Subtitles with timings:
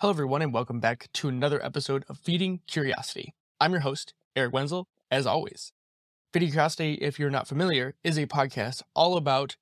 [0.00, 3.34] Hello, everyone, and welcome back to another episode of Feeding Curiosity.
[3.60, 5.74] I'm your host, Eric Wenzel, as always.
[6.32, 9.58] Feeding Curiosity, if you're not familiar, is a podcast all about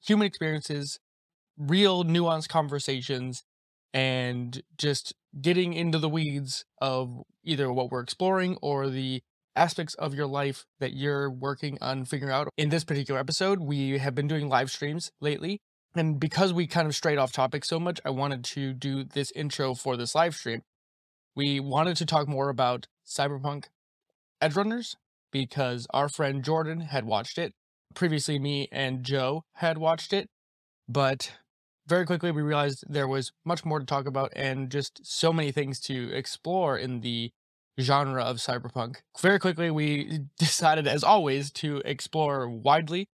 [0.00, 1.00] human experiences,
[1.58, 3.42] real nuanced conversations,
[3.92, 9.24] and just getting into the weeds of either what we're exploring or the
[9.56, 12.48] aspects of your life that you're working on figuring out.
[12.56, 15.60] In this particular episode, we have been doing live streams lately
[15.94, 19.32] and because we kind of strayed off topic so much, I wanted to do this
[19.32, 20.62] intro for this live stream.
[21.34, 23.66] We wanted to talk more about Cyberpunk
[24.40, 24.96] Edge Runners
[25.32, 27.54] because our friend Jordan had watched it.
[27.94, 30.28] Previously, me and Joe had watched it,
[30.88, 31.32] but
[31.86, 35.50] very quickly we realized there was much more to talk about and just so many
[35.50, 37.32] things to explore in the
[37.80, 38.96] genre of cyberpunk.
[39.20, 43.08] Very quickly, we decided, as always, to explore widely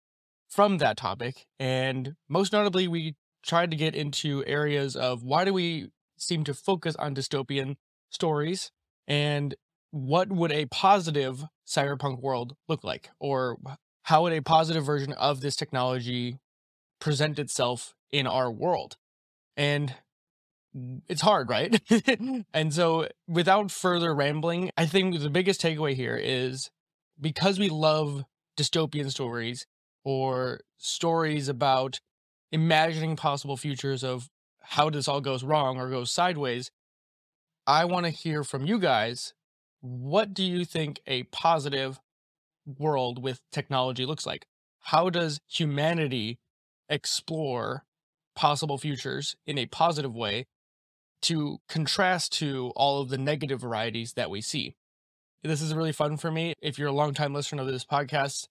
[0.56, 1.46] from that topic.
[1.60, 3.14] And most notably, we
[3.44, 7.76] tried to get into areas of why do we seem to focus on dystopian
[8.08, 8.72] stories
[9.06, 9.54] and
[9.90, 13.10] what would a positive cyberpunk world look like?
[13.20, 13.58] Or
[14.04, 16.38] how would a positive version of this technology
[17.00, 18.96] present itself in our world?
[19.58, 19.94] And
[21.06, 21.78] it's hard, right?
[22.54, 26.70] and so, without further rambling, I think the biggest takeaway here is
[27.20, 28.24] because we love
[28.58, 29.66] dystopian stories,
[30.06, 31.98] or stories about
[32.52, 34.28] imagining possible futures of
[34.62, 36.70] how this all goes wrong or goes sideways,
[37.66, 39.34] I want to hear from you guys.
[39.80, 41.98] What do you think a positive
[42.78, 44.46] world with technology looks like?
[44.78, 46.38] How does humanity
[46.88, 47.82] explore
[48.36, 50.46] possible futures in a positive way
[51.22, 54.76] to contrast to all of the negative varieties that we see?
[55.42, 56.54] This is really fun for me.
[56.62, 58.46] If you're a longtime listener of this podcast,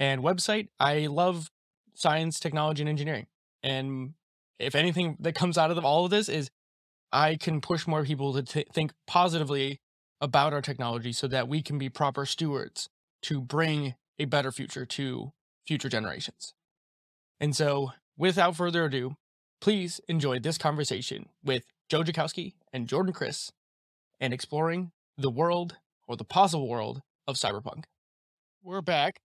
[0.00, 0.68] and website.
[0.80, 1.50] I love
[1.94, 3.26] science, technology, and engineering.
[3.62, 4.14] And
[4.58, 6.50] if anything that comes out of all of this is
[7.12, 9.80] I can push more people to t- think positively
[10.20, 12.88] about our technology so that we can be proper stewards
[13.22, 15.32] to bring a better future to
[15.66, 16.54] future generations.
[17.38, 19.16] And so, without further ado,
[19.60, 23.50] please enjoy this conversation with Joe Jakowski and Jordan Chris
[24.20, 25.76] and exploring the world
[26.06, 27.84] or the possible world of cyberpunk.
[28.62, 29.20] We're back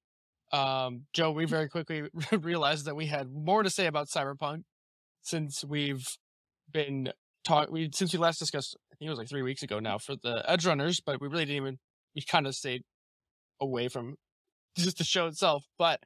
[0.55, 4.63] um, Joe, we very quickly realized that we had more to say about Cyberpunk
[5.21, 6.05] since we've
[6.71, 7.11] been
[7.43, 7.69] talk.
[7.69, 10.15] We since we last discussed, I think it was like three weeks ago now for
[10.15, 11.77] the Edge Runners, but we really didn't even.
[12.15, 12.83] We kind of stayed
[13.59, 14.15] away from
[14.77, 15.65] just the show itself.
[15.77, 15.99] But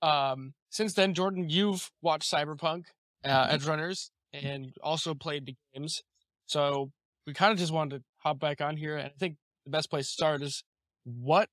[0.00, 2.84] um, since then, Jordan, you've watched Cyberpunk,
[3.24, 3.56] uh, mm-hmm.
[3.56, 6.02] Edgerunners, and also played the games.
[6.46, 6.92] So
[7.26, 9.90] we kind of just wanted to hop back on here, and I think the best
[9.90, 10.62] place to start is
[11.04, 11.48] what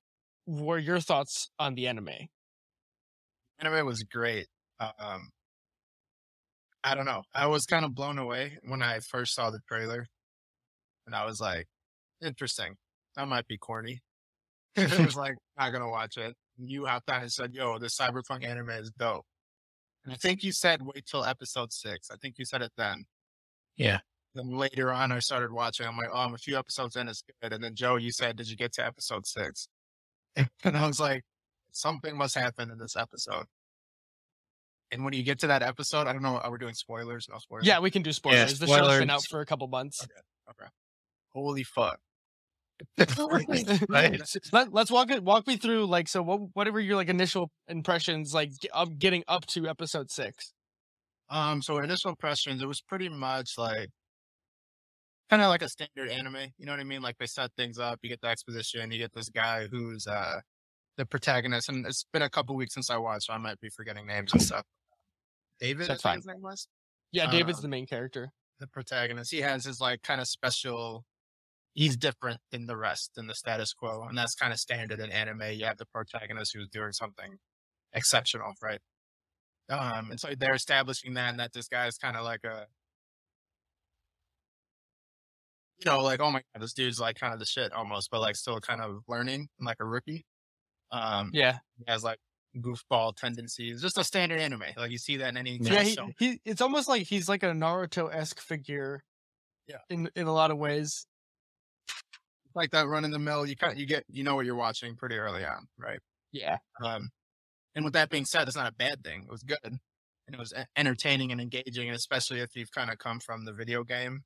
[0.46, 2.28] were your thoughts on the anime?
[3.58, 4.46] Anime was great.
[4.80, 5.30] Um,
[6.82, 7.22] I don't know.
[7.34, 10.06] I was kind of blown away when I first saw the trailer,
[11.06, 11.66] and I was like,
[12.22, 12.76] "Interesting.
[13.16, 14.00] That might be corny."
[14.76, 18.44] it was like, "Not gonna watch it." You hopped on and said, "Yo, this cyberpunk
[18.44, 19.26] anime is dope."
[20.04, 22.10] And I think you said wait till episode six.
[22.10, 23.04] I think you said it then.
[23.76, 23.98] Yeah.
[24.34, 25.86] Then later on, I started watching.
[25.86, 27.08] I'm like, oh, I'm a few episodes in.
[27.08, 27.52] It's good.
[27.52, 29.68] And then Joe, you said, did you get to episode six?
[30.64, 31.24] And I was like,
[31.72, 33.44] something must happen in this episode.
[34.92, 37.28] And when you get to that episode, I don't know, are we doing spoilers?
[37.30, 37.66] No spoilers.
[37.66, 38.38] Yeah, we can do spoilers.
[38.38, 38.70] Yeah, spoilers.
[38.70, 40.02] The show's been out for a couple months.
[40.02, 40.62] Okay.
[40.62, 40.70] Okay.
[41.32, 42.00] Holy fuck.
[43.88, 44.20] right.
[44.52, 48.32] Let, us walk it walk me through like so what whatever your like initial impressions
[48.32, 50.54] like of getting up to episode six
[51.28, 53.90] um so initial impressions it was pretty much like
[55.30, 56.52] kind of like a standard anime.
[56.58, 57.02] You know what I mean?
[57.02, 58.00] Like they set things up.
[58.02, 58.90] You get the exposition.
[58.90, 60.40] You get this guy who's uh
[60.96, 63.70] the protagonist, and it's been a couple weeks since I watched, so I might be
[63.70, 64.64] forgetting names and stuff.
[65.60, 66.16] David, that's fine.
[66.16, 66.68] His name was.
[67.12, 68.32] Yeah, David's uh, the main character.
[68.58, 69.30] The protagonist.
[69.30, 71.04] He has his like kind of special.
[71.72, 75.10] He's different than the rest in the status quo, and that's kind of standard in
[75.10, 75.52] anime.
[75.52, 77.36] You have the protagonist who's doing something
[77.92, 78.80] exceptional, right?
[79.70, 82.66] Um, and so they're establishing that, and that this guy is kind of like a
[85.84, 88.20] you know, like, oh my god, this dude's like kind of the shit almost, but
[88.20, 90.24] like still kind of learning, like a rookie.
[90.92, 92.18] Um, yeah, he has like
[92.56, 94.62] goofball tendencies, just a standard anime.
[94.76, 95.82] Like you see that in any yeah.
[95.82, 99.02] He, he, it's almost like he's like a Naruto esque figure.
[99.66, 101.06] Yeah, in in a lot of ways.
[102.54, 104.56] Like that run in the mill, you kind of, you get you know what you're
[104.56, 106.00] watching pretty early on, right?
[106.32, 106.58] Yeah.
[106.82, 107.10] Um,
[107.76, 109.22] and with that being said, it's not a bad thing.
[109.22, 109.78] It was good, and
[110.32, 113.84] it was entertaining and engaging, and especially if you've kind of come from the video
[113.84, 114.24] game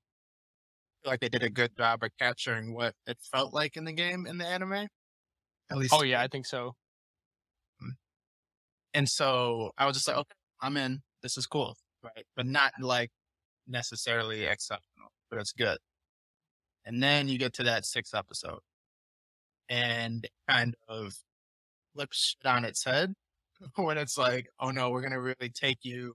[1.04, 3.92] feel like they did a good job of capturing what it felt like in the
[3.92, 4.88] game in the anime.
[5.70, 5.94] At least.
[5.94, 6.74] Oh yeah, I think so.
[7.82, 7.92] Mm.
[8.94, 11.02] And so I was just like, okay, I'm in.
[11.22, 12.24] This is cool, right?
[12.36, 13.10] But not like
[13.66, 15.78] necessarily exceptional, but it's good.
[16.86, 18.60] And then you get to that sixth episode
[19.68, 21.14] and kind of
[21.94, 23.14] flips shit on its head
[23.76, 26.14] when it's like, oh no, we're going to really take you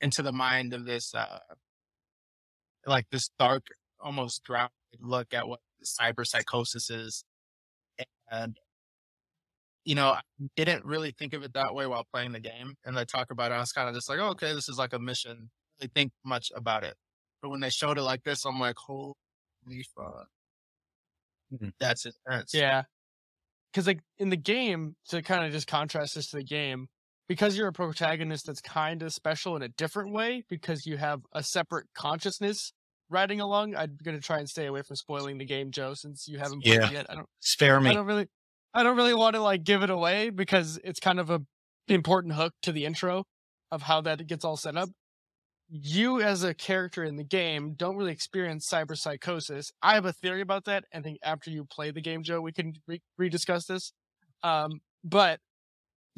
[0.00, 1.38] into the mind of this, uh,
[2.86, 3.66] like this dark,
[4.00, 7.24] almost grounded look at what cyber psychosis is.
[8.30, 8.58] And,
[9.84, 10.20] you know, I
[10.56, 12.76] didn't really think of it that way while playing the game.
[12.84, 14.78] And they talk about it, I was kind of just like, oh, okay, this is
[14.78, 15.50] like a mission.
[15.80, 16.94] They think much about it.
[17.40, 19.14] But when they showed it like this, I'm like, holy
[19.96, 20.28] fuck.
[21.52, 21.72] Mhm.
[21.80, 22.52] That's intense.
[22.52, 22.84] Yeah.
[23.72, 26.88] Because like in the game, to kind of just contrast this to the game,
[27.28, 31.20] because you're a protagonist that's kind of special in a different way, because you have
[31.32, 32.72] a separate consciousness
[33.10, 33.74] riding along.
[33.76, 36.74] I'm gonna try and stay away from spoiling the game, Joe, since you haven't played
[36.80, 36.86] Yeah.
[36.88, 37.06] it yet.
[37.10, 37.90] I don't Spare me.
[37.90, 38.26] I don't really
[38.74, 41.40] I don't really want to like give it away because it's kind of a
[41.88, 43.24] important hook to the intro
[43.70, 44.90] of how that gets all set up.
[45.70, 49.70] You as a character in the game don't really experience cyber psychosis.
[49.82, 52.52] I have a theory about that and think after you play the game, Joe, we
[52.52, 53.92] can re- rediscuss this.
[54.42, 55.40] Um, but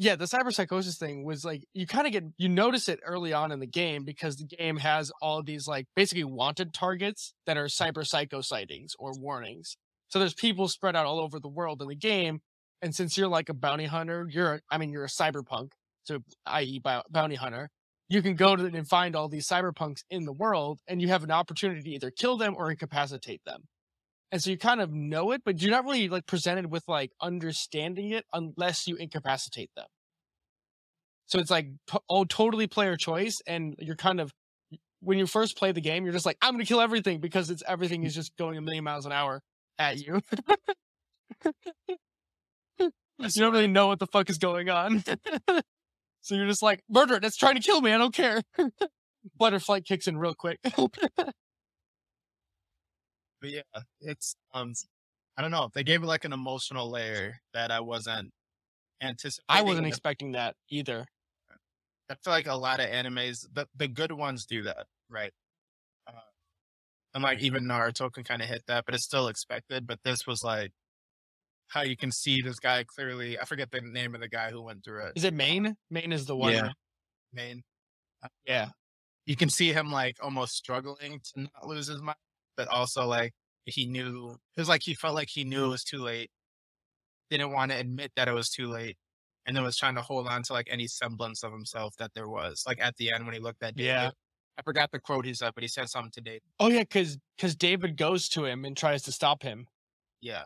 [0.01, 3.33] yeah, the cyber psychosis thing was like you kind of get you notice it early
[3.33, 7.55] on in the game because the game has all these like basically wanted targets that
[7.55, 9.77] are cyber psycho sightings or warnings.
[10.07, 12.41] So there's people spread out all over the world in the game.
[12.81, 16.81] And since you're like a bounty hunter, you're, I mean, you're a cyberpunk, so i.e.
[17.11, 17.69] bounty hunter,
[18.09, 21.23] you can go to and find all these cyberpunks in the world and you have
[21.23, 23.65] an opportunity to either kill them or incapacitate them.
[24.31, 27.11] And so you kind of know it, but you're not really like presented with like
[27.21, 29.87] understanding it unless you incapacitate them.
[31.25, 33.41] So it's like t- oh, totally player choice.
[33.45, 34.33] And you're kind of,
[35.01, 37.49] when you first play the game, you're just like, I'm going to kill everything because
[37.49, 39.41] it's everything is just going a million miles an hour
[39.77, 40.21] at you.
[42.79, 45.03] you don't really know what the fuck is going on.
[46.21, 48.41] so you're just like, murder it, it's trying to kill me, I don't care.
[49.37, 50.59] Butterfly kicks in real quick.
[53.41, 53.61] But yeah,
[53.99, 54.73] it's um,
[55.37, 55.69] I don't know.
[55.73, 58.31] They gave it like an emotional layer that I wasn't
[59.01, 59.43] anticipating.
[59.49, 61.05] I wasn't expecting that either.
[62.09, 65.31] I feel like a lot of animes, the the good ones do that, right?
[66.07, 66.11] Uh,
[67.13, 69.87] and like even Naruto can kind of hit that, but it's still expected.
[69.87, 70.71] But this was like
[71.69, 73.39] how you can see this guy clearly.
[73.39, 75.13] I forget the name of the guy who went through it.
[75.15, 75.75] Is it Maine?
[75.89, 76.51] Maine is the one.
[76.51, 76.69] Yeah.
[77.33, 77.63] Maine.
[78.45, 78.69] Yeah.
[79.25, 82.17] You can see him like almost struggling to not lose his mind,
[82.57, 83.33] but also like
[83.65, 86.29] he knew it was like he felt like he knew it was too late.
[87.29, 88.97] Didn't want to admit that it was too late.
[89.45, 92.29] And then was trying to hold on to like any semblance of himself that there
[92.29, 92.63] was.
[92.67, 93.87] Like at the end when he looked at David.
[93.87, 94.09] Yeah.
[94.57, 96.41] I forgot the quote he said, but he said something to David.
[96.59, 99.67] Oh yeah, because because David goes to him and tries to stop him.
[100.21, 100.43] Yeah.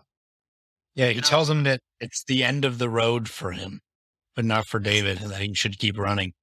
[0.94, 3.82] Yeah, he know- um tells him that it's the end of the road for him,
[4.36, 6.34] but not for David, and that he should keep running.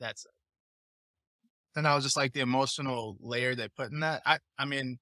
[0.00, 0.32] That's it.
[1.76, 4.22] And I was just like the emotional layer they put in that.
[4.24, 4.98] I I mean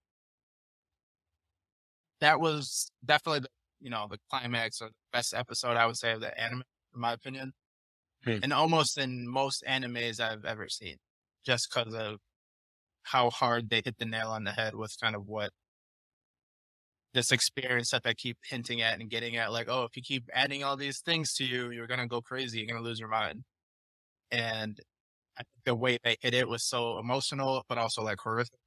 [2.21, 3.49] that was definitely the
[3.83, 6.63] you know, the climax or the best episode I would say of the anime,
[6.95, 7.53] in my opinion.
[8.25, 8.39] Hmm.
[8.43, 10.97] And almost in most animes I've ever seen.
[11.45, 12.19] Just because of
[13.03, 15.51] how hard they hit the nail on the head with kind of what
[17.13, 20.31] this experience that they keep hinting at and getting at, like, oh, if you keep
[20.33, 23.43] adding all these things to you, you're gonna go crazy, you're gonna lose your mind.
[24.31, 24.79] And
[25.38, 28.58] I think the way they hit it was so emotional, but also like horrific.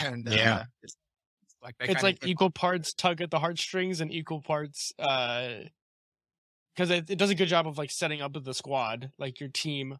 [0.00, 0.54] And Yeah.
[0.54, 0.96] uh, it's,
[1.42, 5.64] it's like it's like equal parts tug at the heartstrings and equal parts uh
[6.74, 9.48] because it, it does a good job of like setting up the squad like your
[9.48, 9.98] team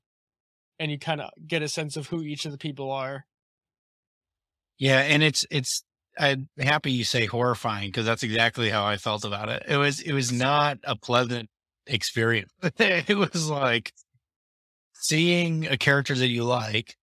[0.78, 3.26] and you kind of get a sense of who each of the people are
[4.78, 5.82] Yeah, and it's it's
[6.18, 9.64] I'm happy you say horrifying because that's exactly how I felt about it.
[9.68, 11.48] It was it was not a pleasant
[11.86, 12.52] experience.
[12.78, 13.92] it was like
[15.00, 16.96] seeing a character that you like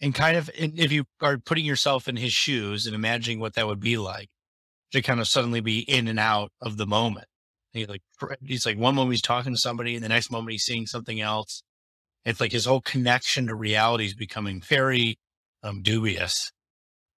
[0.00, 3.54] and kind of and if you are putting yourself in his shoes and imagining what
[3.54, 4.28] that would be like
[4.92, 7.26] to kind of suddenly be in and out of the moment.
[7.72, 8.02] He like
[8.42, 11.20] he's like one moment he's talking to somebody and the next moment he's seeing something
[11.20, 11.62] else.
[12.24, 15.18] It's like his whole connection to reality is becoming very
[15.62, 16.50] um dubious.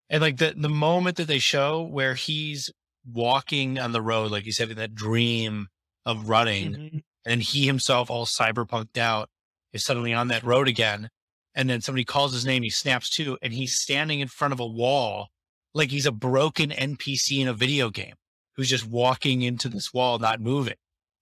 [0.09, 2.69] And like the the moment that they show where he's
[3.09, 5.67] walking on the road, like he's having that dream
[6.05, 7.03] of running, Mhm.
[7.25, 9.29] and he himself all cyberpunked out
[9.73, 11.09] is suddenly on that road again.
[11.53, 14.59] And then somebody calls his name, he snaps to, and he's standing in front of
[14.59, 15.27] a wall
[15.73, 18.15] like he's a broken NPC in a video game
[18.55, 20.75] who's just walking into this wall, not moving.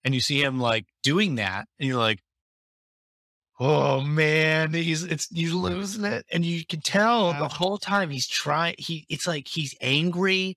[0.04, 2.20] And you see him like doing that, and you're like,
[3.58, 6.24] oh man, he's it's he's losing it.
[6.32, 10.56] And you can tell the whole time he's trying he it's like he's angry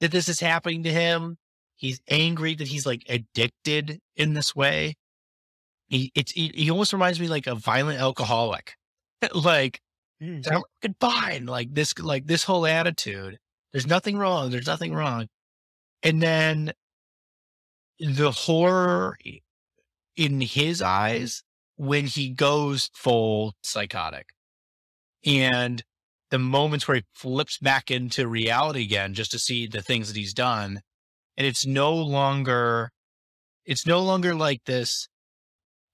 [0.00, 1.36] that this is happening to him.
[1.76, 4.94] He's angry that he's like addicted in this way.
[5.92, 8.74] He it's he, he almost reminds me like a violent alcoholic.
[9.34, 9.80] like
[10.22, 10.62] Mm.
[10.84, 11.46] I'm fine.
[11.46, 13.38] Like this like this whole attitude.
[13.72, 14.50] There's nothing wrong.
[14.50, 15.28] There's nothing wrong.
[16.02, 16.72] And then
[17.98, 19.16] the horror
[20.16, 21.42] in his eyes
[21.76, 24.28] when he goes full psychotic
[25.24, 25.82] and
[26.30, 30.16] the moments where he flips back into reality again just to see the things that
[30.16, 30.80] he's done
[31.36, 32.90] and it's no longer
[33.64, 35.08] it's no longer like this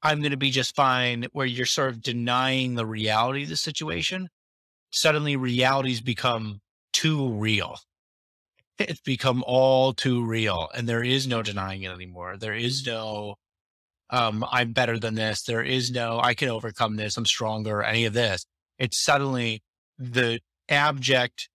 [0.03, 3.57] i'm going to be just fine where you're sort of denying the reality of the
[3.57, 4.29] situation
[4.91, 6.61] suddenly reality's become
[6.93, 7.79] too real.
[8.79, 12.37] It's become all too real and there is no denying it anymore.
[12.37, 13.37] There is no
[14.11, 15.43] um i'm better than this.
[15.43, 17.17] There is no i can overcome this.
[17.17, 18.47] I'm stronger any of this.
[18.79, 19.63] It's suddenly
[19.99, 21.49] the abject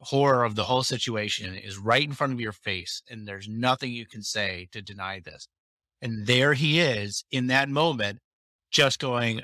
[0.00, 3.92] horror of the whole situation is right in front of your face and there's nothing
[3.92, 5.46] you can say to deny this
[6.02, 8.18] and there he is in that moment
[8.70, 9.42] just going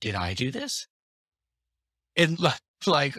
[0.00, 0.86] did i do this?
[2.16, 2.38] And
[2.86, 3.18] like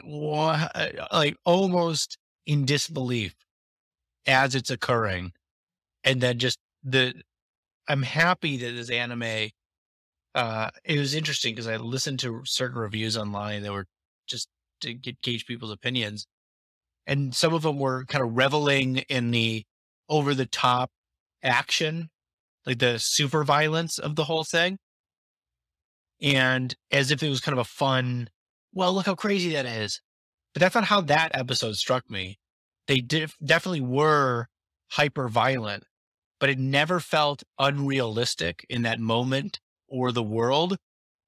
[1.12, 3.36] like almost in disbelief
[4.26, 5.34] as it's occurring.
[6.04, 7.14] And then just the
[7.88, 9.50] i'm happy that this anime
[10.36, 13.86] uh it was interesting because i listened to certain reviews online that were
[14.28, 14.48] just
[14.82, 16.26] to get gauge people's opinions.
[17.06, 19.66] And some of them were kind of reveling in the
[20.08, 20.92] over the top
[21.44, 22.10] action
[22.66, 24.78] like the super violence of the whole thing.
[26.22, 28.30] And as if it was kind of a fun
[28.74, 30.02] well look how crazy that is.
[30.54, 32.38] But that's not how that episode struck me.
[32.88, 34.48] They def- definitely were
[34.92, 35.84] hyper violent
[36.40, 40.78] but it never felt unrealistic in that moment or the world.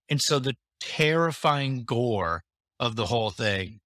[0.10, 2.44] And so the terrifying gore
[2.80, 3.80] of the whole thing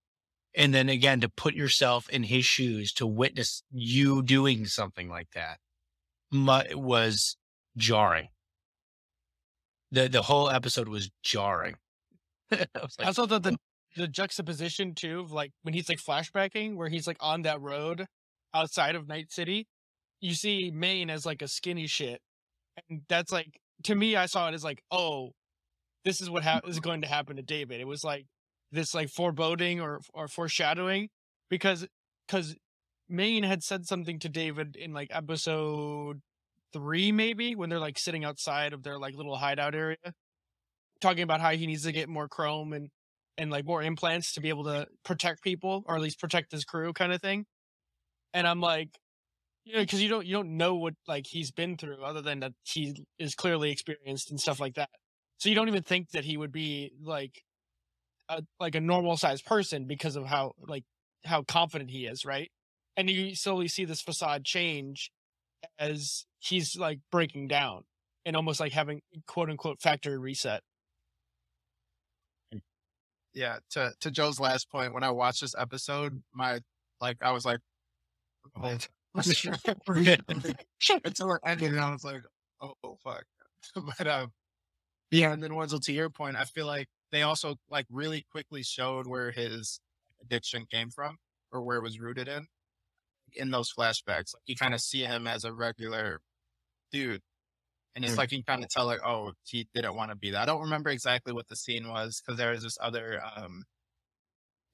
[0.56, 5.28] and then again to put yourself in his shoes to witness you doing something like
[5.34, 5.58] that
[6.32, 7.38] was
[7.78, 8.30] jarring.
[9.92, 11.76] The the whole episode was jarring.
[12.52, 13.58] I was I also thought the
[13.96, 18.06] the juxtaposition too of like when he's like flashbacking where he's like on that road
[18.54, 19.68] outside of Night City,
[20.22, 22.20] you see Maine as like a skinny shit,
[22.90, 25.32] and that's like to me I saw it as like oh,
[26.04, 27.80] this is what ha- is going to happen to David.
[27.80, 28.26] It was like
[28.72, 31.10] this like foreboding or or foreshadowing
[31.50, 31.88] because
[32.28, 32.56] because
[33.08, 36.22] Maine had said something to David in like episode
[36.74, 39.98] three maybe when they're like sitting outside of their like little hideout area
[41.02, 42.90] talking about how he needs to get more chrome and
[43.38, 46.64] and like more implants to be able to protect people or at least protect his
[46.64, 47.46] crew kind of thing.
[48.34, 48.90] And i'm like
[49.66, 52.40] you know because you don't you don't know what like he's been through other than
[52.42, 54.90] that he is clearly experienced and stuff like that.
[55.38, 57.42] So you don't even think that he would be like
[58.30, 60.84] a like a normal sized person because of how like
[61.26, 62.52] how confident he is right
[62.98, 65.12] and you slowly see this facade change
[65.80, 67.84] as he's like breaking down
[68.26, 70.62] and almost like having quote unquote factory reset.
[73.34, 76.62] Yeah to to joe's last point when i watched this episode my
[77.02, 77.60] like i was like
[78.64, 78.78] oh,
[81.04, 82.22] until it ended and i was like
[82.62, 83.26] oh fuck.
[83.98, 84.32] But um
[85.12, 88.64] yeah and then wenzel to your point i feel like they also like really quickly
[88.64, 89.80] showed where his
[90.22, 91.18] addiction came from
[91.52, 92.48] or where it was rooted in
[93.36, 96.20] in those flashbacks like you kind of see him as a regular
[96.92, 97.22] dude
[97.96, 98.18] and it's Mm.
[98.18, 100.62] like you kind of tell like oh he didn't want to be that i don't
[100.62, 103.64] remember exactly what the scene was because there was this other um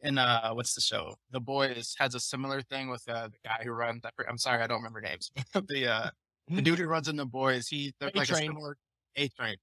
[0.01, 3.61] in uh what's the show the boys has a similar thing with uh the guy
[3.63, 5.31] who runs i'm sorry i don't remember names
[5.67, 6.09] the uh
[6.49, 8.47] the dude who runs in the boys he there's like a A-Train.
[8.49, 8.77] similar
[9.15, 9.55] A-Train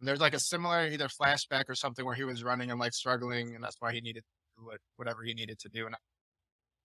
[0.00, 3.54] there's like a similar either flashback or something where he was running and like struggling
[3.54, 5.94] and that's why he needed to do what, whatever he needed to do and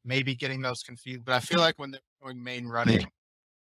[0.05, 3.05] maybe getting those confused but i feel like when they're going main running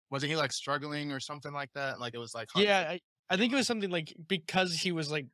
[0.10, 3.38] wasn't he like struggling or something like that like it was like Yeah, I, I
[3.38, 5.28] think it was something like because he was like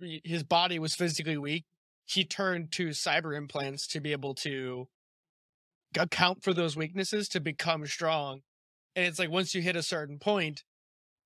[0.00, 1.64] his body was physically weak,
[2.04, 4.88] he turned to cyber implants to be able to
[5.98, 8.40] account for those weaknesses to become strong.
[8.94, 10.64] And it's like once you hit a certain point,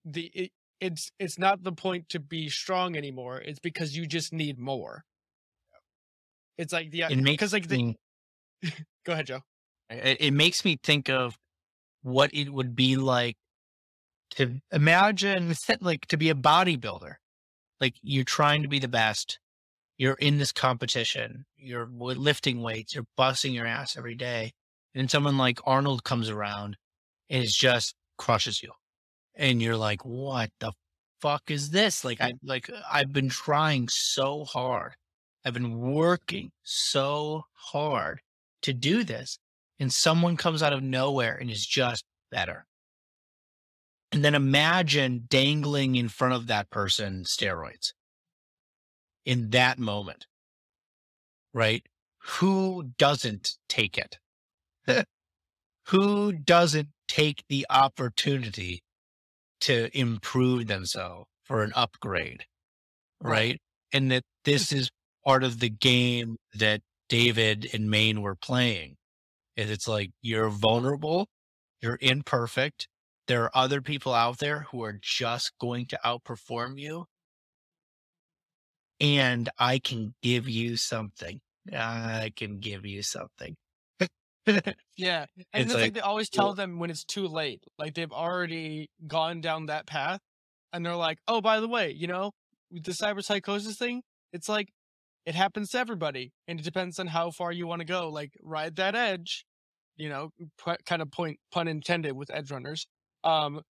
[0.04, 3.38] the it, it's it's not the point to be strong anymore.
[3.38, 5.04] It's because you just need more.
[6.58, 7.94] It's like the uh, because like the,
[9.04, 9.40] go ahead, Joe.
[9.88, 11.36] it, it makes me think of
[12.02, 13.36] what it would be like
[14.30, 17.14] to imagine like to be a bodybuilder.
[17.80, 19.38] Like you're trying to be the best.
[19.96, 21.44] You're in this competition.
[21.56, 22.94] You're lifting weights.
[22.94, 24.52] You're busting your ass every day.
[24.94, 26.76] And someone like arnold comes around
[27.28, 28.72] and it just crushes you.
[29.34, 30.72] And you're like what the
[31.20, 32.04] fuck is this?
[32.04, 34.94] Like i like uh, i've been trying so hard.
[35.44, 38.20] I've been working so hard
[38.62, 39.38] to do this
[39.78, 42.66] and someone comes out of nowhere and is just better.
[44.12, 47.92] And then imagine dangling in front of that person steroids
[49.24, 50.26] in that moment,
[51.54, 51.84] right?
[52.20, 54.18] who doesn't take it?
[55.86, 58.82] who doesn't take the opportunity
[59.60, 62.44] to improve themselves for an upgrade?
[63.22, 63.60] Right.
[63.92, 64.90] And that this is
[65.26, 68.96] part of the game that David and Maine were playing.
[69.58, 71.28] And it's like you're vulnerable,
[71.82, 72.88] you're imperfect.
[73.26, 77.04] There are other people out there who are just going to outperform you.
[79.00, 81.40] And I can give you something.
[81.72, 83.56] I can give you something.
[84.96, 85.26] Yeah.
[85.52, 87.62] And It's it's like, like, they always tell well- them when it's too late.
[87.78, 90.20] Like they've already gone down that path
[90.72, 92.32] and they're like, oh, by the way, you know,
[92.70, 94.02] the cyber psychosis thing,
[94.32, 94.68] it's like
[95.26, 96.32] it happens to everybody.
[96.48, 98.08] And it depends on how far you want to go.
[98.08, 99.44] Like ride that edge,
[99.96, 102.86] you know, pu- kind of point, pun intended with edge runners.
[103.24, 103.62] Um,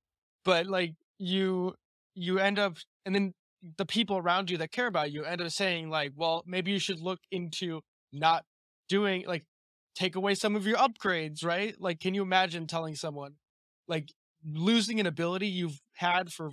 [0.45, 1.75] but like you,
[2.15, 3.33] you end up, and then
[3.77, 6.79] the people around you that care about you end up saying like, well, maybe you
[6.79, 7.81] should look into
[8.13, 8.45] not
[8.89, 9.45] doing like
[9.95, 11.75] take away some of your upgrades, right?
[11.81, 13.35] Like, can you imagine telling someone,
[13.89, 14.13] like,
[14.45, 16.51] losing an ability you've had for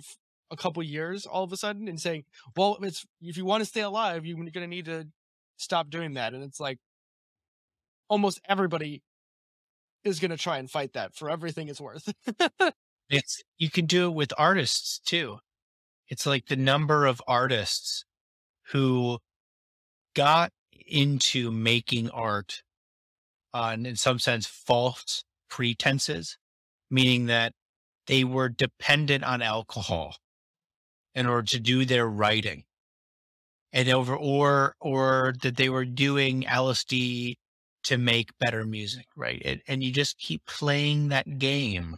[0.50, 2.24] a couple years all of a sudden and saying,
[2.56, 5.08] well, it's if you want to stay alive, you're going to need to
[5.56, 6.34] stop doing that.
[6.34, 6.78] And it's like
[8.08, 9.02] almost everybody
[10.04, 12.12] is going to try and fight that for everything it's worth.
[13.10, 15.38] It's you can do it with artists too.
[16.08, 18.04] It's like the number of artists
[18.72, 19.18] who
[20.14, 20.52] got
[20.86, 22.62] into making art
[23.54, 26.36] uh, on, in some sense, false pretenses,
[26.90, 27.54] meaning that
[28.06, 30.16] they were dependent on alcohol
[31.18, 32.64] in order to do their writing,
[33.72, 37.34] and over or or that they were doing LSD
[37.84, 39.40] to make better music, right?
[39.44, 41.96] And, and you just keep playing that game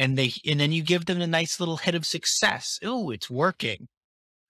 [0.00, 2.78] and they and then you give them a nice little hit of success.
[2.82, 3.86] Ooh, it's working.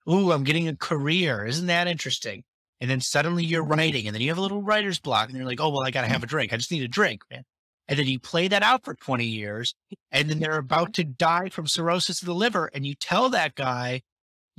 [0.08, 1.44] Ooh, I'm getting a career.
[1.44, 2.44] Isn't that interesting?
[2.80, 5.46] And then suddenly you're writing, and then you have a little writer's block, and you're
[5.46, 6.52] like, oh well, I gotta have a drink.
[6.52, 7.42] I just need a drink, man.
[7.88, 9.74] And then you play that out for 20 years,
[10.12, 13.56] and then they're about to die from cirrhosis of the liver, and you tell that
[13.56, 14.02] guy,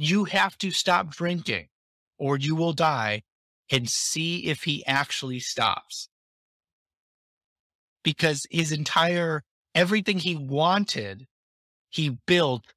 [0.02, 1.68] you have to stop drinking,
[2.18, 3.22] or you will die,
[3.72, 6.10] and see if he actually stops.
[8.04, 9.44] Because his entire
[9.76, 11.28] everything he wanted,
[11.90, 12.74] he built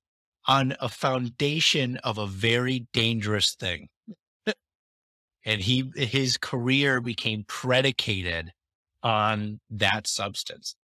[0.46, 3.88] on a foundation of a very dangerous thing.
[5.46, 8.52] and he his career became predicated
[9.02, 10.76] on that substance.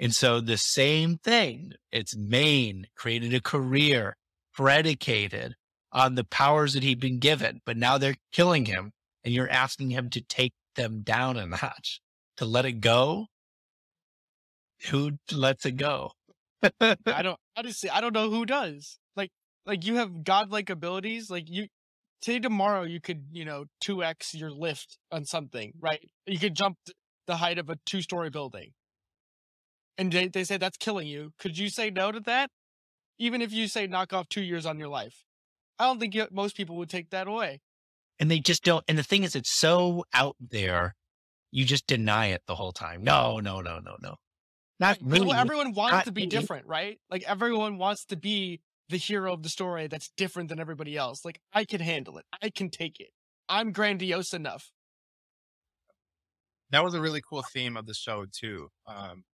[0.00, 4.16] And so the same thing, it's Maine created a career
[4.54, 5.54] predicated
[5.92, 8.92] on the powers that he'd been given, but now they're killing him
[9.24, 12.00] and you're asking him to take them down a notch,
[12.36, 13.26] to let it go
[14.86, 16.12] who lets it go?
[16.80, 18.98] I don't honestly, I don't know who does.
[19.16, 19.30] Like,
[19.66, 21.30] like you have godlike abilities.
[21.30, 21.66] Like you,
[22.22, 26.00] say tomorrow you could, you know, two x your lift on something, right?
[26.26, 26.78] You could jump
[27.26, 28.72] the height of a two story building,
[29.96, 31.32] and they they say that's killing you.
[31.38, 32.50] Could you say no to that?
[33.18, 35.24] Even if you say knock off two years on your life,
[35.78, 37.60] I don't think most people would take that away.
[38.18, 38.84] and they just don't.
[38.88, 40.94] And the thing is, it's so out there,
[41.52, 43.02] you just deny it the whole time.
[43.04, 44.16] No, no, no, no, no.
[44.80, 45.36] Not Like, well, really.
[45.38, 46.26] everyone wants not to be me.
[46.28, 46.98] different, right?
[47.10, 51.24] Like everyone wants to be the hero of the story that's different than everybody else.
[51.24, 52.24] Like I can handle it.
[52.42, 53.08] I can take it.
[53.48, 54.70] I'm grandiose enough.
[56.70, 58.68] that was a really cool theme of the show too.
[58.86, 59.24] Um,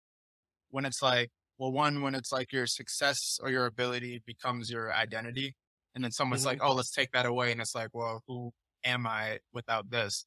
[0.71, 4.93] when it's like, well, one, when it's like your success or your ability becomes your
[4.93, 5.55] identity,
[5.95, 6.47] and then someone's Mhm.
[6.47, 8.53] like, oh, let's take that away, and it's like, well, who
[8.85, 10.27] am I without this?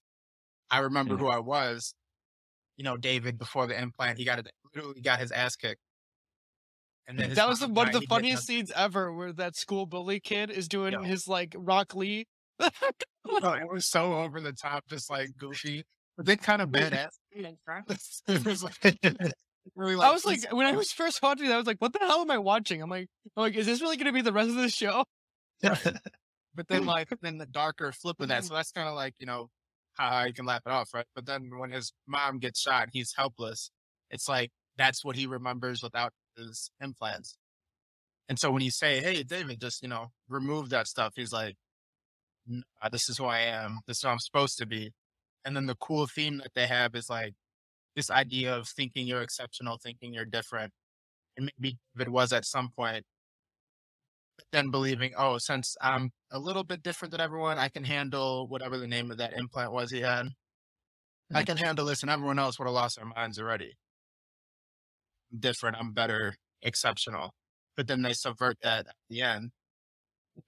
[0.71, 1.19] I remember Mhm.
[1.19, 1.95] who I was.
[2.77, 5.81] You know, David before the implant, he got it, literally got his ass kicked.
[7.07, 10.19] And his That was the, one of the funniest scenes ever, where that school bully
[10.19, 11.07] kid is doing Yeah.
[11.07, 12.27] his like Rock Lee.
[13.39, 15.83] No, it was so over the top, just like goofy,
[16.15, 17.09] but then kind of badass.
[18.27, 18.75] it was like
[19.75, 21.93] really like I was like, when I was first watching that, I was like, "What
[21.93, 24.21] the hell am I watching?" I'm like, "I'm like, is this really going to be
[24.21, 25.05] the rest of the show?"
[25.61, 28.39] But then like then the darker flip of that.
[28.39, 28.47] Mm-hmm.
[28.47, 29.49] So that's kind of like, you know,
[29.93, 31.05] how you can laugh it off, right?
[31.15, 33.71] But then when his mom gets shot, he's helpless.
[34.09, 37.37] It's like that's what he remembers without his implants.
[38.29, 41.55] And so when you say, Hey, David, just, you know, remove that stuff, he's like,
[42.81, 43.79] uh, this is who I am.
[43.87, 44.91] This is who I'm supposed to be.
[45.45, 47.33] And then the cool theme that they have is like
[47.95, 50.71] this idea of thinking you're exceptional, thinking you're different.
[51.35, 53.05] And maybe David was at some point
[54.51, 58.77] then believing, oh, since I'm a little bit different than everyone, I can handle whatever
[58.77, 60.27] the name of that implant was he had.
[61.33, 63.73] I can handle this, and everyone else would have lost their minds already.
[65.31, 67.33] I'm different, I'm better, exceptional.
[67.75, 69.51] But then they subvert that at the end.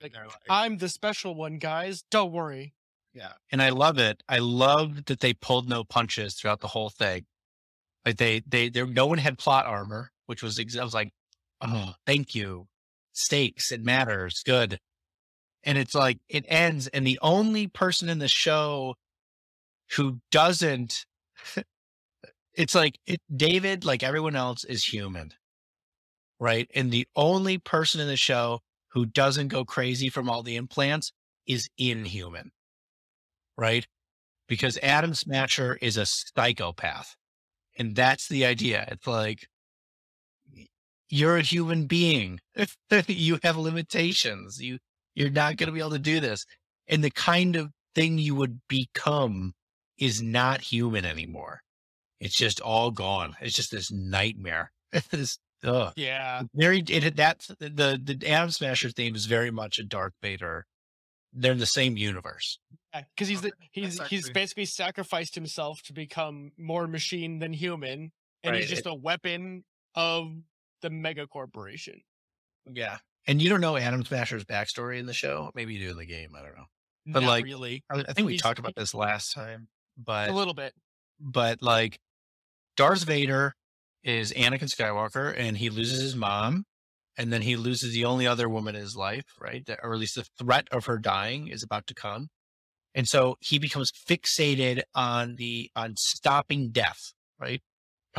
[0.02, 0.16] Like,
[0.50, 2.04] I'm the special one, guys.
[2.10, 2.74] Don't worry.
[3.14, 3.34] Yeah.
[3.52, 4.24] And I love it.
[4.30, 7.26] I love that they pulled no punches throughout the whole thing.
[8.06, 11.12] Like they, they, there, no one had plot armor, which was, I was like,
[11.60, 12.69] oh, thank you.
[13.20, 14.42] Stakes, it matters.
[14.46, 14.80] Good.
[15.64, 16.88] And it's like, it ends.
[16.88, 18.96] And the only person in the show
[19.96, 21.06] who doesn't,
[22.54, 25.32] it's like, it, David, like everyone else, is human.
[26.40, 26.70] Right.
[26.74, 28.62] And the only person in the show
[28.94, 31.12] who doesn't go crazy from all the implants
[31.46, 32.52] is inhuman.
[33.58, 33.86] Right.
[34.48, 37.16] Because Adam Smasher is a psychopath.
[37.78, 38.88] And that's the idea.
[38.90, 39.48] It's like,
[41.10, 42.40] you're a human being.
[43.08, 44.62] you have limitations.
[44.62, 44.80] You,
[45.16, 46.46] you're not going to be able to do this.
[46.88, 49.54] And the kind of thing you would become
[49.98, 51.62] is not human anymore.
[52.20, 53.36] It's just all gone.
[53.42, 54.72] It's just this nightmare.
[55.12, 55.94] this, ugh.
[55.96, 56.44] Yeah.
[56.54, 60.66] Very, it, that's the, the Adam Smasher theme is very much a Darth Vader.
[61.32, 62.60] They're in the same universe.
[62.94, 67.54] Yeah, Because he's the, he's he's actually- basically sacrificed himself to become more machine than
[67.54, 68.12] human,
[68.44, 69.64] and he's Right, just a weapon
[69.96, 70.32] of
[70.82, 72.02] the mega corporation.
[72.72, 72.98] Yeah.
[73.28, 75.52] And you don't know Adam Smasher's backstory in the show.
[75.56, 76.30] Maybe you do in the game.
[76.36, 76.66] I don't know.
[77.08, 80.30] But, Not like, really I, I think we He's- talked about this last time, but
[80.30, 80.74] a little bit.
[81.20, 82.00] but like
[82.78, 83.56] Darth Vader
[84.04, 86.66] is Anakin Skywalker and he loses his mom
[87.18, 89.68] and then he loses the only other woman in his life, right?
[89.84, 92.28] Or at least the threat of her dying is about to come.
[92.96, 97.62] And so he becomes fixated on the on stopping death, right?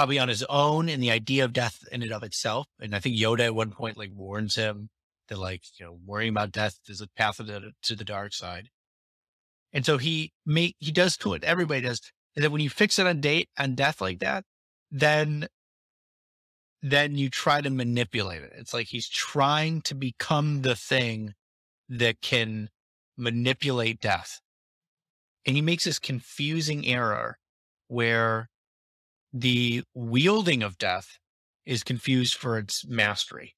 [0.00, 2.66] Probably on his own and the idea of death in and of itself.
[2.80, 4.88] And I think Yoda at one point like warns him
[5.28, 8.32] that like, you know, worrying about death is a path to the, to the dark
[8.32, 8.70] side.
[9.74, 11.44] And so he make he does to it.
[11.44, 12.00] Everybody does.
[12.34, 14.44] And then when you fix it on date on death like that,
[14.90, 15.48] then
[16.80, 18.54] then you try to manipulate it.
[18.56, 21.34] It's like he's trying to become the thing
[21.90, 22.70] that can
[23.18, 24.40] manipulate death.
[25.44, 27.36] And he makes this confusing error
[27.88, 28.48] where
[29.32, 31.18] the wielding of death
[31.66, 33.54] is confused for its mastery.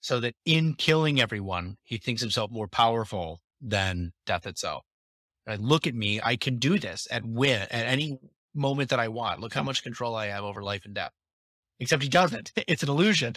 [0.00, 4.84] So that in killing everyone, he thinks himself more powerful than death itself.
[5.46, 5.58] Right?
[5.58, 6.20] Look at me.
[6.22, 8.18] I can do this at win at any
[8.54, 9.40] moment that I want.
[9.40, 11.12] Look how much control I have over life and death.
[11.80, 12.52] Except he doesn't.
[12.68, 13.36] It's an illusion.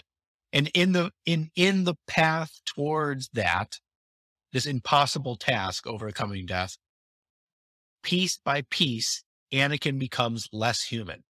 [0.53, 3.79] And in the in in the path towards that,
[4.53, 6.77] this impossible task overcoming death,
[8.03, 11.23] piece by piece, Anakin becomes less human.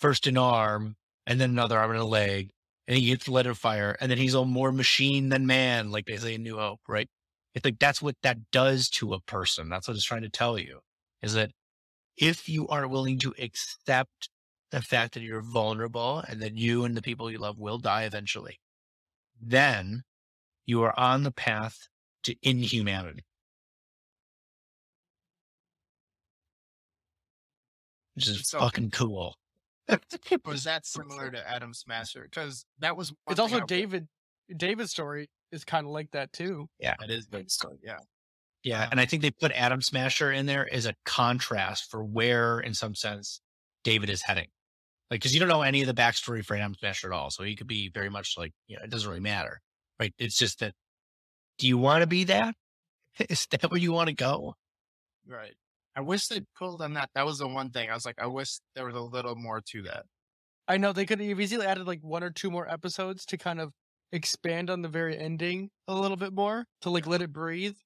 [0.00, 2.50] First an arm, and then another arm and a leg,
[2.88, 6.06] and he gets lit of fire, and then he's a more machine than man, like
[6.06, 7.08] they say in New Hope, right?
[7.54, 9.68] It's like that's what that does to a person.
[9.68, 10.80] That's what it's trying to tell you
[11.22, 11.52] is that
[12.16, 14.30] if you are willing to accept
[14.70, 18.04] the fact that you're vulnerable and that you and the people you love will die
[18.04, 18.60] eventually,
[19.40, 20.02] then
[20.66, 21.88] you are on the path
[22.24, 23.24] to inhumanity.
[28.14, 29.36] Which is So- fucking cool.
[30.44, 32.22] Was that similar to Adam Smasher?
[32.30, 33.12] Because that was.
[33.28, 34.08] It's also David.
[34.56, 36.68] David's story is kind of like that too.
[36.78, 37.78] Yeah, that is David's story.
[37.82, 37.98] Yeah.
[38.62, 38.88] Yeah, Wow.
[38.90, 42.74] and I think they put Adam Smasher in there as a contrast for where, in
[42.74, 43.40] some sense,
[43.84, 44.48] David is heading.
[45.10, 47.42] Like, because you don't know any of the backstory for Adam Smasher at all, so
[47.42, 49.60] he could be very much like, you know, it doesn't really matter,
[49.98, 50.12] right?
[50.18, 50.74] It's just that,
[51.58, 52.54] do you want to be that?
[53.30, 54.54] Is that where you want to go?
[55.26, 55.54] Right.
[55.96, 57.10] I wish they pulled on that.
[57.14, 59.60] That was the one thing I was like, I wish there was a little more
[59.60, 60.06] to that.
[60.68, 63.60] I know they could have easily added like one or two more episodes to kind
[63.60, 63.72] of
[64.12, 67.76] expand on the very ending a little bit more to like let it breathe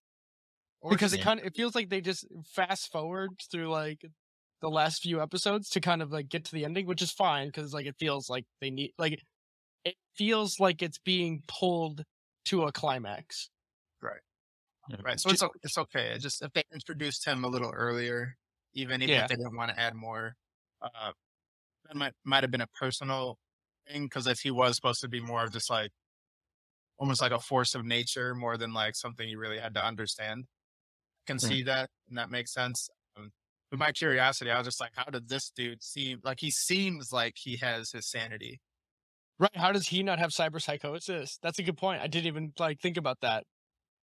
[0.81, 4.05] Or because it kind of it feels like they just fast forward through like
[4.61, 7.49] the last few episodes to kind of like get to the ending, which is fine
[7.49, 9.21] because like it feels like they need like
[9.85, 12.05] it feels like it's being pulled
[12.47, 13.51] to a climax.
[15.03, 15.19] Right.
[15.21, 16.09] So it's it's okay.
[16.15, 18.37] It just if they introduced him a little earlier,
[18.75, 19.23] even even Yeah.
[19.23, 20.35] if they didn't want to add more,
[20.83, 21.13] uh,
[21.85, 23.39] that might might have been a personal
[23.89, 25.93] thing because if he was supposed to be more of just like
[26.99, 30.47] almost like a force of nature more than like something you really had to understand.
[31.25, 31.55] I can Hmm.
[31.55, 32.91] see that and that makes sense.
[33.17, 33.33] Um,
[33.71, 37.13] but my curiosity, I was just like, how did this dude seem like he seems
[37.13, 38.61] like he has his sanity?
[39.39, 39.55] Right?
[39.57, 41.39] How does he not have cyberpsychosis?
[41.43, 42.03] That's a good point.
[42.03, 43.45] I didn't even like think about that.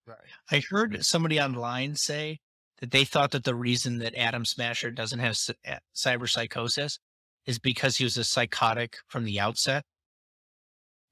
[0.08, 0.18] Right.
[0.52, 2.40] I heard somebody online say
[2.80, 6.98] that they thought that the reason that Adam Smasher doesn't have cy- uh, cyberpsychosis
[7.46, 9.84] is because he was a psychotic from the outset.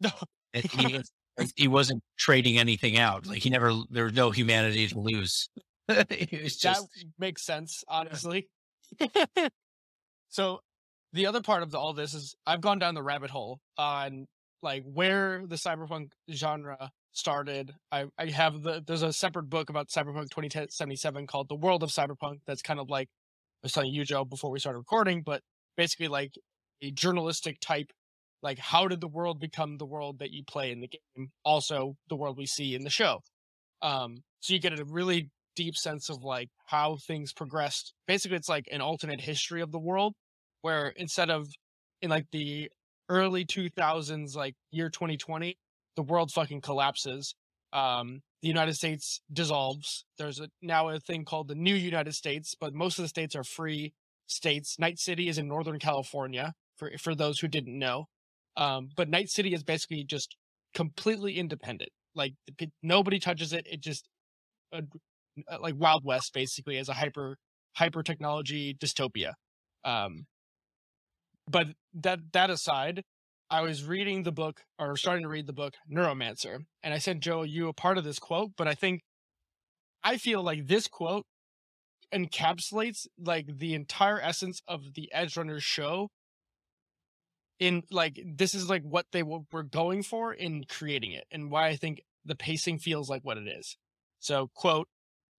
[0.01, 0.11] No.
[1.37, 3.25] He, he wasn't trading anything out.
[3.25, 5.49] Like he never, there was no humanity to lose.
[5.87, 8.49] it was that just, makes sense, honestly.
[10.29, 10.59] so
[11.13, 14.27] the other part of the, all this is I've gone down the rabbit hole on
[14.61, 17.73] like where the cyberpunk genre started.
[17.91, 21.89] I, I have the there's a separate book about Cyberpunk 2077 called The World of
[21.89, 23.09] Cyberpunk that's kind of like
[23.61, 25.41] I was telling you, Joe, before we started recording, but
[25.75, 26.33] basically like
[26.81, 27.91] a journalistic type
[28.41, 31.95] like how did the world become the world that you play in the game also
[32.09, 33.19] the world we see in the show
[33.81, 38.49] um so you get a really deep sense of like how things progressed basically it's
[38.49, 40.13] like an alternate history of the world
[40.61, 41.47] where instead of
[42.01, 42.69] in like the
[43.09, 45.57] early 2000s like year 2020
[45.99, 47.35] the world fucking collapses
[47.73, 52.55] um the united states dissolves there's a now a thing called the new united states
[52.59, 53.93] but most of the states are free
[54.27, 58.05] states night city is in northern california for for those who didn't know
[58.59, 60.35] um, but Night City is basically just
[60.73, 61.91] completely independent.
[62.13, 62.33] Like
[62.83, 63.65] nobody touches it.
[63.71, 64.07] It just
[64.73, 64.81] uh,
[65.61, 67.37] like Wild West basically as a hyper
[67.73, 69.33] hyper technology dystopia.
[69.85, 70.25] Um,
[71.47, 73.03] but that that aside,
[73.49, 77.21] I was reading the book or starting to read the book Neuromancer, and I sent
[77.21, 78.51] Joe you a part of this quote.
[78.57, 79.01] But I think
[80.03, 81.25] I feel like this quote
[82.13, 86.09] encapsulates like the entire essence of the Edgerunner show
[87.59, 91.67] in like this is like what they were going for in creating it and why
[91.67, 93.77] I think the pacing feels like what it is.
[94.19, 94.87] So, quote,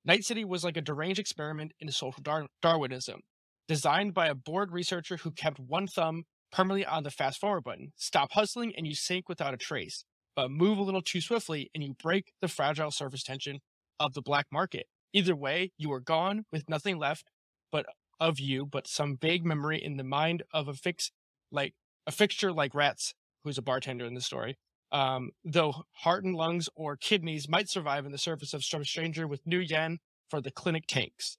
[0.04, 3.20] Night City was like a deranged experiment in social dar- Darwinism,
[3.68, 7.92] designed by a bored researcher who kept one thumb permanently on the fast forward button.
[7.96, 10.04] Stop hustling and you sink without a trace,
[10.36, 13.60] but move a little too swiftly and you break the fragile surface tension
[13.98, 14.86] of the black market.
[15.12, 17.30] Either way, you are gone with nothing left
[17.72, 17.86] but
[18.18, 21.10] of you, but some vague memory in the mind of a fix
[21.50, 21.74] like
[22.06, 24.56] a fixture like Ratz, who's a bartender in the story,
[24.92, 29.26] um, though heart and lungs or kidneys might survive in the surface of some stranger
[29.26, 31.38] with new yen for the clinic tanks.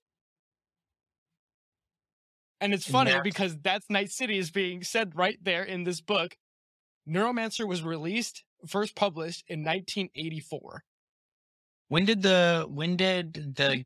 [2.62, 3.22] And it's funny yeah.
[3.22, 6.38] because that's Night City is being said right there in this book.
[7.10, 10.84] Neuromancer was released, first published in 1984.
[11.88, 13.84] When did the when did the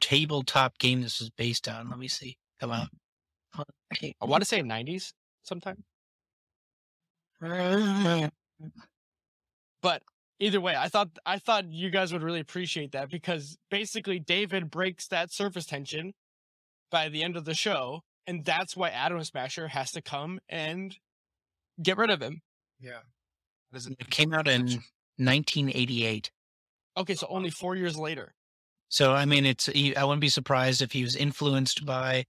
[0.00, 1.88] tabletop game this was based on?
[1.88, 2.36] Let me see.
[2.60, 2.88] Come out.
[3.56, 5.12] I want to say 90s
[5.44, 5.84] sometime.
[9.82, 10.02] but
[10.40, 14.68] either way, I thought I thought you guys would really appreciate that because basically David
[14.68, 16.12] breaks that surface tension
[16.94, 20.96] by the end of the show, and that's why Adam Smasher has to come and
[21.82, 22.40] get rid of him.
[22.78, 23.00] Yeah.
[23.72, 24.62] It came out in
[25.16, 26.30] 1988.
[26.96, 28.32] Okay, so only four years later.
[28.88, 32.26] So I mean, it's I wouldn't be surprised if he was influenced by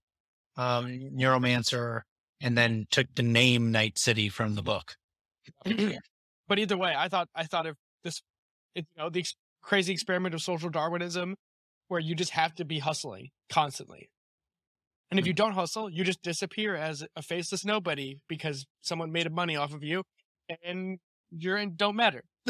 [0.56, 2.00] um, Neuromancer
[2.40, 4.96] and then took the name Night City from the book.
[6.48, 8.20] but either way, I thought I thought if this,
[8.74, 11.36] it, you know, the ex- crazy experiment of social Darwinism,
[11.86, 14.10] where you just have to be hustling constantly,
[15.10, 19.30] and if you don't hustle, you just disappear as a faceless nobody because someone made
[19.32, 20.02] money off of you,
[20.64, 20.98] and
[21.30, 22.24] you're in don't matter.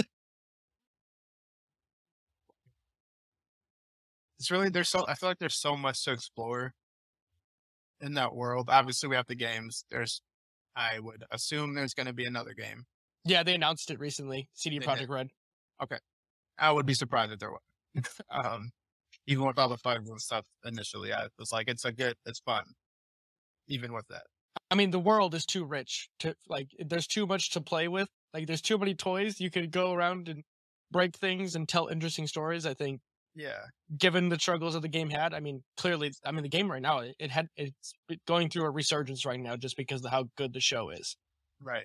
[4.39, 6.75] it's really there's so I feel like there's so much to explore
[8.01, 8.69] in that world.
[8.71, 9.85] Obviously, we have the games.
[9.91, 10.23] There's,
[10.75, 12.85] I would assume there's going to be another game.
[13.25, 14.49] Yeah, they announced it recently.
[14.55, 15.29] CD Projekt Red.
[15.83, 15.99] Okay,
[16.59, 17.61] I would be surprised if there was.
[18.31, 18.71] um,
[19.27, 22.41] even with all the bugs and stuff initially, I was like, it's a good, it's
[22.41, 22.65] fun.
[23.69, 24.23] Even with that.
[24.71, 26.69] I mean, the world is too rich to like.
[26.79, 28.09] There's too much to play with.
[28.33, 29.41] Like, there's too many toys.
[29.41, 30.43] You could go around and
[30.91, 32.65] break things and tell interesting stories.
[32.65, 33.01] I think
[33.37, 33.67] yeah.
[33.99, 36.81] Given the struggles that the game had, I mean, clearly, I mean, the game right
[36.81, 37.93] now, it, it had it's
[38.27, 41.17] going through a resurgence right now just because of how good the show is.
[41.61, 41.85] Right.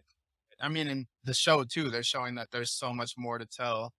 [0.61, 3.91] I mean, in the show too, they're showing that there's so much more to tell,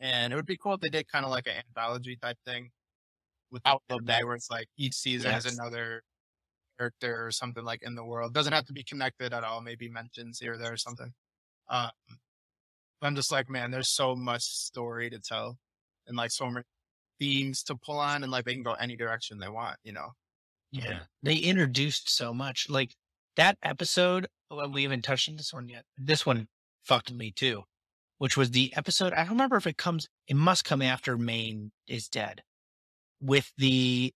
[0.00, 2.70] and it would be cool if they did kind of like an anthology type thing
[3.56, 5.44] with out of that, where it's like each season yes.
[5.44, 6.02] has another
[6.78, 8.34] character or something like in the world.
[8.34, 9.60] Doesn't have to be connected at all.
[9.60, 11.12] Maybe mentions here or there or something.
[11.68, 11.90] Um,
[13.02, 15.58] I'm just like, man, there's so much story to tell,
[16.06, 16.64] and like so many
[17.18, 20.12] themes to pull on and like they can go any direction they want, you know?
[20.70, 21.00] Yeah.
[21.22, 22.68] They introduced so much.
[22.68, 22.94] Like
[23.36, 25.84] that episode, well, we haven't touched on this one yet.
[25.96, 26.48] This one
[26.84, 27.62] fucked me too,
[28.18, 29.12] which was the episode.
[29.12, 32.42] I don't remember if it comes, it must come after Maine is dead
[33.20, 34.12] with the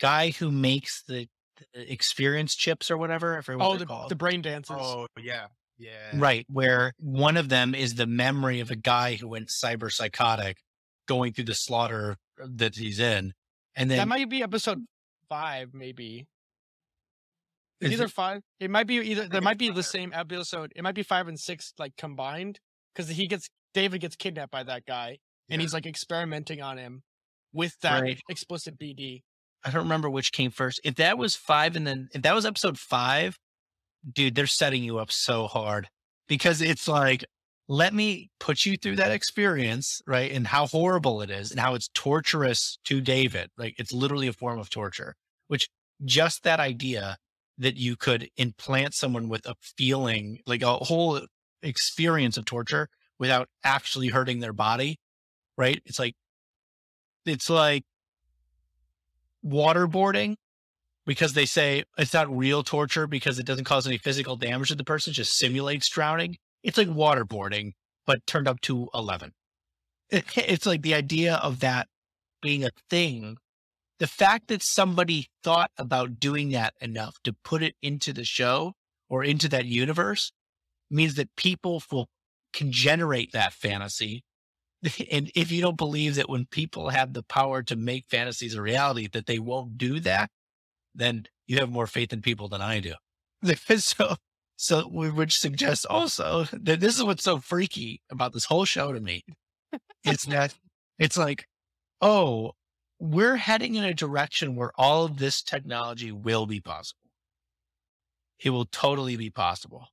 [0.00, 1.28] guy who makes the,
[1.74, 3.38] the experience chips or whatever.
[3.38, 4.10] I forget what oh, the, called.
[4.10, 4.76] the brain dancers.
[4.78, 5.46] Oh, yeah.
[5.78, 5.90] Yeah.
[6.14, 6.46] Right.
[6.48, 10.58] Where one of them is the memory of a guy who went cyber psychotic
[11.06, 13.32] going through the slaughter that he's in.
[13.76, 14.84] And then that might be episode
[15.28, 16.26] five, maybe.
[17.80, 18.42] It's either it, five.
[18.60, 19.28] It might be either.
[19.28, 20.72] There might be the same episode.
[20.76, 22.60] It might be five and six like combined
[22.94, 25.18] because he gets David gets kidnapped by that guy,
[25.50, 27.02] and he's like experimenting on him
[27.54, 28.20] with that right.
[28.28, 29.22] explicit BD.
[29.64, 30.80] I don't remember which came first.
[30.84, 33.38] If that was five, and then if that was episode five,
[34.10, 35.88] dude, they're setting you up so hard
[36.28, 37.24] because it's like
[37.68, 40.30] let me put you through that experience, right?
[40.30, 43.50] And how horrible it is and how it's torturous to David.
[43.56, 45.14] Like it's literally a form of torture,
[45.48, 45.68] which
[46.04, 47.16] just that idea
[47.58, 51.20] that you could implant someone with a feeling, like a whole
[51.62, 52.88] experience of torture
[53.18, 54.98] without actually hurting their body,
[55.56, 55.80] right?
[55.86, 56.14] It's like,
[57.26, 57.84] it's like
[59.44, 60.36] waterboarding
[61.06, 64.74] because they say it's not real torture because it doesn't cause any physical damage to
[64.74, 66.36] the person, just simulates drowning.
[66.62, 67.72] It's like waterboarding,
[68.06, 69.32] but turned up to 11.
[70.10, 71.88] It, it's like the idea of that
[72.40, 73.36] being a thing.
[73.98, 78.74] The fact that somebody thought about doing that enough to put it into the show
[79.08, 80.32] or into that universe
[80.90, 82.08] means that people will,
[82.52, 84.24] can generate that fantasy.
[85.10, 88.62] And if you don't believe that when people have the power to make fantasies a
[88.62, 90.30] reality, that they won't do that,
[90.94, 92.94] then you have more faith in people than I do.
[93.78, 94.16] so
[94.56, 98.92] so we would suggest also that this is what's so freaky about this whole show
[98.92, 99.24] to me.
[100.04, 100.54] it's that
[100.98, 101.46] it's like,
[102.00, 102.52] oh,
[103.00, 107.00] we're heading in a direction where all of this technology will be possible.
[108.38, 109.88] It will totally be possible.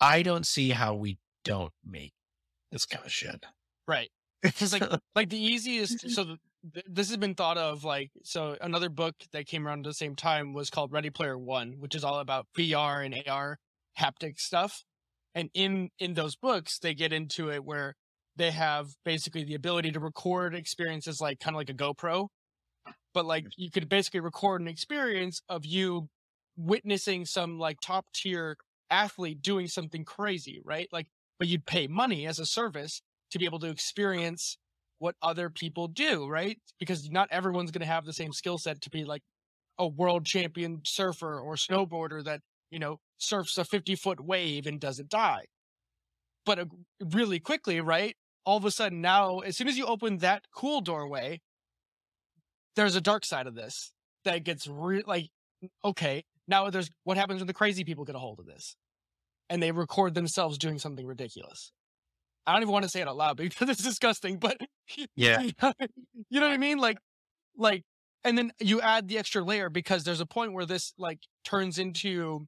[0.00, 2.12] I don't see how we don't make
[2.70, 3.44] this kind of shit.
[3.86, 4.10] Right.
[4.42, 4.82] Because like
[5.14, 6.08] like the easiest mm-hmm.
[6.10, 6.38] so the,
[6.88, 10.16] this has been thought of like so another book that came around at the same
[10.16, 13.58] time was called Ready Player One, which is all about VR and AR
[13.98, 14.84] haptic stuff.
[15.34, 17.94] And in in those books, they get into it where
[18.36, 22.28] they have basically the ability to record experiences like kind of like a GoPro,
[23.12, 23.62] but like mm-hmm.
[23.62, 26.08] you could basically record an experience of you
[26.56, 28.56] witnessing some like top tier
[28.90, 30.88] athlete doing something crazy, right?
[30.92, 31.06] Like,
[31.38, 34.58] but you'd pay money as a service to be able to experience
[34.98, 36.58] what other people do, right?
[36.78, 39.22] Because not everyone's going to have the same skill set to be like
[39.78, 44.80] a world champion surfer or snowboarder that, you know, surfs a 50 foot wave and
[44.80, 45.44] doesn't die.
[46.44, 46.66] But
[47.12, 48.16] really quickly, right?
[48.44, 51.40] All of a sudden now, as soon as you open that cool doorway,
[52.74, 53.92] there's a dark side of this
[54.24, 55.28] that gets re- like,
[55.84, 58.74] okay, now there's what happens when the crazy people get a hold of this
[59.50, 61.72] and they record themselves doing something ridiculous.
[62.46, 64.58] I don't even want to say it out loud because it's disgusting, but
[65.14, 65.52] yeah, you
[66.40, 66.78] know what I mean?
[66.78, 66.98] Like,
[67.56, 67.82] like,
[68.24, 71.78] and then you add the extra layer because there's a point where this like turns
[71.78, 72.46] into,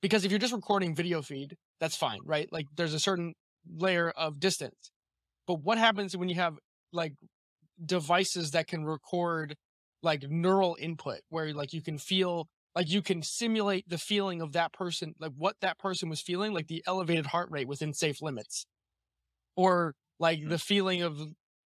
[0.00, 2.48] because if you're just recording video feed, that's fine, right?
[2.52, 3.34] Like there's a certain
[3.76, 4.90] layer of distance,
[5.46, 6.56] but what happens when you have
[6.92, 7.14] like
[7.84, 9.56] devices that can record
[10.02, 14.52] like neural input where like you can feel like you can simulate the feeling of
[14.52, 18.20] that person like what that person was feeling like the elevated heart rate within safe
[18.20, 18.66] limits.
[19.56, 20.50] Or like mm-hmm.
[20.50, 21.18] the feeling of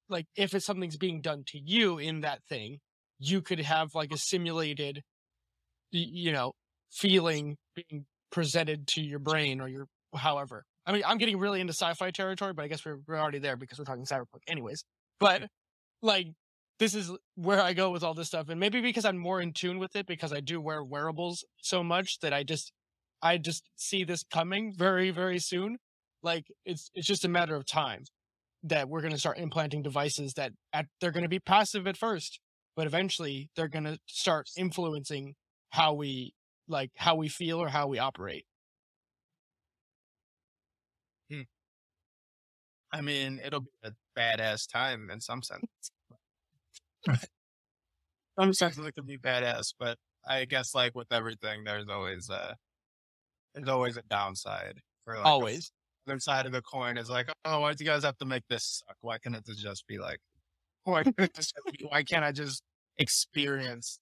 [0.08, 2.78] like if it's something's being done to you in that thing
[3.18, 5.02] you could have like a simulated
[5.90, 6.52] you know
[6.90, 10.64] feeling being presented to your brain or your however.
[10.86, 13.56] I mean i'm getting really into sci-fi territory but i guess we're, we're already there
[13.56, 14.84] because we're talking cyberpunk anyways.
[15.18, 15.48] But
[16.02, 16.28] like
[16.78, 19.52] this is where i go with all this stuff and maybe because i'm more in
[19.52, 22.72] tune with it because i do wear wearables so much that i just
[23.22, 25.76] i just see this coming very very soon
[26.22, 28.04] like it's it's just a matter of time
[28.64, 31.96] that we're going to start implanting devices that at, they're going to be passive at
[31.96, 32.40] first,
[32.76, 35.34] but eventually they're going to start influencing
[35.70, 36.32] how we
[36.66, 38.44] like how we feel or how we operate.
[41.30, 41.42] Hmm.
[42.92, 45.62] I mean, it'll be a badass time in some sense.
[48.38, 52.56] Some sense it could be badass, but I guess like with everything, there's always a
[53.54, 55.72] there's always a downside for like always
[56.08, 58.42] other side of the coin is like, oh, why do you guys have to make
[58.48, 58.96] this suck?
[59.00, 60.18] Why can't it just be like,
[60.84, 62.62] why can't, just be, why can't I just
[62.96, 64.00] experience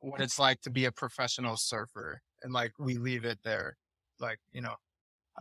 [0.00, 3.76] what it's like to be a professional surfer and like we leave it there,
[4.20, 4.74] like you know,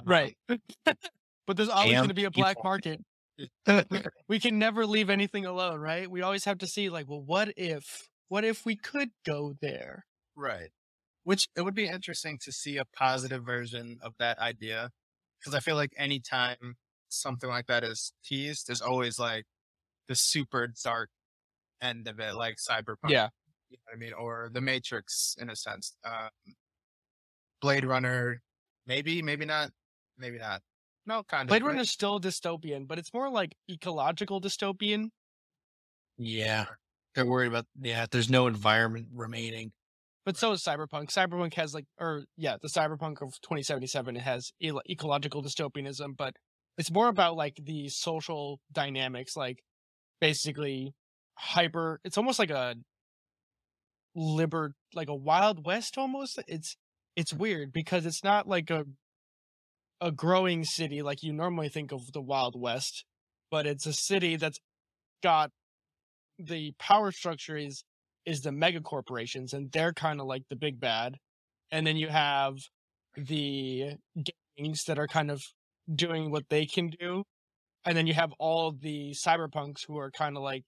[0.05, 0.35] right?
[0.85, 2.99] but there's always going to be a black market.
[4.27, 6.09] we can never leave anything alone, right?
[6.09, 10.05] We always have to see like, well, what if, what if we could go there?
[10.35, 10.69] Right.
[11.23, 14.89] Which it would be interesting to see a positive version of that idea
[15.39, 16.75] because I feel like anytime
[17.09, 19.45] something like that is teased, there's always like
[20.07, 21.09] the super dark
[21.81, 23.09] end of it, like cyberpunk.
[23.09, 23.29] Yeah.
[23.69, 25.95] You know I mean, or the Matrix in a sense.
[26.05, 26.29] Um,
[27.61, 28.41] Blade Runner,
[28.85, 29.71] maybe, maybe not,
[30.17, 30.61] maybe not.
[31.05, 31.47] No, kind of.
[31.49, 35.09] Blade Runner is still dystopian, but it's more like ecological dystopian.
[36.17, 36.65] Yeah.
[37.15, 39.71] They're worried about, yeah, there's no environment remaining.
[40.25, 41.11] But so is Cyberpunk.
[41.11, 44.51] Cyberpunk has like, or yeah, the Cyberpunk of 2077 it has
[44.89, 46.35] ecological dystopianism, but
[46.77, 49.61] it's more about like the social dynamics, like
[50.21, 50.93] basically
[51.35, 51.99] hyper.
[52.03, 52.75] It's almost like a
[54.15, 56.39] liber, like a Wild West almost.
[56.47, 56.77] It's
[57.15, 58.85] it's weird because it's not like a
[60.03, 63.05] a growing city like you normally think of the Wild West,
[63.49, 64.59] but it's a city that's
[65.23, 65.49] got
[66.37, 67.85] the power structure is
[68.25, 71.15] is the mega corporations and they're kind of like the big bad.
[71.71, 72.55] And then you have
[73.15, 73.93] the
[74.57, 75.41] gangs that are kind of
[75.93, 77.23] doing what they can do.
[77.85, 80.63] And then you have all the cyberpunks who are kind of like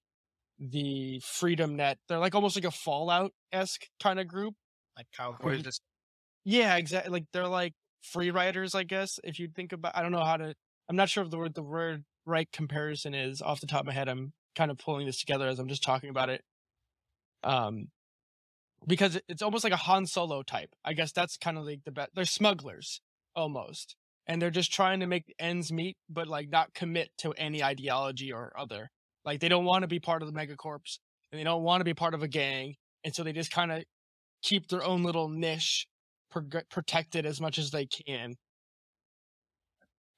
[0.59, 1.97] the freedom net.
[2.07, 4.53] They're like almost like a Fallout esque kind of group.
[4.97, 5.61] Like cowboys.
[5.61, 5.81] Just...
[6.45, 7.11] Yeah, exactly.
[7.11, 7.73] Like they're like
[8.05, 9.19] free riders, I guess.
[9.23, 10.55] If you think about, I don't know how to.
[10.89, 13.87] I'm not sure if the word the word right comparison is off the top of
[13.87, 14.07] my head.
[14.07, 16.41] I'm kind of pulling this together as I'm just talking about it.
[17.43, 17.89] Um,
[18.87, 20.69] because it's almost like a Han Solo type.
[20.83, 22.11] I guess that's kind of like the best.
[22.13, 23.01] They're smugglers
[23.35, 23.95] almost,
[24.27, 28.31] and they're just trying to make ends meet, but like not commit to any ideology
[28.31, 28.89] or other.
[29.23, 30.99] Like they don't want to be part of the megacorps,
[31.31, 33.71] and they don't want to be part of a gang, and so they just kind
[33.71, 33.83] of
[34.43, 35.87] keep their own little niche
[36.69, 38.35] protected as much as they can.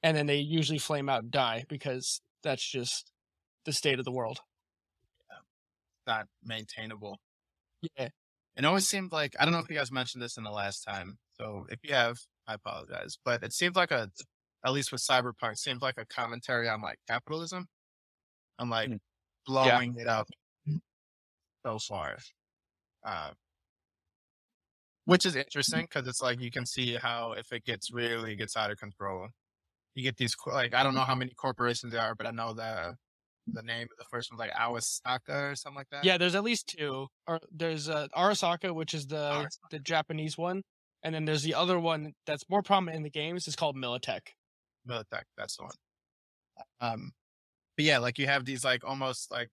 [0.03, 3.11] And then they usually flame out and die because that's just
[3.65, 4.39] the state of the world.
[5.29, 6.13] Yeah.
[6.13, 7.17] Not maintainable.
[7.97, 8.09] Yeah.
[8.55, 10.81] It always seemed like I don't know if you guys mentioned this in the last
[10.81, 11.17] time.
[11.39, 13.17] So if you have, I apologize.
[13.23, 14.09] But it seems like a
[14.65, 17.67] at least with cyberpunk, seems like a commentary on like capitalism.
[18.59, 18.99] I'm like mm.
[19.45, 20.01] blowing yeah.
[20.01, 20.27] it up
[21.65, 22.17] so far.
[23.05, 23.31] Uh,
[25.07, 28.57] which is interesting because it's like you can see how if it gets really gets
[28.57, 29.29] out of control,
[29.95, 32.53] you get these like I don't know how many corporations there are, but I know
[32.53, 32.93] the
[33.47, 36.03] the name of the first one's like Awasaka or something like that.
[36.03, 37.07] Yeah, there's at least two.
[37.25, 39.69] Or there's uh, Arasaka, which is the Arasaka.
[39.71, 40.61] the Japanese one,
[41.03, 43.47] and then there's the other one that's more prominent in the games.
[43.47, 44.27] It's called Militech.
[44.89, 45.71] Militech, that's the one.
[46.81, 47.11] Um,
[47.77, 49.47] but yeah, like you have these like almost like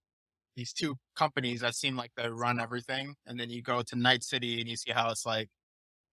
[0.57, 4.22] these two companies that seem like they run everything, and then you go to Night
[4.22, 5.48] City and you see how it's like,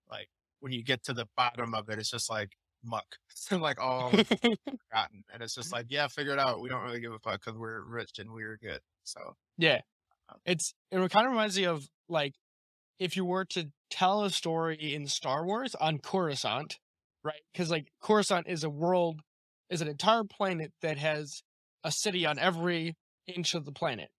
[0.10, 0.28] like
[0.60, 2.52] when you get to the bottom of it, it's just like
[2.84, 3.06] muck,
[3.52, 6.62] like all forgotten, and it's just like, yeah, figure it out.
[6.62, 8.80] We don't really give a fuck because we're rich and we're good.
[9.04, 9.20] So
[9.58, 9.82] yeah,
[10.30, 12.34] um it's it kind of reminds me of like
[13.00, 16.78] if you were to tell a story in Star Wars on Coruscant,
[17.24, 17.42] right?
[17.52, 19.22] Because like Coruscant is a world,
[19.70, 21.42] is an entire planet that has
[21.84, 22.96] a city on every
[23.28, 24.10] inch of the planet.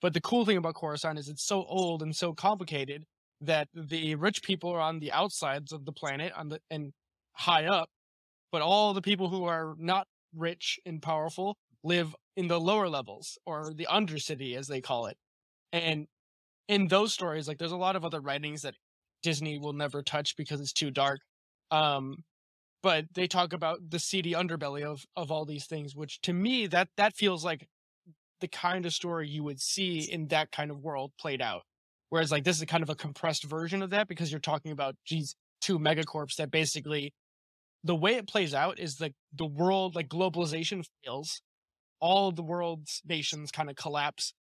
[0.00, 3.04] But the cool thing about Coruscant is it's so old and so complicated
[3.40, 6.92] that the rich people are on the outsides of the planet on the and
[7.32, 7.88] high up,
[8.52, 13.38] but all the people who are not rich and powerful live in the lower levels
[13.46, 15.16] or the undercity as they call it.
[15.72, 16.06] And
[16.68, 18.74] in those stories, like there's a lot of other writings that
[19.22, 21.20] Disney will never touch because it's too dark.
[21.70, 22.24] Um,
[22.82, 26.66] but they talk about the seedy underbelly of of all these things, which to me
[26.68, 27.68] that that feels like
[28.40, 31.62] the kind of story you would see in that kind of world played out.
[32.10, 34.96] Whereas like this is kind of a compressed version of that because you're talking about
[35.10, 37.12] these two megacorps that basically
[37.84, 41.42] the way it plays out is like the world like globalization fails.
[42.00, 44.32] All the world's nations kind of collapse.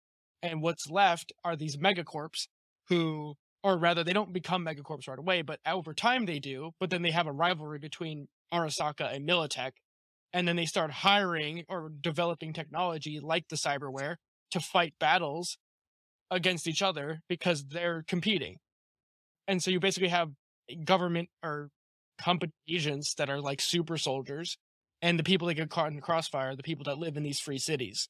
[0.41, 2.47] And what's left are these megacorps
[2.89, 6.89] who or rather they don't become megacorps right away, but over time they do, but
[6.89, 9.71] then they have a rivalry between Arasaka and Militech
[10.33, 14.15] and then they start hiring or developing technology like the cyberware
[14.51, 15.57] to fight battles
[16.29, 18.57] against each other because they're competing.
[19.47, 20.31] And so you basically have
[20.83, 21.69] government or
[22.21, 24.57] company agents that are like super soldiers,
[25.01, 27.39] and the people that get caught in the crossfire, the people that live in these
[27.39, 28.09] free cities.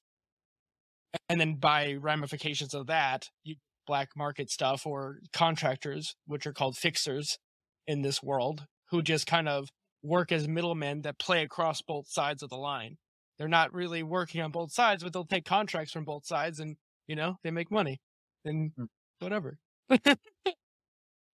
[1.29, 3.55] And then by ramifications of that, you
[3.85, 7.39] black market stuff or contractors, which are called fixers
[7.87, 9.69] in this world, who just kind of
[10.03, 12.97] work as middlemen that play across both sides of the line.
[13.37, 16.75] They're not really working on both sides, but they'll take contracts from both sides and,
[17.07, 17.99] you know, they make money
[18.45, 18.85] and hmm.
[19.19, 19.57] whatever.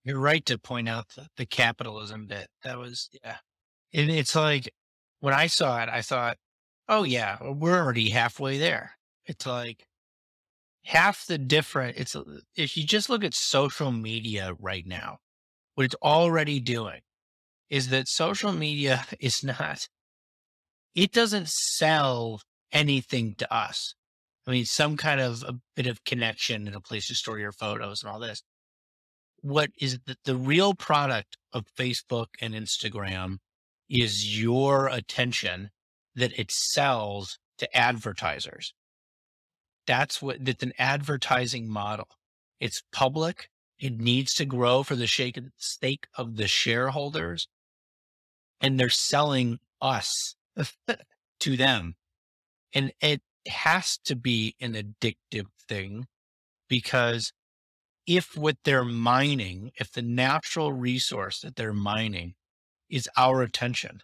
[0.03, 2.47] You're right to point out the, the capitalism bit.
[2.63, 3.37] That was, yeah.
[3.93, 4.69] And it's like
[5.21, 6.37] when I saw it, I thought,
[6.89, 8.97] oh, yeah, we're already halfway there.
[9.25, 9.85] It's like
[10.83, 11.97] half the different.
[11.97, 12.15] It's
[12.57, 15.19] if you just look at social media right now,
[15.75, 16.99] what it's already doing
[17.73, 19.87] is that social media is not,
[20.93, 22.39] it doesn't sell
[22.71, 23.95] anything to us.
[24.45, 27.51] I mean, some kind of a bit of connection and a place to store your
[27.51, 28.43] photos and all this.
[29.41, 33.37] What is the, the real product of Facebook and Instagram
[33.89, 35.71] is your attention
[36.15, 38.75] that it sells to advertisers.
[39.87, 42.07] That's what that's an advertising model.
[42.59, 43.49] It's public.
[43.79, 47.47] It needs to grow for the sake of the shareholders
[48.63, 50.35] and they're selling us
[51.41, 51.95] to them.
[52.73, 56.07] And it has to be an addictive thing
[56.69, 57.33] because
[58.07, 62.35] if what they're mining, if the natural resource that they're mining
[62.89, 64.01] is our attention,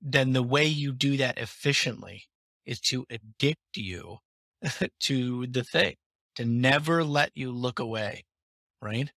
[0.00, 2.24] then the way you do that efficiently
[2.64, 4.18] is to addict you
[5.00, 5.96] to the thing,
[6.36, 8.24] to never let you look away.
[8.80, 9.10] Right.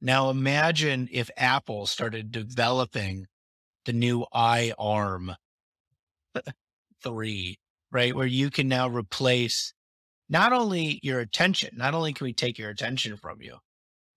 [0.00, 3.26] Now imagine if Apple started developing
[3.84, 5.34] the new I arm
[7.02, 7.58] 3,
[7.90, 8.14] right?
[8.14, 9.74] Where you can now replace
[10.28, 13.58] not only your attention, not only can we take your attention from you,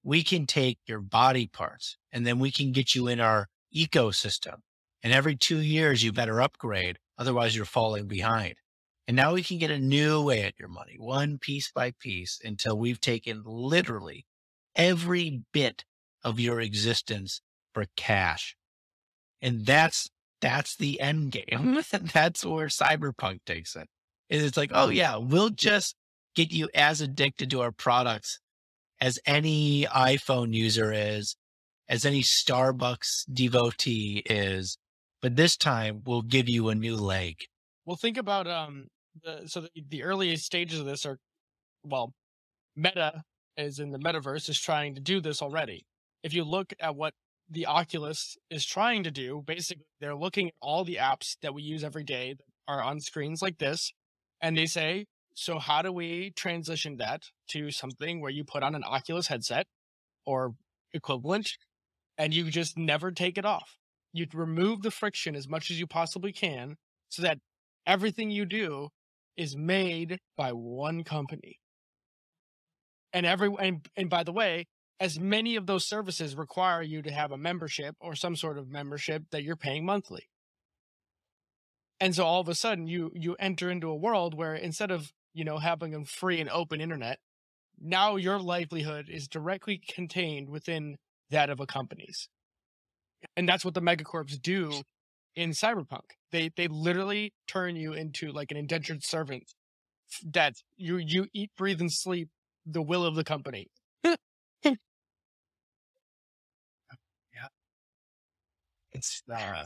[0.04, 4.60] we can take your body parts and then we can get you in our ecosystem.
[5.04, 7.00] And every two years, you better upgrade.
[7.18, 8.56] Otherwise, you're falling behind.
[9.08, 12.40] And now we can get a new way at your money, one piece by piece,
[12.44, 14.26] until we've taken literally
[14.76, 15.86] every bit
[16.24, 17.42] of your existence
[17.74, 18.56] for cash.
[19.46, 20.10] And that's
[20.42, 21.80] that's the end game.
[22.14, 23.88] that's where cyberpunk takes it.
[24.32, 25.96] And it's like, oh yeah, we'll just
[26.36, 28.40] get you as addicted to our products
[29.00, 31.36] as any iPhone user is,
[31.88, 34.80] as any Starbucks devotee is.
[35.22, 37.36] But this time we'll give you a new leg.
[37.86, 38.88] Well, think about um
[39.24, 41.20] the so the, the earliest stages of this are
[41.84, 42.14] well,
[42.76, 43.22] Meta
[43.58, 45.86] is in the metaverse is trying to do this already.
[46.24, 47.14] If you look at what
[47.50, 51.62] the Oculus is trying to do, basically they're looking at all the apps that we
[51.62, 53.92] use every day that are on screens like this,
[54.42, 58.74] and they say, so how do we transition that to something where you put on
[58.74, 59.68] an Oculus headset
[60.26, 60.56] or
[60.94, 61.52] equivalent
[62.18, 63.78] and you just never take it off?
[64.14, 66.78] You remove the friction as much as you possibly can
[67.10, 67.40] so that
[67.86, 68.90] everything you do
[69.36, 71.60] is made by one company.
[73.12, 74.68] And every and, and by the way,
[75.00, 78.70] as many of those services require you to have a membership or some sort of
[78.70, 80.30] membership that you're paying monthly.
[82.00, 85.12] And so all of a sudden you you enter into a world where instead of,
[85.34, 87.20] you know, having a free and open internet,
[87.80, 90.98] now your livelihood is directly contained within
[91.30, 92.30] that of a company's.
[93.36, 94.84] And that's what the megacorps do
[95.36, 96.12] in cyberpunk.
[96.32, 99.44] They they literally turn you into like an indentured servant
[100.24, 102.30] that you you eat, breathe, and sleep
[102.66, 103.70] the will of the company.
[108.96, 109.66] It's uh,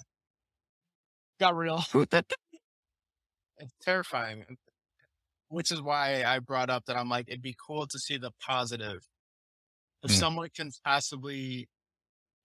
[1.39, 1.83] got real.
[1.93, 4.57] it's terrifying.
[5.49, 8.31] Which is why I brought up that I'm like, it'd be cool to see the
[8.45, 9.01] positive.
[10.03, 10.19] If Mm.
[10.19, 11.67] someone can possibly,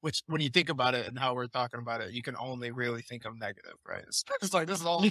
[0.01, 2.71] which when you think about it and how we're talking about it, you can only
[2.71, 4.05] really think of negative, right?
[4.09, 5.03] It's, it's like this is all,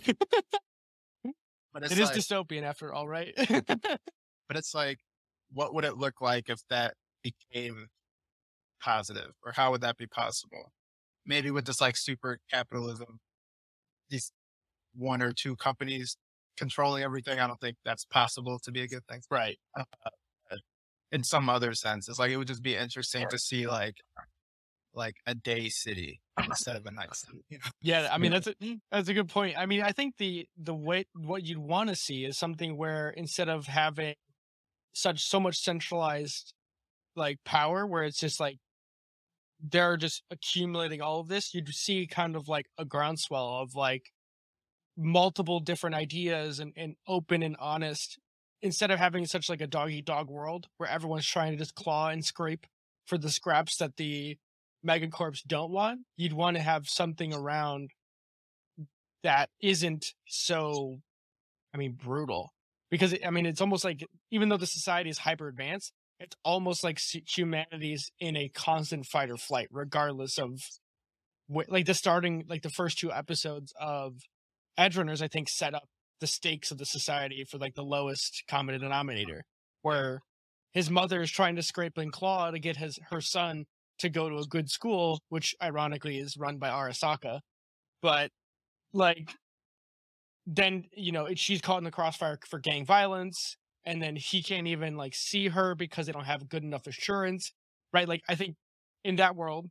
[1.73, 3.33] but it's it is like, dystopian after all, right?
[4.47, 4.99] but it's like,
[5.51, 7.87] what would it look like if that became
[8.81, 10.73] positive, or how would that be possible?
[11.25, 13.19] Maybe with this like super capitalism,
[14.09, 14.31] these
[14.95, 16.17] one or two companies
[16.57, 17.39] controlling everything.
[17.39, 19.21] I don't think that's possible to be a good thing.
[19.29, 19.57] right.
[19.77, 19.83] Uh,
[21.11, 23.97] in some other sense, it's like it would just be interesting to see like
[24.95, 27.43] like a day city instead of a night city.
[27.49, 27.71] You know?
[27.81, 29.55] Yeah, I mean that's a mm, that's a good point.
[29.57, 33.11] I mean, I think the the way what you'd want to see is something where
[33.11, 34.15] instead of having
[34.93, 36.53] such so much centralized
[37.15, 38.57] like power where it's just like
[39.63, 44.11] they're just accumulating all of this, you'd see kind of like a groundswell of like
[44.97, 48.19] multiple different ideas and, and open and honest
[48.61, 51.75] instead of having such like a dog eat dog world where everyone's trying to just
[51.75, 52.67] claw and scrape
[53.05, 54.37] for the scraps that the
[54.85, 57.91] megacorps don't want, you'd want to have something around
[59.23, 60.97] that isn't so,
[61.73, 62.53] I mean, brutal.
[62.91, 65.93] Because I mean, it's almost like even though the society is hyper advanced,
[66.23, 70.61] it's almost like humanity's in a constant fight or flight, regardless of
[71.53, 74.15] wh- like the starting, like the first two episodes of
[74.79, 75.83] Edgerunners, I think set up
[76.21, 79.43] the stakes of the society for like the lowest common denominator,
[79.81, 80.21] where
[80.71, 83.65] his mother is trying to scrape and claw to get his her son
[83.99, 87.41] to go to a good school, which ironically is run by Arasaka.
[88.01, 88.31] But
[88.93, 89.35] like
[90.45, 94.41] then, you know, it, she's caught in the crossfire for gang violence, and then he
[94.41, 97.51] can't even like see her because they don't have good enough assurance.
[97.91, 98.07] Right?
[98.07, 98.55] Like I think
[99.03, 99.69] in that world,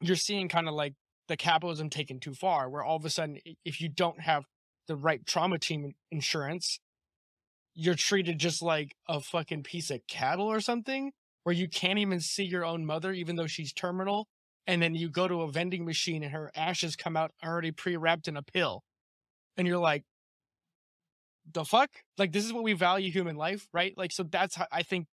[0.00, 0.94] you're seeing kind of like
[1.28, 4.44] the capitalism taken too far, where all of a sudden if you don't have
[4.88, 6.80] the right trauma team insurance,
[7.74, 11.12] you're treated just like a fucking piece of cattle or something
[11.44, 14.28] where you can't even see your own mother, even though she's terminal.
[14.66, 17.96] And then you go to a vending machine and her ashes come out already pre
[17.96, 18.82] wrapped in a pill.
[19.56, 20.04] And you're like,
[21.50, 21.90] the fuck?
[22.18, 23.96] Like, this is what we value human life, right?
[23.96, 25.06] Like, so that's how I think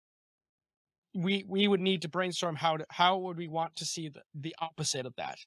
[1.15, 4.21] we we would need to brainstorm how to how would we want to see the,
[4.35, 5.39] the opposite of that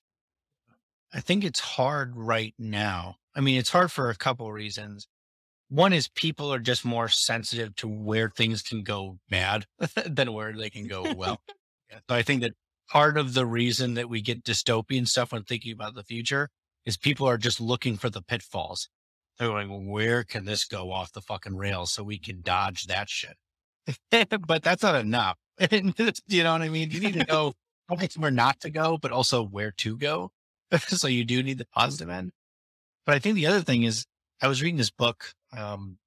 [1.13, 3.17] I think it's hard right now.
[3.35, 5.09] I mean, it's hard for a couple of reasons.
[5.69, 9.67] One is people are just more sensitive to where things can go bad
[10.07, 11.41] than where they can go well.
[11.91, 12.53] so I think that
[12.89, 16.49] part of the reason that we get dystopian stuff when thinking about the future
[16.87, 18.89] is people are just looking for the pitfalls.
[19.39, 23.09] They're going, where can this go off the fucking rails so we can dodge that
[23.09, 23.37] shit?
[24.47, 25.37] but that's not enough.
[25.71, 26.91] you know what I mean?
[26.91, 27.55] You need to know
[28.17, 30.31] where not to go, but also where to go.
[30.87, 32.33] so you do need the positive end.
[33.05, 34.07] But I think the other thing is,
[34.41, 35.35] I was reading this book.
[35.57, 35.99] Um,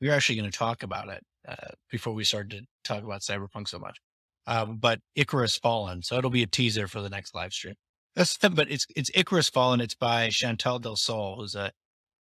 [0.00, 3.20] we were actually going to talk about it uh, before we started to talk about
[3.20, 3.98] cyberpunk so much.
[4.46, 7.74] Um, but Icarus Fallen, so it'll be a teaser for the next live stream.
[8.14, 9.80] but it's it's Icarus Fallen.
[9.80, 11.72] It's by Chantal Delsol, who's a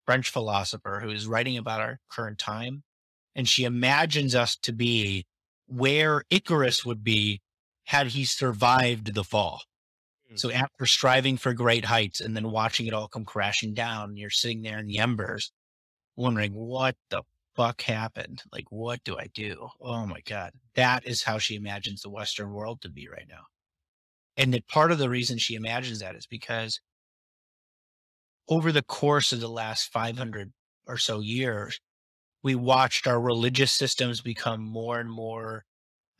[0.06, 2.84] French philosopher who is writing about our current time,
[3.36, 5.26] and she imagines us to be
[5.68, 7.42] where Icarus would be
[7.86, 9.64] had he survived the fall.
[10.36, 10.56] So mm.
[10.56, 14.62] after striving for great heights and then watching it all come crashing down, you're sitting
[14.62, 15.52] there in the embers,
[16.16, 17.24] wondering what the
[17.56, 18.42] fuck happened?
[18.52, 19.70] Like, what do I do?
[19.80, 20.52] Oh my God.
[20.76, 23.44] That is how she imagines the Western world to be right now.
[24.36, 26.80] And that part of the reason she imagines that is because
[28.48, 30.52] over the course of the last 500
[30.88, 31.80] or so years,
[32.44, 35.64] we watched our religious systems become more and more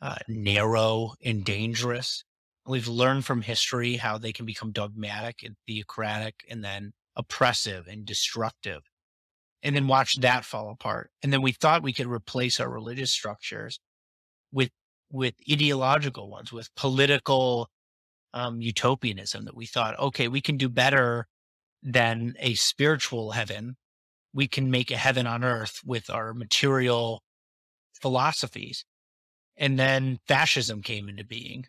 [0.00, 2.24] uh, narrow and dangerous.
[2.66, 8.06] We've learned from history how they can become dogmatic and theocratic and then oppressive and
[8.06, 8.82] destructive
[9.64, 11.10] and then watch that fall apart.
[11.22, 13.80] And then we thought we could replace our religious structures
[14.52, 14.70] with
[15.10, 17.70] with ideological ones, with political
[18.34, 19.46] um, utopianism.
[19.46, 21.26] That we thought, okay, we can do better
[21.84, 23.76] than a spiritual heaven.
[24.32, 27.22] We can make a heaven on earth with our material
[28.00, 28.84] philosophies.
[29.56, 31.66] And then fascism came into being,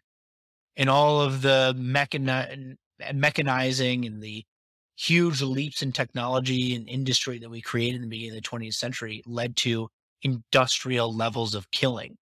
[0.75, 2.77] and all of the mechani-
[3.13, 4.43] mechanizing and the
[4.95, 8.73] huge leaps in technology and industry that we created in the beginning of the 20th
[8.73, 9.89] century led to
[10.21, 12.17] industrial levels of killing.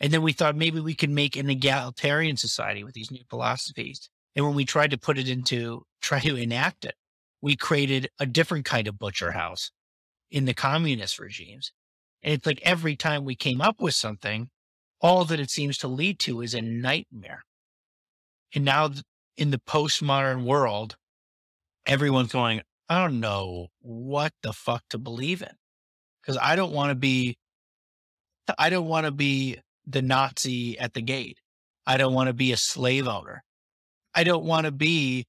[0.00, 4.08] And then we thought maybe we could make an egalitarian society with these new philosophies.
[4.36, 6.94] And when we tried to put it into, try to enact it,
[7.40, 9.70] we created a different kind of butcher house
[10.30, 11.72] in the communist regimes.
[12.22, 14.50] And it's like every time we came up with something,
[15.00, 17.44] all that it seems to lead to is a nightmare.
[18.54, 18.90] And now
[19.36, 20.96] in the postmodern world,
[21.84, 25.52] everyone's going, I don't know what the fuck to believe in.
[26.24, 27.36] Cause I don't want to be,
[28.58, 31.38] I don't want to be the Nazi at the gate.
[31.86, 33.44] I don't want to be a slave owner.
[34.16, 35.26] I don't want to be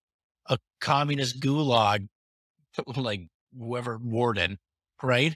[0.48, 2.08] a communist gulag,
[2.96, 3.28] like
[3.58, 4.58] whoever warden,
[5.04, 5.36] right?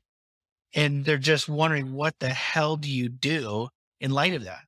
[0.73, 3.67] And they're just wondering, what the hell do you do
[3.99, 4.61] in light of that?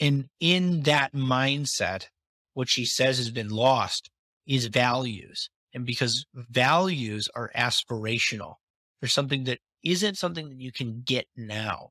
[0.00, 2.06] And in that mindset,
[2.54, 4.10] what she says has been lost
[4.46, 5.48] is values.
[5.72, 8.54] And because values are aspirational,
[9.00, 11.90] there's something that isn't something that you can get now,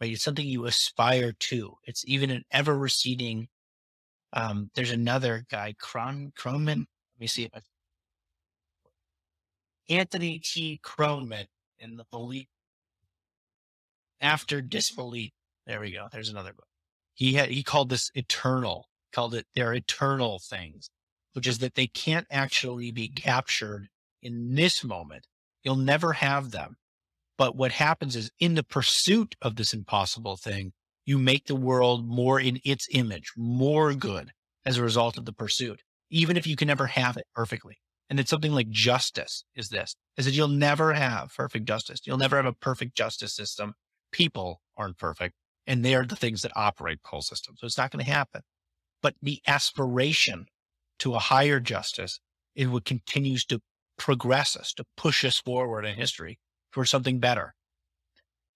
[0.00, 0.12] right?
[0.12, 1.74] It's something you aspire to.
[1.84, 3.48] It's even an ever receding.
[4.32, 6.78] Um, there's another guy, Kron, Kronman.
[6.78, 7.60] Let me see if I,
[9.88, 10.80] Anthony T.
[10.84, 11.46] Kronman
[11.78, 12.46] in the belief
[14.20, 15.32] after disbelief.
[15.66, 16.08] There we go.
[16.12, 16.66] There's another book.
[17.14, 20.90] He had, he called this eternal, called it they're eternal things
[21.32, 23.88] which is that they can't actually be captured
[24.22, 25.26] in this moment.
[25.62, 26.76] You'll never have them.
[27.38, 30.72] But what happens is in the pursuit of this impossible thing,
[31.10, 34.30] you make the world more in its image, more good
[34.64, 37.78] as a result of the pursuit, even if you can never have it perfectly.
[38.08, 42.02] And it's something like justice is this, is that you'll never have perfect justice.
[42.04, 43.74] You'll never have a perfect justice system.
[44.12, 45.34] People aren't perfect
[45.66, 47.56] and they're the things that operate the whole system.
[47.58, 48.42] So it's not going to happen.
[49.02, 50.46] But the aspiration
[51.00, 52.20] to a higher justice,
[52.54, 53.60] it would continues to
[53.98, 56.38] progress us, to push us forward in history
[56.70, 57.54] for something better.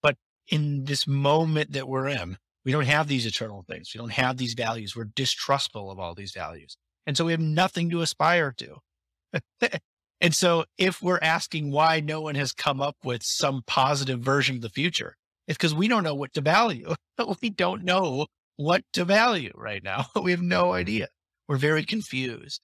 [0.02, 3.90] But in this moment that we're in, we don't have these eternal things.
[3.94, 4.96] We don't have these values.
[4.96, 6.76] We're distrustful of all these values.
[7.06, 9.40] And so we have nothing to aspire to.
[10.20, 14.56] and so if we're asking why no one has come up with some positive version
[14.56, 16.94] of the future, it's because we don't know what to value.
[17.42, 20.06] we don't know what to value right now.
[20.22, 21.08] we have no idea
[21.48, 22.60] we're very confused.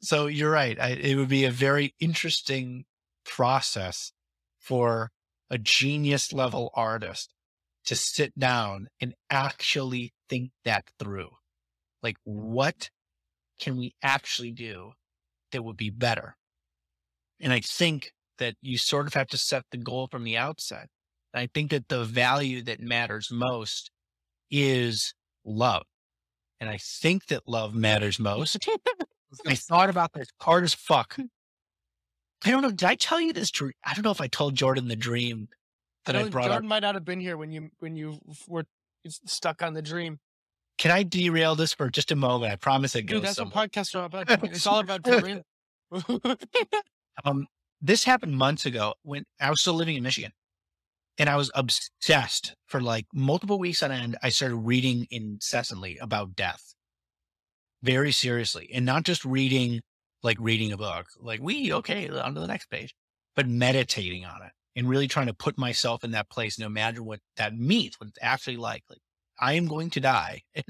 [0.00, 0.78] so you're right.
[0.80, 2.84] I, it would be a very interesting
[3.24, 4.12] process
[4.58, 5.10] for
[5.50, 7.34] a genius level artist
[7.86, 11.30] to sit down and actually think that through.
[12.02, 12.90] Like, what
[13.60, 14.92] can we actually do
[15.52, 16.36] that would be better?
[17.40, 20.88] And I think that you sort of have to set the goal from the outset.
[21.34, 23.90] I think that the value that matters most
[24.50, 25.14] is
[25.44, 25.84] love.
[26.60, 28.68] And I think that love matters most.
[29.46, 31.16] I thought about this hard as fuck.
[32.44, 32.70] I don't know.
[32.70, 33.72] Did I tell you this dream?
[33.84, 35.48] I don't know if I told Jordan the dream
[36.06, 36.68] that I, I brought Jordan up.
[36.68, 38.64] might not have been here when you when you were
[39.06, 40.18] stuck on the dream.
[40.78, 42.52] Can I derail this for just a moment?
[42.52, 43.16] I promise it goes.
[43.16, 43.62] Dude, that's somewhere.
[43.64, 44.44] what podcasts are about.
[44.44, 45.42] It's all about dream.
[47.26, 47.46] Um,
[47.82, 50.32] this happened months ago when I was still living in Michigan.
[51.18, 54.16] And I was obsessed for like multiple weeks on end.
[54.22, 56.74] I started reading incessantly about death
[57.82, 59.82] very seriously and not just reading
[60.22, 62.94] like reading a book, like we, okay, on to the next page,
[63.36, 67.02] but meditating on it and really trying to put myself in that place no matter
[67.02, 68.82] what that means, what it's actually like.
[68.88, 69.00] Like
[69.40, 70.42] I am going to die.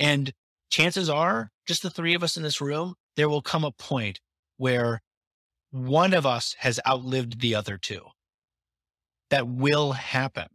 [0.00, 0.32] And
[0.70, 4.20] chances are just the three of us in this room, there will come a point
[4.56, 5.02] where
[5.70, 8.02] one of us has outlived the other two.
[9.30, 10.46] That will happen,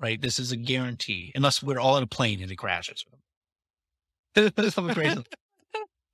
[0.00, 0.20] right?
[0.20, 3.04] This is a guarantee, unless we're all in a plane and it crashes.
[4.36, 5.22] Something crazy,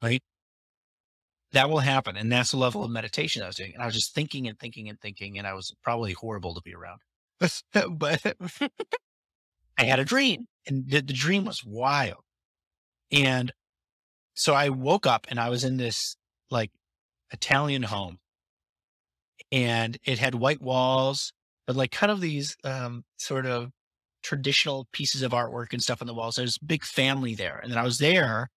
[0.03, 0.23] right?
[1.53, 2.17] That will happen.
[2.17, 3.73] And that's the level of meditation I was doing.
[3.75, 6.61] And I was just thinking and thinking and thinking, and I was probably horrible to
[6.61, 7.01] be around.
[7.39, 8.21] but
[9.79, 12.23] I had a dream, and the, the dream was wild.
[13.13, 13.53] And
[14.35, 16.17] so I woke up and I was in this
[16.51, 16.71] like
[17.33, 18.19] Italian home
[19.51, 21.33] and it had white walls,
[21.67, 23.71] but like kind of these um, sort of
[24.23, 26.37] traditional pieces of artwork and stuff on the walls.
[26.37, 27.59] There's a big family there.
[27.63, 28.51] And then I was there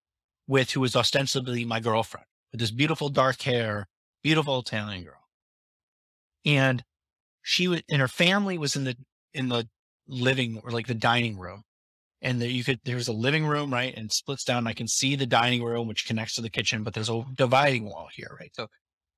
[0.48, 3.88] with who was ostensibly my girlfriend with this beautiful dark hair,
[4.24, 5.22] beautiful Italian girl.
[6.46, 6.84] And
[7.42, 8.96] she was, and her family was in the,
[9.34, 9.68] in the
[10.08, 11.64] living or like the dining room.
[12.24, 13.96] And that you could, there's a living room, right?
[13.98, 14.68] And splits down.
[14.68, 17.86] I can see the dining room, which connects to the kitchen, but there's a dividing
[17.86, 18.52] wall here, right?
[18.56, 18.68] So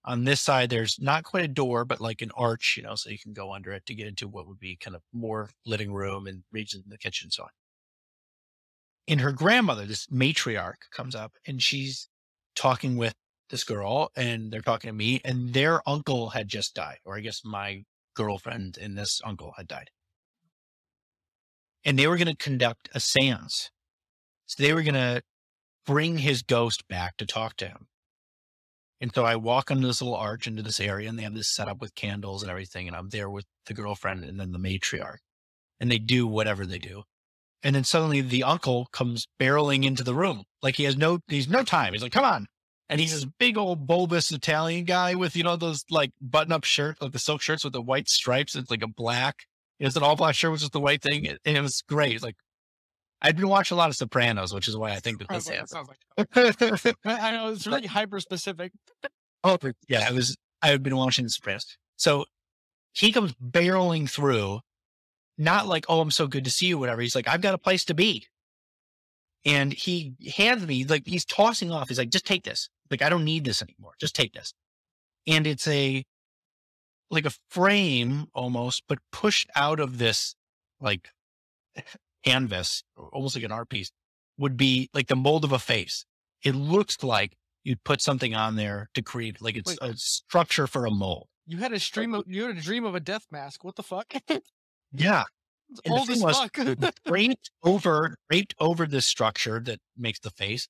[0.06, 3.10] on this side, there's not quite a door, but like an arch, you know, so
[3.10, 5.94] you can go under it to get into what would be kind of more living
[5.94, 7.50] room and region in the kitchen and so on.
[9.08, 12.08] And her grandmother, this matriarch, comes up and she's
[12.56, 13.16] talking with
[13.50, 17.22] this girl and they're talking to me and their uncle had just died, or I
[17.22, 17.84] guess my
[18.16, 19.90] girlfriend and this uncle had died.
[21.86, 23.70] And they were going to conduct a seance.
[24.46, 25.22] So they were going to
[25.86, 27.88] bring his ghost back to talk to him.
[29.02, 31.54] And so I walk under this little arch into this area and they have this
[31.54, 32.88] set up with candles and everything.
[32.88, 35.18] And I'm there with the girlfriend and then the matriarch
[35.80, 37.04] and they do whatever they do.
[37.64, 40.44] And then suddenly the uncle comes barreling into the room.
[40.62, 41.94] Like he has no, he's no time.
[41.94, 42.48] He's like, come on.
[42.90, 46.64] And he's this big old bulbous Italian guy with, you know, those like button up
[46.64, 48.56] shirts, like the silk shirts with the white stripes.
[48.56, 49.46] It's like a black,
[49.80, 51.28] it's an all black shirt with just the white thing.
[51.28, 52.14] And it was great.
[52.14, 52.36] It's like,
[53.22, 55.48] I'd been watching a lot of Sopranos, which is why I think that oh this
[55.48, 55.70] happened.
[56.18, 56.28] Like,
[57.06, 58.72] I know it's really hyper specific.
[59.46, 59.58] Oh,
[59.90, 60.38] yeah, I was.
[60.62, 62.24] I had been watching The Sopranos, so
[62.94, 64.62] he comes barreling through,
[65.38, 67.02] not like, "Oh, I'm so good to see you," whatever.
[67.02, 68.26] He's like, "I've got a place to be,"
[69.46, 71.90] and he hands me like he's tossing off.
[71.90, 72.70] He's like, "Just take this.
[72.90, 73.94] Like, I don't need this anymore.
[74.00, 74.54] Just take this."
[75.28, 76.04] And it's a
[77.10, 80.36] like a frame almost, but pushed out of this
[80.80, 81.10] like
[82.26, 83.92] canvas, almost like an art piece,
[84.38, 86.06] would be like the mold of a face.
[86.44, 90.68] It looks like you'd put something on there to create like it's Wait, a structure
[90.68, 91.28] for a mold.
[91.46, 93.64] You had a stream of you had a dream of a death mask.
[93.64, 94.14] What the fuck?
[94.94, 95.24] yeah.
[95.70, 96.96] It's old as was, fuck.
[97.06, 100.68] draped over draped over this structure that makes the face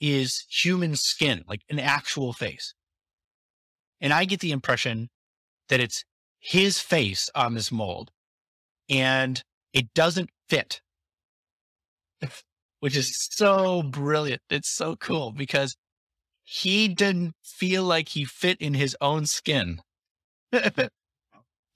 [0.00, 2.74] is human skin, like an actual face.
[4.00, 5.08] And I get the impression
[5.68, 6.04] that it's
[6.38, 8.10] his face on this mold
[8.88, 9.42] and
[9.72, 10.82] it doesn't fit
[12.84, 14.42] which is so brilliant.
[14.50, 15.74] It's so cool because
[16.42, 19.80] he didn't feel like he fit in his own skin.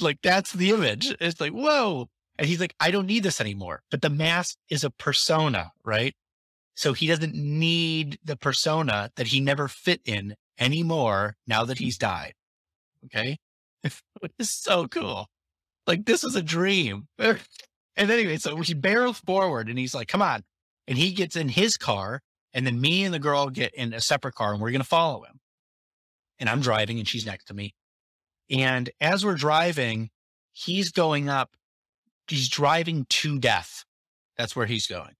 [0.00, 1.14] like that's the image.
[1.18, 2.08] It's like, whoa.
[2.38, 3.82] And he's like, I don't need this anymore.
[3.90, 6.14] But the mask is a persona, right?
[6.74, 11.98] So he doesn't need the persona that he never fit in anymore now that he's
[11.98, 12.34] died.
[13.04, 13.38] Okay.
[14.38, 15.28] It's so cool.
[15.86, 17.08] Like this is a dream.
[17.98, 20.44] And anyway, so he barrels forward and he's like, come on.
[20.86, 22.22] And he gets in his car.
[22.54, 24.86] And then me and the girl get in a separate car and we're going to
[24.86, 25.40] follow him.
[26.38, 27.74] And I'm driving and she's next to me.
[28.48, 30.10] And as we're driving,
[30.52, 31.50] he's going up.
[32.28, 33.84] He's driving to death.
[34.36, 35.14] That's where he's going.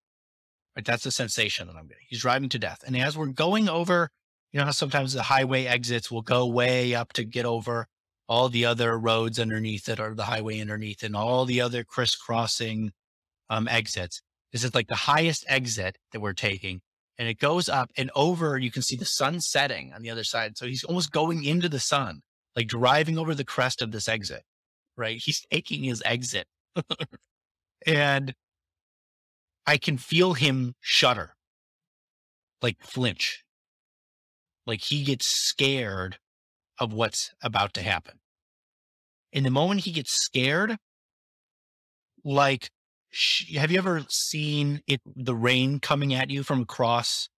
[0.75, 0.85] Right.
[0.85, 2.05] That's the sensation that I'm getting.
[2.07, 2.83] He's driving to death.
[2.85, 4.09] And as we're going over,
[4.51, 7.87] you know how sometimes the highway exits will go way up to get over
[8.27, 12.91] all the other roads underneath it or the highway underneath and all the other crisscrossing
[13.49, 14.21] um, exits.
[14.51, 16.81] This is like the highest exit that we're taking.
[17.17, 20.23] And it goes up and over, you can see the sun setting on the other
[20.23, 20.57] side.
[20.57, 22.21] So he's almost going into the sun,
[22.55, 24.43] like driving over the crest of this exit,
[24.95, 25.19] right?
[25.21, 26.47] He's taking his exit.
[27.85, 28.33] and
[29.65, 31.35] I can feel him shudder,
[32.61, 33.43] like flinch,
[34.65, 36.17] like he gets scared
[36.79, 38.19] of what's about to happen.
[39.31, 40.77] In the moment he gets scared,
[42.23, 42.69] like,
[43.55, 47.29] have you ever seen it, the rain coming at you from across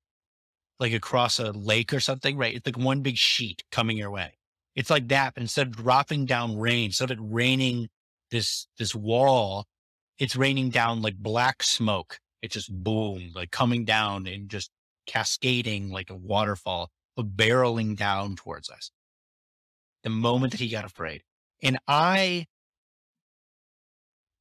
[0.82, 2.56] like across a lake or something, right?
[2.56, 4.34] It's like one big sheet coming your way.
[4.76, 7.88] It's like that, but instead of dropping down rain, instead of it raining
[8.32, 9.66] this this wall,
[10.18, 12.20] it's raining down like black smoke.
[12.42, 14.72] It's just boom, like coming down and just
[15.06, 18.92] cascading like a waterfall, barreling down towards us.
[20.04, 21.22] The moment that he got afraid.
[21.62, 22.48] And I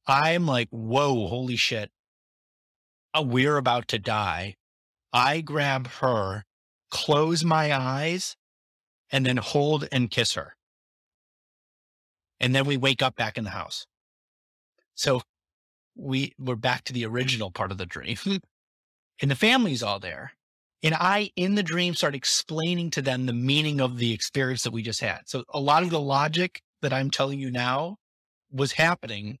[0.07, 1.91] I'm like, whoa, holy shit.
[3.13, 4.55] Uh, we're about to die.
[5.13, 6.45] I grab her,
[6.89, 8.35] close my eyes,
[9.11, 10.55] and then hold and kiss her.
[12.41, 13.85] And then we wake up back in the house.
[14.95, 15.21] So
[15.95, 18.17] we we're back to the original part of the dream.
[19.21, 20.33] and the family's all there.
[20.83, 24.71] And I, in the dream, start explaining to them the meaning of the experience that
[24.71, 25.21] we just had.
[25.27, 27.97] So a lot of the logic that I'm telling you now
[28.51, 29.37] was happening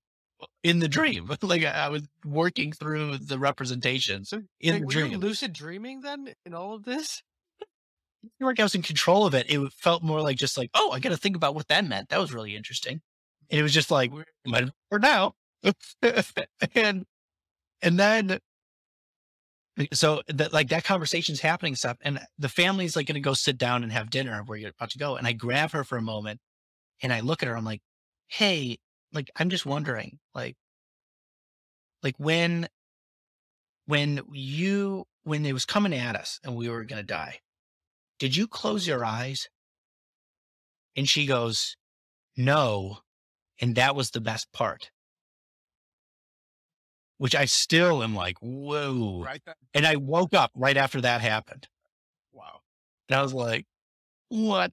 [0.63, 1.31] in the dream.
[1.41, 4.41] like I was working through the representations in
[4.73, 5.19] Wait, the dream.
[5.19, 7.23] lucid dreaming then in all of this?
[8.37, 9.49] Feel like I was in control of it.
[9.49, 12.09] It felt more like just like, oh, I got to think about what that meant.
[12.09, 13.01] That was really interesting.
[13.49, 14.11] And it was just like,
[14.89, 15.33] for now.
[16.75, 17.05] and
[17.83, 18.39] and then
[19.93, 23.57] so that like that conversation's happening stuff, and the family's like going to go sit
[23.57, 25.15] down and have dinner where you're about to go.
[25.15, 26.39] And I grab her for a moment,
[27.01, 27.55] and I look at her.
[27.55, 27.81] I'm like,
[28.27, 28.77] hey,
[29.13, 30.55] like I'm just wondering, like,
[32.03, 32.67] like when
[33.85, 37.39] when you when it was coming at us and we were going to die
[38.21, 39.49] did you close your eyes?
[40.95, 41.75] And she goes,
[42.37, 42.99] no.
[43.59, 44.91] And that was the best part.
[47.17, 49.23] Which I still am like, whoa.
[49.25, 49.41] Right.
[49.73, 51.67] And I woke up right after that happened.
[52.31, 52.59] wow.
[53.09, 53.65] And I was like,
[54.29, 54.71] What?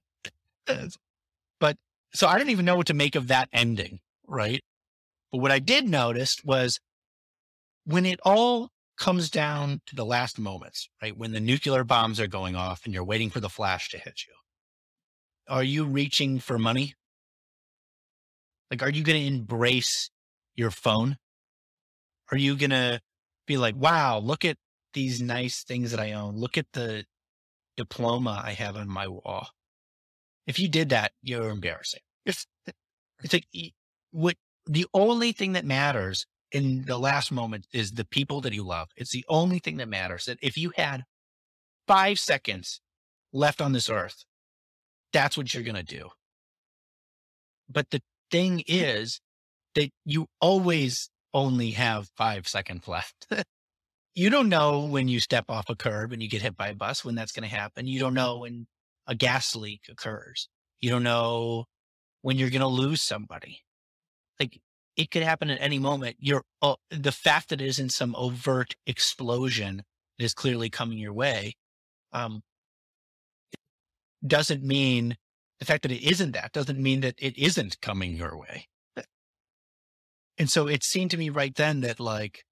[1.59, 1.77] But
[2.13, 3.99] so I didn't even know what to make of that ending.
[4.27, 4.61] Right.
[5.31, 6.79] But what I did notice was
[7.83, 8.69] when it all
[8.99, 11.17] comes down to the last moments, right?
[11.17, 14.21] When the nuclear bombs are going off and you're waiting for the flash to hit
[14.27, 14.33] you,
[15.47, 16.93] are you reaching for money?
[18.69, 20.11] Like, are you going to embrace
[20.55, 21.17] your phone?
[22.31, 23.01] Are you going to
[23.47, 24.57] be like, wow, look at
[24.93, 26.35] these nice things that I own.
[26.35, 27.05] Look at the
[27.77, 29.49] diploma I have on my wall.
[30.47, 32.01] If you did that, you're embarrassing.
[32.25, 32.45] It's,
[33.23, 33.47] it's like
[34.11, 34.35] what
[34.65, 38.89] the only thing that matters in the last moment is the people that you love.
[38.95, 40.25] It's the only thing that matters.
[40.25, 41.03] That if you had
[41.87, 42.81] five seconds
[43.31, 44.25] left on this earth,
[45.13, 46.09] that's what you're going to do.
[47.69, 48.61] But the thing hmm.
[48.67, 49.21] is
[49.75, 53.27] that you always only have five seconds left.
[54.15, 56.75] you don't know when you step off a curb and you get hit by a
[56.75, 57.87] bus when that's going to happen.
[57.87, 58.67] You don't know when
[59.07, 60.49] a gas leak occurs.
[60.79, 61.65] You don't know
[62.21, 63.61] when you're going to lose somebody.
[64.39, 64.59] Like
[64.99, 66.17] it could happen at any moment.
[66.19, 69.83] You're uh, the fact that it isn't some overt explosion
[70.17, 71.53] that is clearly coming your way,
[72.11, 72.41] um,
[74.27, 75.15] doesn't mean
[75.59, 78.67] the fact that it isn't that doesn't mean that it isn't coming your way.
[80.37, 82.43] And so it seemed to me right then that like,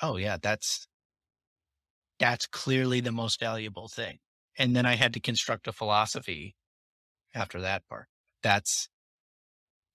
[0.00, 0.88] oh yeah, that's
[2.18, 4.16] that's clearly the most valuable thing.
[4.56, 6.54] And then I had to construct a philosophy
[7.34, 8.06] after that part.
[8.42, 8.88] That's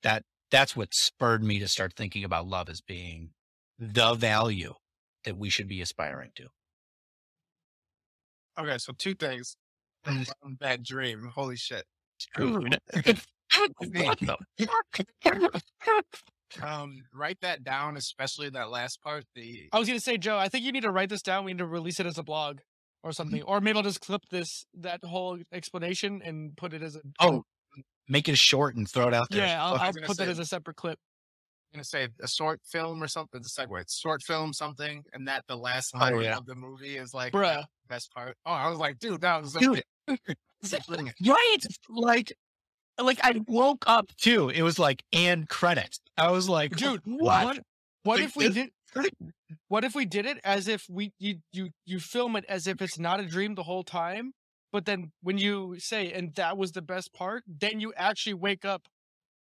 [0.03, 3.31] that that's what spurred me to start thinking about love as being
[3.77, 4.73] the value
[5.25, 6.47] that we should be aspiring to.
[8.57, 8.77] Okay.
[8.77, 9.57] So two things
[10.59, 11.31] that dream.
[11.33, 11.85] Holy shit.
[16.63, 19.23] Um, write that down, especially that last part.
[19.35, 21.45] The I was gonna say, Joe, I think you need to write this down.
[21.45, 22.59] We need to release it as a blog
[23.03, 26.95] or something, or maybe I'll just clip this that whole explanation and put it as
[26.95, 27.01] a.
[27.19, 27.43] oh,
[28.09, 29.45] make it short and throw it out there.
[29.45, 30.99] yeah, I'll, I'll put that as a separate clip.
[31.71, 33.41] I'm gonna say a short film or something.
[33.43, 36.35] The segue, short film, something, and that the last Oh, yeah.
[36.37, 37.61] of the movie is like Bruh.
[37.61, 38.35] the best part.
[38.45, 39.83] Oh, I was like, dude, that was Dude,
[41.27, 41.57] right?
[41.89, 42.33] Like,
[42.99, 44.49] like I woke up too.
[44.49, 45.99] It was like and credits.
[46.17, 47.45] I was like, Dude, what?
[47.45, 47.59] What,
[48.03, 48.69] what if we did?
[49.67, 52.81] What if we did it as if we you you you film it as if
[52.81, 54.31] it's not a dream the whole time,
[54.71, 58.65] but then when you say and that was the best part, then you actually wake
[58.65, 58.87] up,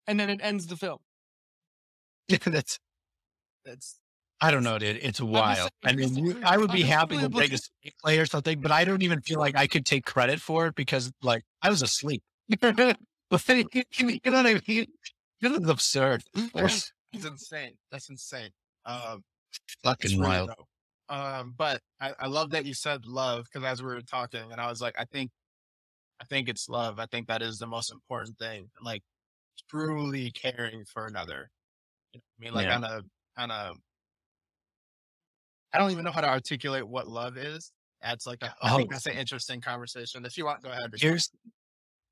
[0.05, 0.99] and then it ends the film.
[2.29, 2.79] That's
[3.65, 3.99] That's
[4.39, 4.99] I don't know, dude.
[5.01, 5.71] It's wild.
[5.83, 8.85] I mean, you- I would be happy to take a screenplay or something, but I
[8.85, 12.21] don't even feel like I could take credit for it because, like, I was asleep.
[12.61, 12.95] but then,
[13.93, 14.85] you know what I mean?
[15.41, 16.23] This is absurd.
[16.53, 17.73] that's insane.
[17.91, 18.51] That's insane.
[18.85, 19.23] Um,
[19.83, 20.49] Fucking wild.
[20.49, 20.67] dope.
[21.09, 24.59] Um, but I, I love that you said love because as we were talking, and
[24.61, 25.31] I was like, I think,
[26.21, 26.99] I think it's love.
[26.99, 28.71] I think that is the most important thing.
[28.81, 29.03] Like
[29.69, 31.51] truly caring for another.
[32.13, 32.75] You know I mean, like Yeah.
[32.75, 33.03] on a
[33.37, 33.73] on a.
[35.73, 38.55] I don't even know how to articulate what love is That's like a.
[38.63, 38.91] I think Oh.
[38.91, 40.25] that's an interesting conversation.
[40.25, 40.91] If you want, go ahead.
[40.95, 41.29] Here's,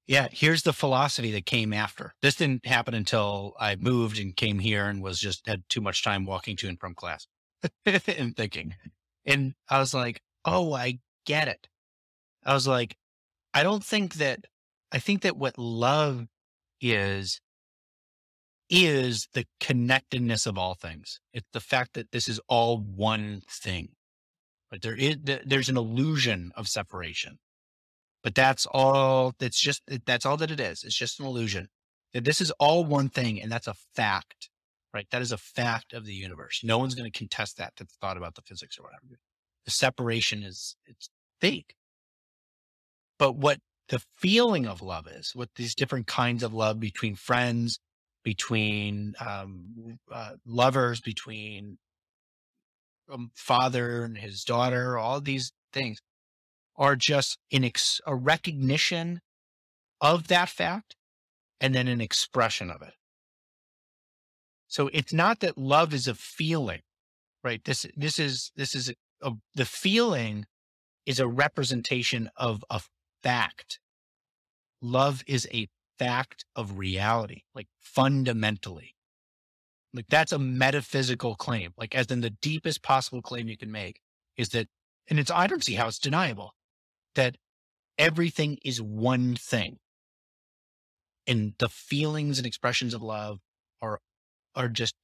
[0.08, 2.16] yeah, here's the philosophy that came after.
[2.22, 6.04] This didn't happen until I moved and came here and was just had too much
[6.04, 7.28] time walking to and from class
[7.86, 8.76] and thinking.
[9.26, 11.68] And I was like, oh, I get it.
[12.46, 12.96] I was like,
[13.54, 14.46] I don't think that,
[14.92, 16.28] I think that what love
[16.82, 17.42] is,
[18.70, 21.20] is the connectedness of all things.
[21.34, 23.90] It's the fact that this is all one thing.
[24.70, 27.40] But there is, there's an illusion of separation
[28.26, 31.70] but that's all that's just that's all that it is it's just an illusion
[32.12, 34.50] that this is all one thing and that's a fact
[34.96, 35.08] right?
[35.12, 36.62] That is a fact of the universe.
[36.64, 39.20] No one's going to contest that that's thought about the physics or whatever.
[39.66, 41.10] The separation is it's
[41.42, 41.76] fake.
[43.20, 47.80] But what the feeling of love is what these different kinds of love between friends
[48.24, 51.78] between um, uh, lovers between
[53.08, 56.00] a father and his daughter all these things
[56.76, 59.22] are just ex- a recognition
[60.02, 60.96] of that fact
[61.62, 62.94] and then an expression of it.
[64.76, 66.82] So it's not that love is a feeling,
[67.46, 67.64] right?
[67.64, 70.48] This this is this is a, the feeling
[71.06, 72.82] is a representation of a
[73.24, 73.80] fact.
[74.82, 78.96] Love is a fact of reality, like fundamentally.
[79.94, 84.02] Like that's a metaphysical claim, like as in the deepest possible claim you can make
[84.36, 84.68] is that,
[85.10, 86.54] and it's I don't see how it's deniable
[87.14, 87.38] that
[87.98, 89.78] everything is one thing
[91.26, 93.40] and the feelings and expressions of love
[93.82, 94.02] are
[94.56, 94.96] are just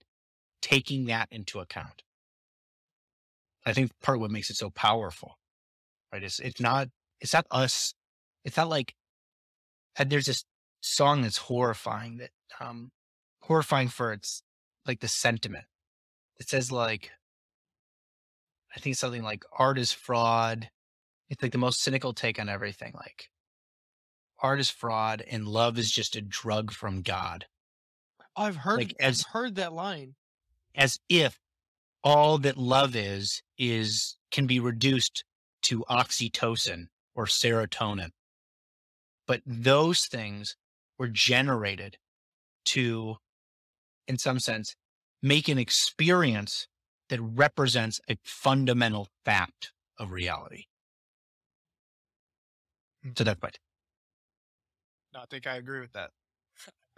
[0.62, 2.04] taking that into account
[3.66, 5.38] i think part of what makes it so powerful
[6.14, 6.88] right it's it's not
[7.20, 7.94] it's not us
[8.44, 8.96] it's not like
[10.06, 10.44] there's this
[10.82, 12.92] song that's horrifying that um
[13.42, 14.42] horrifying for its
[14.88, 15.66] like the sentiment
[16.40, 17.12] it says like
[18.76, 20.70] i think something like art is fraud
[21.32, 22.92] it's like the most cynical take on everything.
[22.94, 23.32] Like
[24.40, 27.46] art is fraud and love is just a drug from God.
[28.36, 30.16] I've heard Like, I've heard that line.
[30.76, 31.40] As if
[32.04, 35.24] all that love is, is can be reduced
[35.64, 38.10] to oxytocin or serotonin.
[39.28, 40.56] But those things
[40.98, 41.98] were generated
[42.66, 43.18] to,
[44.08, 44.76] in some sense,
[45.22, 46.68] make an experience
[47.10, 50.66] that represents a fundamental fact of reality.
[53.04, 53.10] Hmm.
[53.18, 53.58] So that's what.
[55.14, 56.12] No, I think I agree with that.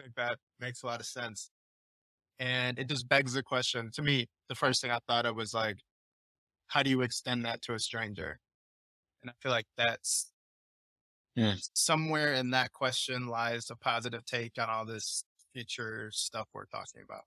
[0.03, 1.49] Think that makes a lot of sense.
[2.39, 5.53] And it just begs the question to me, the first thing I thought of was
[5.53, 5.77] like,
[6.67, 8.39] how do you extend that to a stranger?
[9.21, 10.33] And I feel like that's
[11.35, 11.55] Yeah.
[11.73, 15.23] somewhere in that question lies a positive take on all this
[15.53, 17.23] future stuff we're talking about.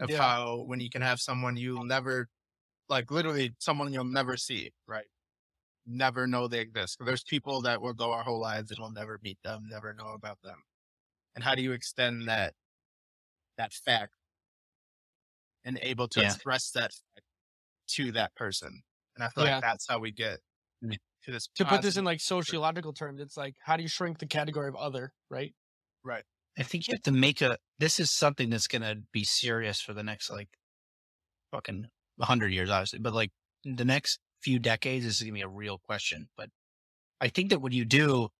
[0.00, 0.16] Of Yeah.
[0.16, 2.28] how when you can have someone you'll never
[2.88, 5.06] like literally someone you'll never see, right?
[5.86, 6.98] Never know they exist.
[7.04, 10.08] There's people that will go our whole lives and we'll never meet them, never know
[10.14, 10.62] about them.
[11.34, 12.54] And how do you extend that
[13.56, 14.14] that fact
[15.64, 16.34] and able to Yeah.
[16.34, 17.26] express that fact
[17.88, 18.82] to that person?
[19.16, 19.56] And I feel Yeah.
[19.56, 20.40] like that's how we get
[20.82, 20.98] Mm.
[21.24, 21.48] to this.
[21.54, 24.68] To put this in like sociological terms, it's like how do you shrink the category
[24.68, 25.54] of other, right?
[26.02, 26.24] right.
[26.58, 27.58] I think you have to make a.
[27.78, 30.50] This is something that's going to be serious for the next like
[31.50, 31.86] fucking
[32.20, 33.30] hundred years, obviously, but like
[33.64, 36.28] the next few decades this is going to be a real question.
[36.36, 36.50] But
[37.20, 38.30] I think that what you do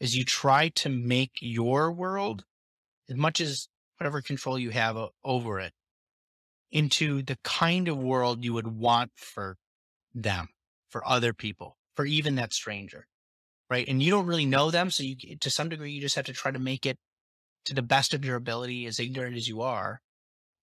[0.00, 2.44] is you try to make your world
[3.08, 5.72] as much as whatever control you have over it
[6.72, 9.58] into the kind of world you would want for
[10.14, 10.48] them,
[10.88, 13.06] for other people, for even that stranger.
[13.68, 13.86] Right.
[13.86, 14.90] And you don't really know them.
[14.90, 16.98] So you, to some degree, you just have to try to make it
[17.66, 20.00] to the best of your ability, as ignorant as you are,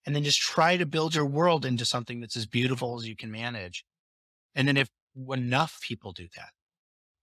[0.05, 3.15] and then just try to build your world into something that's as beautiful as you
[3.15, 3.85] can manage.
[4.55, 4.89] And then if
[5.29, 6.49] enough people do that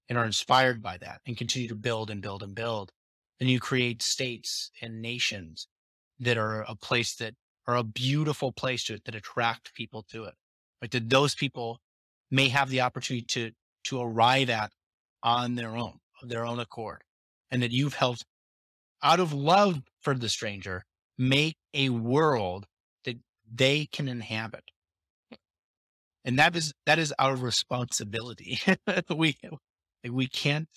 [0.08, 2.92] and are inspired by that and continue to build and build and build,
[3.38, 5.66] then you create states and nations
[6.20, 7.34] that are a place that
[7.66, 10.34] are a beautiful place to it that attract people to it.
[10.82, 11.80] Like that those people
[12.30, 13.52] may have the opportunity to
[13.84, 14.72] to arrive at
[15.22, 17.02] on their own, of their own accord.
[17.50, 18.24] And that you've helped
[19.02, 20.84] out of love for the stranger,
[21.18, 22.66] make a world
[23.04, 23.18] that
[23.52, 24.64] they can inhabit.
[26.24, 28.58] And that is that is our responsibility.
[29.14, 29.36] we
[30.12, 30.68] we can't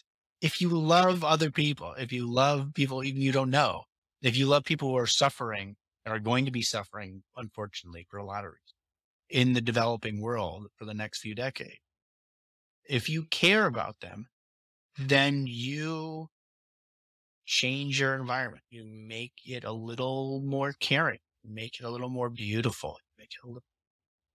[0.41, 3.83] if you love other people, if you love people even you don't know,
[4.21, 5.75] if you love people who are suffering
[6.05, 8.73] and are going to be suffering, unfortunately, for a lot of reasons
[9.29, 11.79] in the developing world for the next few decades.
[12.89, 14.27] If you care about them,
[14.97, 16.29] then you
[17.45, 18.63] change your environment.
[18.69, 23.45] You make it a little more caring, make it a little more beautiful, make it
[23.45, 23.63] a little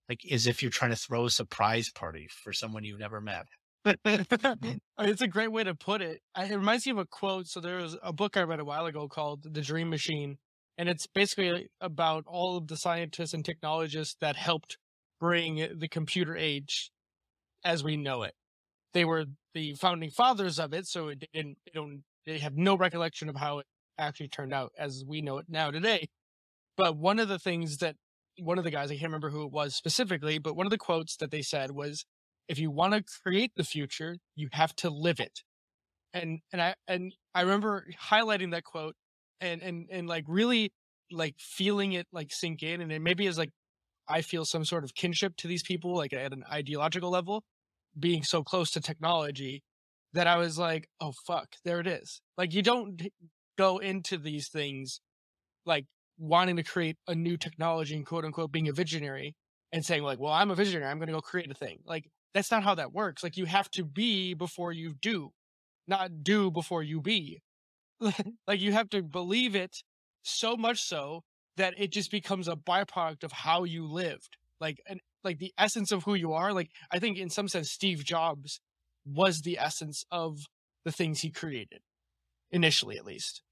[0.09, 3.47] like as if you're trying to throw a surprise party for someone you've never met.
[4.05, 6.20] it's a great way to put it.
[6.37, 7.49] It reminds me of a quote.
[7.49, 10.39] So there was a book I read a while ago called The Dream Machine,
[10.78, 14.78] and it's basically about all of the scientists and technologists that helped
[15.20, 16.91] bring the computer age
[17.64, 18.35] as we know it.
[18.95, 19.24] They were
[19.55, 21.59] the founding fathers of it, so it didn't.
[21.64, 22.05] They don't.
[22.24, 23.66] They have no recollection of how it
[23.99, 26.09] actually turned out as we know it now today.
[26.76, 27.97] But one of the things that
[28.39, 30.78] one of the guys, I can't remember who it was specifically, but one of the
[30.78, 32.05] quotes that they said was,
[32.49, 35.43] if you want to create the future, you have to live it.
[36.12, 38.95] And and I and I remember highlighting that quote
[39.40, 40.72] and and and like really
[41.11, 43.51] like feeling it like sink in and maybe as like
[44.09, 47.45] I feel some sort of kinship to these people like at an ideological level
[47.99, 49.62] being so close to technology
[50.12, 52.20] that I was like, oh fuck, there it is.
[52.36, 53.01] Like you don't
[53.57, 55.01] go into these things
[55.64, 55.86] like
[56.18, 59.34] wanting to create a new technology and quote unquote being a visionary
[59.72, 61.78] and saying like, well, I'm a visionary, I'm going to go create a thing.
[61.86, 63.22] Like that's not how that works.
[63.22, 65.30] Like you have to be before you do,
[65.87, 67.43] not do before you be.
[68.01, 69.83] like you have to believe it
[70.22, 71.22] so much so
[71.57, 74.37] that it just becomes a byproduct of how you lived.
[74.61, 76.53] Like and like the essence of who you are.
[76.53, 78.61] Like I think in some sense Steve Jobs
[79.05, 80.39] was the essence of
[80.85, 81.80] the things he created
[82.51, 83.43] initially at least.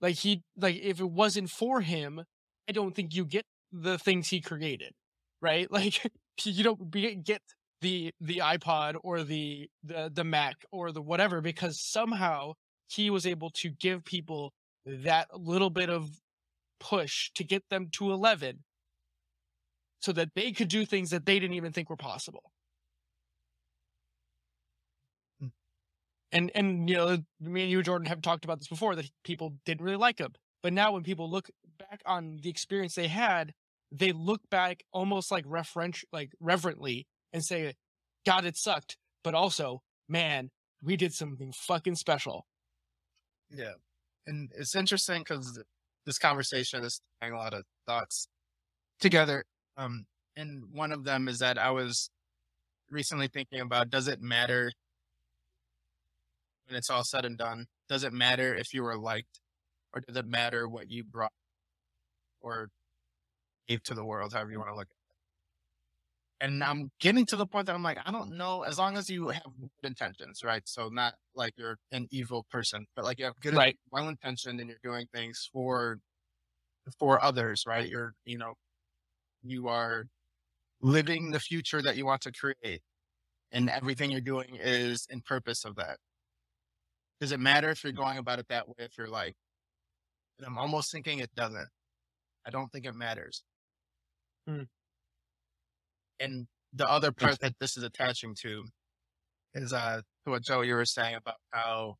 [0.00, 2.22] Like he like if it wasn't for him,
[2.68, 4.92] I don't think you get the things he created.
[5.40, 5.68] Right?
[5.72, 6.10] Like
[6.44, 7.42] you don't be, get
[7.80, 12.52] the the iPod or the the the Mac or the whatever because somehow
[12.88, 14.52] he was able to give people
[14.86, 16.08] that little bit of
[16.80, 18.64] push to get them to 11
[20.00, 22.52] so that they could do things that they didn't even think were possible.
[25.40, 25.48] Hmm.
[26.32, 29.54] And and you know, me and you, Jordan, have talked about this before that people
[29.64, 30.32] didn't really like him.
[30.62, 33.52] But now when people look back on the experience they had,
[33.92, 37.74] they look back almost like referent like reverently and say,
[38.26, 38.96] God, it sucked.
[39.24, 40.50] But also, man,
[40.82, 42.46] we did something fucking special.
[43.50, 43.74] Yeah.
[44.26, 45.58] And it's interesting because
[46.06, 48.28] this conversation is tying a lot of thoughts
[49.00, 49.44] together.
[49.76, 50.06] Um,
[50.36, 52.10] and one of them is that I was
[52.90, 54.72] recently thinking about does it matter
[56.66, 57.66] when it's all said and done?
[57.88, 59.40] Does it matter if you were liked
[59.94, 61.32] or does it matter what you brought
[62.40, 62.68] or
[63.66, 64.97] gave to the world, however you want to look at?
[66.40, 69.10] And I'm getting to the point that I'm like, I don't know, as long as
[69.10, 70.62] you have good intentions, right?
[70.66, 73.76] So not like you're an evil person, but like you have good, Right.
[73.90, 75.98] well intentioned and you're doing things for,
[76.98, 77.88] for others, right?
[77.88, 78.54] You're, you know,
[79.42, 80.06] you are
[80.82, 82.82] living the future that you want to create
[83.52, 85.98] and everything you're doing is in purpose of that.
[87.20, 88.74] Does it matter if you're going about it that way?
[88.78, 89.34] If you're like,
[90.38, 91.68] and I'm almost thinking it doesn't.
[92.46, 93.44] I don't think it matters.
[94.46, 94.62] Hmm.
[96.20, 98.64] And the other part that this is attaching to
[99.54, 101.96] is uh to what Joe you were saying about how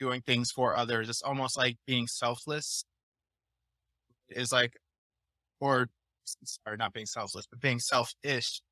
[0.00, 1.08] doing things for others.
[1.08, 2.84] It's almost like being selfless
[4.28, 4.74] is like,
[5.60, 5.88] or
[6.44, 8.62] sorry, not being selfless, but being selfish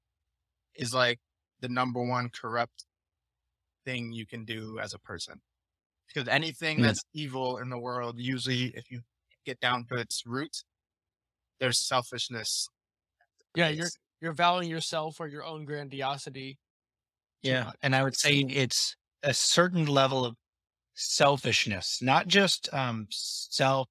[0.74, 1.20] is like
[1.60, 2.86] the number one corrupt
[3.84, 5.40] thing you can do as a person.
[6.08, 6.82] Because anything Yeah.
[6.82, 9.02] that's evil in the world, usually, if you
[9.46, 10.64] get down to its root,
[11.60, 12.68] there's selfishness.
[13.54, 13.90] Yeah, you're
[14.20, 16.58] you're valuing yourself or your own grandiosity.
[17.42, 17.72] Yeah.
[17.82, 20.34] And I would say it's a certain level of
[20.94, 23.88] selfishness, not just um, self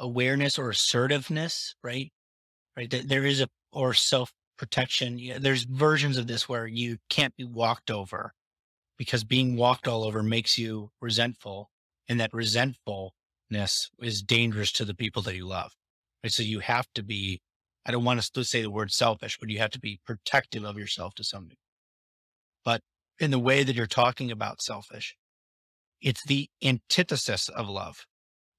[0.00, 2.12] awareness or assertiveness, right?
[2.76, 2.90] Right.
[2.90, 5.18] Th- There is a, or self protection.
[5.18, 8.32] Yeah, there's versions of this where you can't be walked over
[8.96, 11.70] because being walked all over makes you resentful.
[12.08, 15.72] And that resentfulness is dangerous to the people that you love.
[16.24, 16.32] Right.
[16.32, 17.40] So you have to be,
[17.88, 20.78] I don't want to say the word selfish, but you have to be protective of
[20.78, 21.56] yourself to some degree
[22.68, 22.82] but
[23.18, 25.16] in the way that you're talking about selfish,
[26.02, 28.06] it's the antithesis of love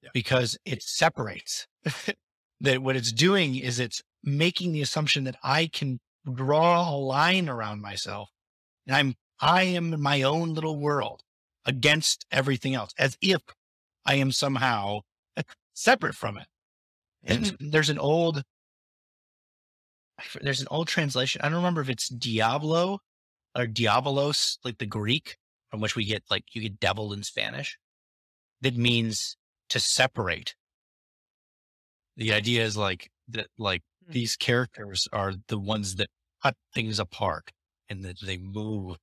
[0.01, 0.09] Yeah.
[0.15, 1.67] because it separates.
[2.61, 5.99] that what it's doing is it's making the assumption that I can
[6.33, 8.31] draw a line around myself
[8.87, 11.21] and I'm, I am in my own little world
[11.63, 13.43] against everything else as if
[14.07, 15.01] I am somehow
[15.75, 16.47] separate from it.
[17.23, 18.41] And there's an old,
[20.41, 21.41] there's an old translation.
[21.41, 22.99] I don't remember if it's Diablo
[23.55, 25.37] or diabolos, like the Greek,
[25.71, 27.77] from which we get like you get devil in Spanish,
[28.61, 29.37] that means
[29.69, 30.55] to separate.
[32.17, 34.13] The idea is like that, like Hmm.
[34.13, 36.09] these characters are the ones that
[36.43, 37.51] cut things apart
[37.89, 38.97] and that they move.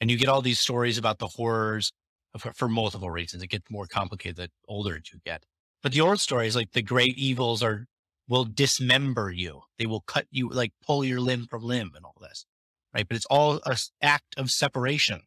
[0.00, 1.92] And you get all these stories about the horrors
[2.38, 3.42] for, for multiple reasons.
[3.42, 5.44] It gets more complicated the older you get.
[5.82, 7.86] But the old stories, like the great evils are
[8.28, 9.62] will dismember you.
[9.78, 12.46] They will cut you, like pull your limb from limb and all this.
[12.94, 13.06] right?
[13.06, 15.22] But it's all a s- act of separation.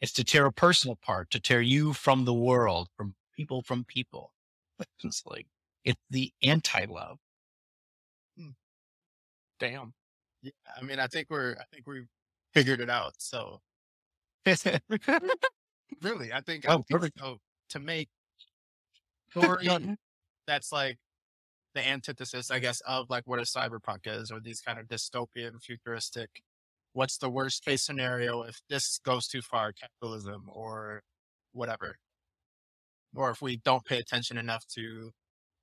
[0.00, 3.84] It's to tear a personal part, to tear you from the world, from people from
[3.84, 4.32] people.
[5.04, 5.46] It's like
[5.84, 7.18] it's the anti-love.
[8.36, 8.50] Hmm.
[9.60, 9.94] Damn.
[10.42, 12.08] Yeah, I mean, I think we're, I think we've
[12.52, 13.14] figured it out.
[13.18, 13.60] So
[16.02, 17.18] really, I think, I Oh, think perfect.
[17.20, 17.38] so.
[17.70, 18.08] To make
[19.30, 19.96] story
[20.46, 20.98] that's like
[21.74, 25.62] the antithesis, I guess, of like what a cyberpunk is, or these kind of dystopian,
[25.62, 26.42] futuristic.
[26.92, 31.02] What's the worst case scenario if this goes too far, capitalism or
[31.52, 31.96] whatever,
[33.14, 35.12] or if we don't pay attention enough to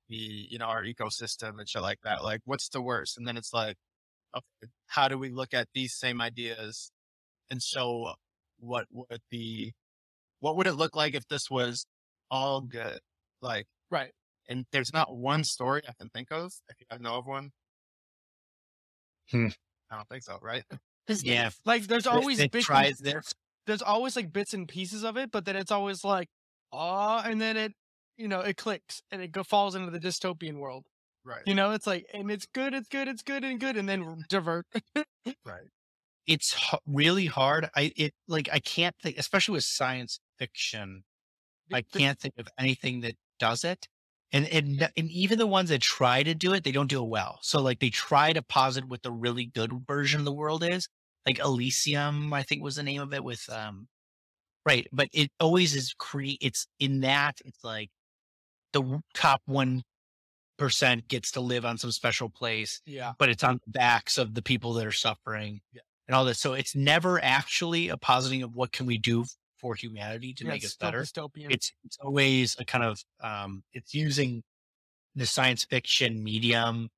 [0.08, 0.16] the,
[0.50, 2.24] you know, our ecosystem and shit like that.
[2.24, 3.16] Like, what's the worst?
[3.18, 3.76] And then it's like,
[4.36, 6.90] okay, how do we look at these same ideas
[7.50, 8.14] and show
[8.58, 9.72] what would the,
[10.40, 11.86] what would it look like if this was
[12.30, 13.00] all good?
[13.42, 14.12] Like, Right.
[14.50, 16.52] And there's not one story I can think of.
[16.68, 17.52] If you guys know of one,
[19.30, 19.48] Hmm.
[19.90, 20.64] I don't think so, right?
[21.08, 21.50] yeah.
[21.64, 23.22] Like there's always it bits tries and, there.
[23.66, 26.28] there's always like bits and pieces of it, but then it's always like,
[26.72, 27.72] oh, and then it,
[28.16, 30.84] you know, it clicks and it go, falls into the dystopian world.
[31.24, 31.42] Right.
[31.46, 34.24] You know, it's like, and it's good, it's good, it's good, and good, and then
[34.28, 34.66] divert.
[35.44, 35.68] Right.
[36.26, 37.68] It's h- really hard.
[37.76, 41.04] I it like I can't think, especially with science fiction.
[41.72, 43.86] I can't think of anything that does it.
[44.32, 47.08] And, and and even the ones that try to do it, they don't do it
[47.08, 47.38] well.
[47.42, 50.88] So like they try to posit what the really good version of the world is.
[51.26, 53.88] Like Elysium, I think was the name of it with um
[54.66, 54.86] right.
[54.92, 57.90] But it always is cre it's in that it's like
[58.72, 59.82] the top one
[60.58, 63.14] percent gets to live on some special place, Yeah.
[63.18, 65.80] but it's on the backs of the people that are suffering Yeah.
[66.06, 66.38] and all this.
[66.38, 69.24] So it's never actually a positing of what can we do
[69.60, 71.50] for humanity to yeah, make us better dystopian.
[71.50, 74.42] it's it's always a kind of um it's using
[75.14, 76.88] the science fiction medium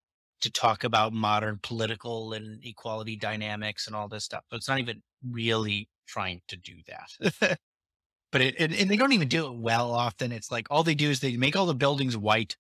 [0.43, 4.45] to talk about modern political and equality dynamics and all this stuff.
[4.51, 7.59] So it's not even really trying to do that.
[8.33, 10.33] but it, and, and they don't even do it well often.
[10.33, 12.57] It's like all they do is they make all the buildings white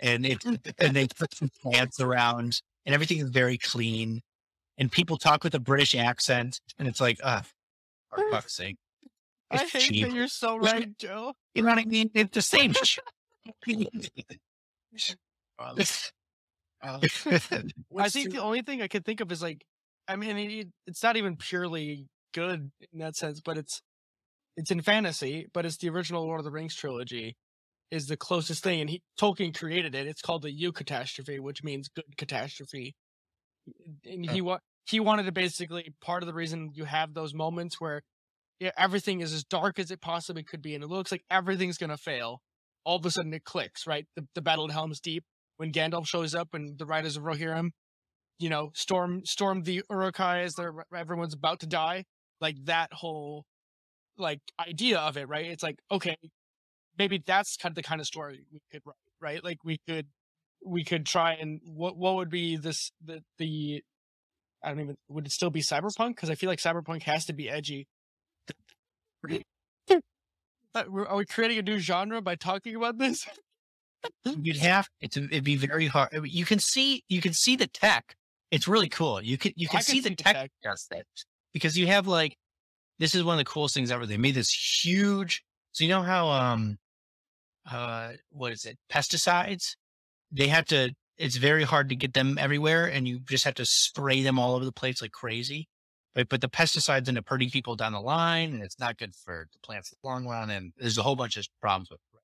[0.00, 0.44] and it
[0.78, 4.22] and they put some plants around and everything is very clean.
[4.78, 7.42] And people talk with a British accent and it's like, uh
[8.08, 8.76] for fuck's sake.
[9.50, 10.06] I hate cheap.
[10.06, 11.34] that you're so right, Joe.
[11.54, 12.10] You know what I mean?
[12.14, 12.72] It's the same.
[12.72, 13.04] shit.
[15.58, 15.76] Well,
[16.82, 16.98] uh,
[17.98, 19.64] I think too- the only thing I could think of is like,
[20.08, 23.82] I mean, it, it's not even purely good in that sense, but it's
[24.56, 27.36] it's in fantasy, but it's the original Lord of the Rings trilogy
[27.90, 30.06] is the closest thing, and he Tolkien created it.
[30.06, 32.94] It's called the eucatastrophe, which means good catastrophe,
[34.04, 37.80] and he wa- he wanted to basically part of the reason you have those moments
[37.80, 38.02] where
[38.76, 41.96] everything is as dark as it possibly could be, and it looks like everything's gonna
[41.96, 42.42] fail.
[42.84, 43.86] All of a sudden, it clicks.
[43.86, 45.24] Right, the the battle at Helm's Deep
[45.56, 47.70] when Gandalf shows up and the Riders of Rohirrim,
[48.38, 52.04] you know, storm storm the Uruk-hai as they're everyone's about to die.
[52.40, 53.44] Like that whole
[54.18, 55.46] like idea of it, right?
[55.46, 56.16] It's like okay,
[56.98, 59.44] maybe that's kind of the kind of story we could write, right?
[59.44, 60.06] Like we could
[60.64, 63.82] we could try and what what would be this the the
[64.62, 66.10] I don't even would it still be cyberpunk?
[66.16, 67.88] Because I feel like cyberpunk has to be edgy.
[70.72, 73.26] Uh, we're- we creating a new genre by talking about this?
[74.24, 76.10] You'd have it's it'd be very hard.
[76.24, 78.14] You can see you can see the tech.
[78.52, 79.20] It's really cool.
[79.20, 81.04] You can you I can can see the see the tech, tech.
[81.52, 82.36] because you have like
[83.00, 84.06] this is one of the coolest things ever.
[84.06, 84.50] They made this
[84.84, 85.42] huge.
[85.72, 86.78] So you know how um
[87.68, 89.74] uh what is it pesticides?
[90.30, 90.94] They have to.
[91.18, 94.54] It's very hard to get them everywhere, and you just have to spray them all
[94.54, 95.68] over the place like crazy.
[96.14, 99.48] But but the pesticides up hurting people down the line, and it's not good for
[99.52, 100.50] the plants in the long run.
[100.50, 102.20] And there's a whole bunch of problems with it.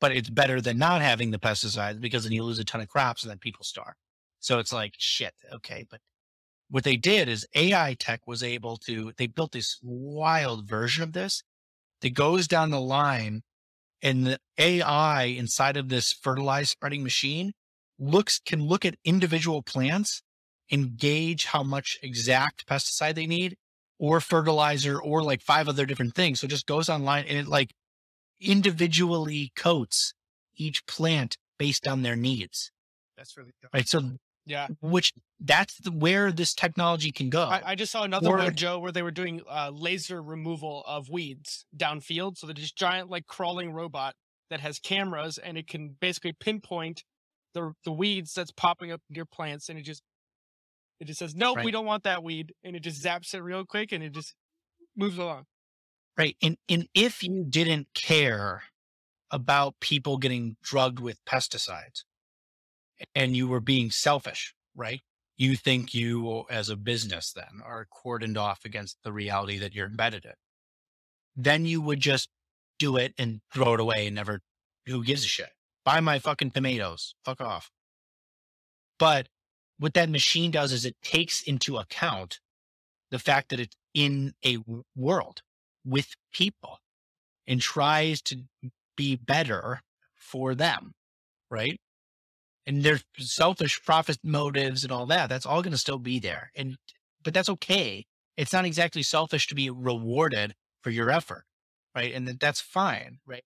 [0.00, 2.88] But it's better than not having the pesticides because then you lose a ton of
[2.88, 3.94] crops and then people starve.
[4.40, 5.32] So it's like shit.
[5.52, 6.00] Okay, but
[6.68, 9.12] what they did is AI tech was able to.
[9.16, 11.42] They built this wild version of this
[12.02, 13.42] that goes down the line,
[14.02, 17.52] and the AI inside of this fertilizer spreading machine
[17.98, 20.22] looks can look at individual plants
[20.70, 23.56] and gauge how much exact pesticide they need
[23.98, 26.40] or fertilizer or like five other different things.
[26.40, 27.72] So it just goes online and it like
[28.40, 30.14] individually coats
[30.56, 32.70] each plant based on their needs.
[33.16, 33.72] that's really dope.
[33.72, 33.88] Right.
[33.88, 34.00] So
[34.46, 34.66] Yeah.
[34.80, 37.42] which that's the, where this technology can go.
[37.44, 40.82] I, I just saw another Or- one, Joe, where they were doing uh, laser removal
[40.86, 42.36] of weeds downfield.
[42.38, 44.14] So they're just giant, like crawling robot
[44.50, 47.04] that has cameras and it can basically pinpoint
[47.54, 50.02] the the weeds that's popping up near plants, and it just
[51.00, 53.64] it just says, "Nope, we don't want that weed," and it just zaps it real
[53.64, 54.34] quick, and it just
[54.96, 55.46] moves along.
[56.16, 56.36] Right.
[56.42, 58.64] And and if you didn't care
[59.30, 62.04] about people getting drugged with pesticides
[63.14, 65.02] and you were being selfish, right?
[65.36, 69.86] you think you as a business then are cordoned off against the reality that you're
[69.86, 70.32] embedded in.
[71.36, 72.28] Then you would just
[72.78, 74.40] do it and throw it away and never,
[74.86, 75.50] who gives a shit?
[75.84, 77.14] Buy my fucking tomatoes.
[77.24, 77.70] Fuck off.
[78.98, 79.28] But
[79.78, 82.40] what that machine does is it takes into account
[83.10, 84.58] the fact that it's in a
[84.96, 85.42] world
[85.84, 86.78] with people
[87.46, 88.42] and tries to
[88.96, 89.80] be better
[90.14, 90.92] for them.
[91.50, 91.78] Right
[92.66, 95.28] and there's selfish profit motives and all that.
[95.28, 96.50] That's all going to still be there.
[96.54, 96.76] And,
[97.22, 98.06] but that's okay.
[98.36, 101.44] It's not exactly selfish to be rewarded for your effort.
[101.94, 102.12] Right.
[102.14, 103.18] And that's fine.
[103.26, 103.44] Right.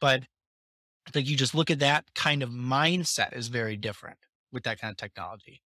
[0.00, 0.24] But
[1.14, 4.18] like you just look at that kind of mindset is very different
[4.54, 5.60] with that kind of technology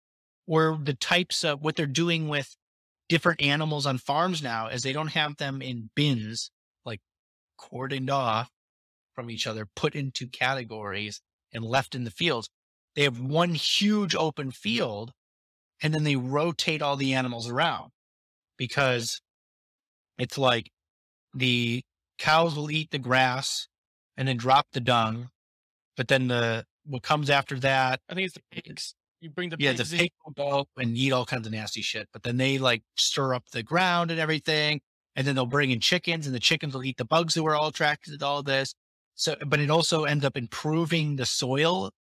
[0.46, 2.54] or the types of what they're doing with
[3.08, 6.50] different animals on farms now is they don't have them in bins,
[6.84, 7.00] like
[7.58, 8.50] cordoned off
[9.14, 11.20] from each other, put into categories
[11.52, 12.48] and left in the fields
[12.94, 15.12] they have one huge open field
[15.82, 17.90] and then they rotate all the animals around
[18.56, 19.20] because
[20.18, 20.70] it's like
[21.34, 21.82] the
[22.18, 23.66] cows will eat the grass
[24.16, 25.30] and then drop the dung.
[25.96, 28.94] But then the, what comes after that, I think it's the pigs.
[29.20, 30.02] You bring the yeah, pigs the in.
[30.02, 32.08] pig will go and eat all kinds of nasty shit.
[32.12, 34.80] But then they like stir up the ground and everything.
[35.16, 37.54] And then they'll bring in chickens and the chickens will eat the bugs that were
[37.54, 38.74] all attracted to all this.
[39.14, 41.92] So, but it also ends up improving the soil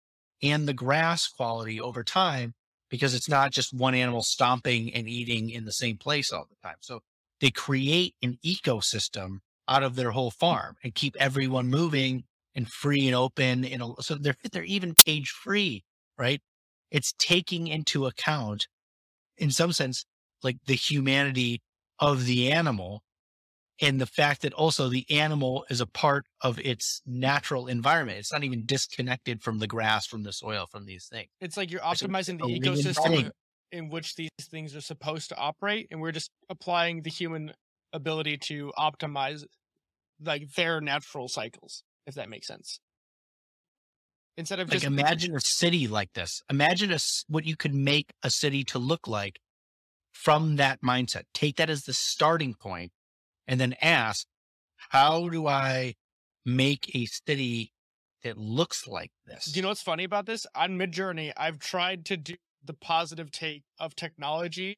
[0.41, 2.53] and the grass quality over time
[2.89, 6.68] because it's not just one animal stomping and eating in the same place all the
[6.68, 6.77] time.
[6.81, 7.01] So
[7.39, 12.23] they create an ecosystem out of their whole farm and keep everyone moving
[12.55, 13.65] and free and open.
[13.65, 15.84] And so they're, they're even page free,
[16.17, 16.41] right?
[16.91, 18.67] It's taking into account
[19.38, 20.05] in some sense,
[20.43, 21.61] like the humanity
[21.99, 23.01] of the animal
[23.81, 28.19] and the fact that also the animal is a part of its natural environment.
[28.19, 31.30] It's not even disconnected from the grass, from the soil, from these things.
[31.41, 33.31] It's like you're optimizing the ecosystem
[33.71, 37.53] in which these things are supposed to operate, and we're just applying the human
[37.91, 39.43] ability to optimize
[40.23, 42.80] like their natural cycles, if that makes sense.
[44.35, 46.41] Instead of Like just imagine a city like this.
[46.49, 46.97] Imagine a,
[47.27, 49.39] what you could make a city to look like
[50.11, 51.23] from that mindset.
[51.34, 52.91] Take that as the starting point
[53.47, 54.25] and then ask,
[54.89, 55.93] how do I
[56.45, 57.73] make a city
[58.23, 59.45] that looks like this?
[59.45, 60.47] Do you know what's funny about this?
[60.55, 64.77] On Midjourney, I've tried to do the positive take of technology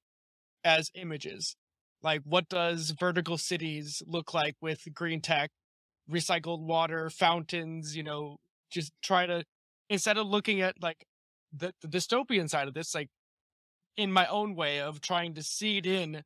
[0.64, 1.56] as images.
[2.02, 5.52] Like, what does vertical cities look like with green tech,
[6.12, 7.96] recycled water, fountains?
[7.96, 8.38] You know,
[8.72, 9.44] just try to
[9.90, 11.06] instead of looking at like
[11.54, 13.10] the, the dystopian side of this, like
[13.98, 16.24] in my own way of trying to seed in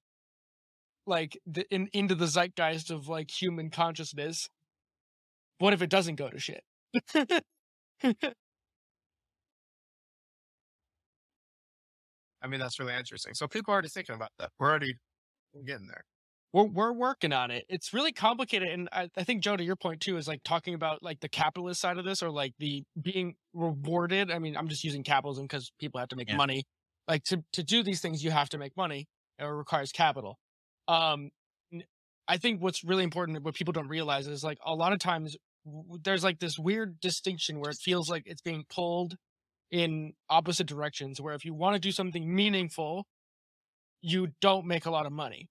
[1.05, 4.49] like the, in, into the zeitgeist of like human consciousness.
[5.59, 6.63] What if it doesn't go to shit?
[12.41, 13.33] I mean, that's really interesting.
[13.33, 14.51] So people are already thinking about that.
[14.57, 14.93] We're already
[15.65, 16.05] getting there.
[16.53, 17.65] We're we're working on it.
[17.69, 20.73] It's really complicated, and I, I think Joe, to your point too, is like talking
[20.73, 24.31] about like the capitalist side of this, or like the being rewarded.
[24.31, 26.37] I mean, I'm just using capitalism because people have to make Yeah.
[26.37, 26.63] money.
[27.07, 29.07] Like to to do these things, you have to make money.
[29.37, 30.39] It requires capital.
[30.87, 31.29] Um,
[32.27, 35.37] I think what's really important, what people don't realize, is like a lot of times
[36.03, 39.15] there's like this weird distinction where it feels like it's being pulled
[39.71, 41.21] in opposite directions.
[41.21, 43.05] Where if you want to do something meaningful,
[44.01, 45.47] you don't make a lot of money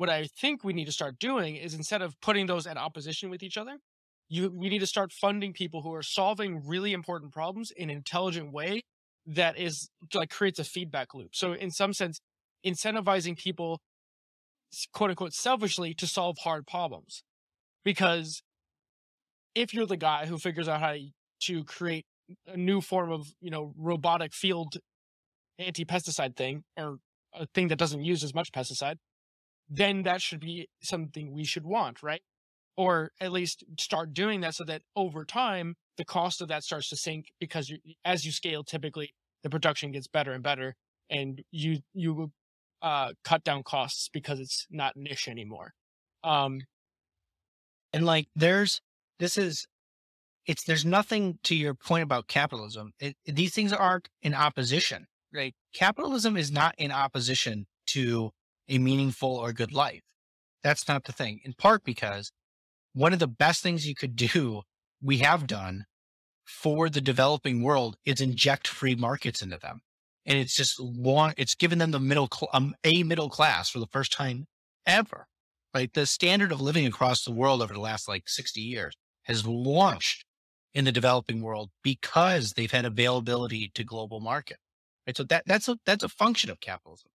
[0.00, 3.28] what I think we need to start doing is instead of putting those at opposition
[3.28, 3.76] with each other,
[4.30, 7.96] you we need to start funding people who are solving really important problems in an
[7.96, 8.80] intelligent way
[9.26, 11.34] that is like creates a feedback loop.
[11.34, 12.18] So in some sense,
[12.66, 13.78] incentivizing people
[14.94, 17.22] quote unquote selfishly to solve hard problems.
[17.84, 18.42] Because
[19.54, 20.94] if you're the guy who figures out how
[21.42, 22.06] to create
[22.46, 24.78] a new form of, you know, robotic field
[25.58, 26.96] anti-pesticide thing or
[27.34, 28.96] a thing that doesn't use as much pesticide,
[29.70, 32.22] then that should be something we should want, right?
[32.76, 36.88] Or at least start doing that so that over time the cost of that starts
[36.88, 40.74] to sink because you, as you scale, typically the production gets better and better,
[41.08, 42.32] and you you
[42.82, 45.72] uh, cut down costs because it's not niche anymore.
[46.24, 46.60] Um,
[47.92, 48.80] And like, there's,
[49.18, 49.66] this is,
[50.46, 52.92] it's, there's nothing to your point about capitalism.
[53.00, 55.54] It, these things aren't in opposition, right?
[55.74, 58.30] Capitalism is not in opposition to
[58.70, 60.02] a meaningful or good life.
[60.62, 61.40] That's not the thing.
[61.44, 62.32] In part because
[62.92, 64.62] one of the best things you could do,
[65.02, 65.84] we have done
[66.44, 69.80] for the developing world is inject free markets into them.
[70.26, 73.78] And it's just long, it's given them the middle, cl- um, a middle class for
[73.78, 74.46] the first time
[74.86, 75.26] ever
[75.74, 75.92] right?
[75.92, 78.94] The standard of living across the world over the last like 60 years
[79.24, 80.24] has launched
[80.74, 84.58] in the developing world because they've had availability to global market.
[85.06, 85.16] Right.
[85.16, 87.10] So that that's a that's a function of capitalism.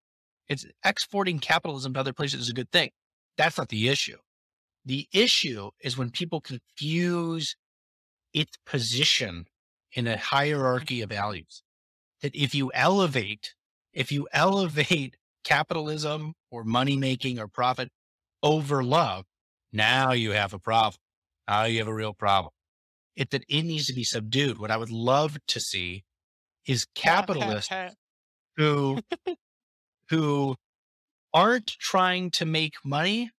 [0.47, 2.91] It's exporting capitalism to other places is a good thing.
[3.37, 4.17] That's not the issue.
[4.85, 7.55] The issue is when people confuse
[8.33, 9.47] its position
[9.93, 11.63] in a hierarchy of values.
[12.21, 13.55] That if you elevate,
[13.93, 17.89] if you elevate capitalism or money making or profit
[18.43, 19.25] over love,
[19.73, 20.99] now you have a problem.
[21.47, 22.51] Now you have a real problem.
[23.15, 24.59] It that it needs to be subdued.
[24.59, 26.03] What I would love to see
[26.65, 27.71] is capitalists
[28.57, 28.99] who
[30.09, 30.55] who
[31.33, 33.31] aren't trying to make money,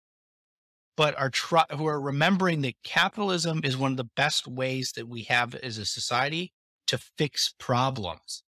[0.97, 5.09] but are try who are remembering that capitalism is one of the best ways that
[5.09, 6.53] we have as a society
[6.87, 8.43] to fix problems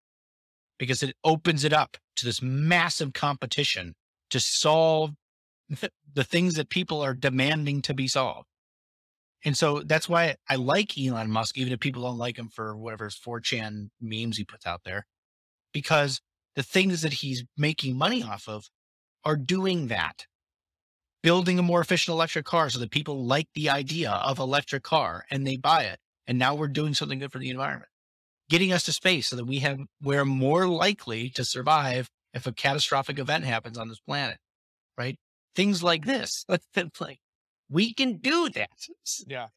[0.79, 3.95] because it opens it up to this massive competition
[4.31, 5.13] to solve
[6.13, 8.49] the things that people are demanding to be solved.
[9.45, 12.77] And so that's why I like Elon Musk, even if people don't like him for
[12.77, 15.07] whatever 4chan memes he puts out there,
[15.73, 16.21] because
[16.57, 18.69] the things that he's making money off of
[19.25, 20.27] are doing that.
[21.23, 25.25] Building a more efficient electric car so that people like the idea of electric car
[25.31, 25.99] and they buy it.
[26.27, 27.91] And now we're doing something good for the environment.
[28.51, 32.53] Getting us to space so that we have we're more likely to survive if a
[32.53, 34.39] catastrophic event happens on this planet.
[34.99, 35.19] Right?
[35.57, 36.45] Things like this.
[37.01, 37.21] like
[37.71, 38.87] we can do that.
[39.27, 39.49] Yeah.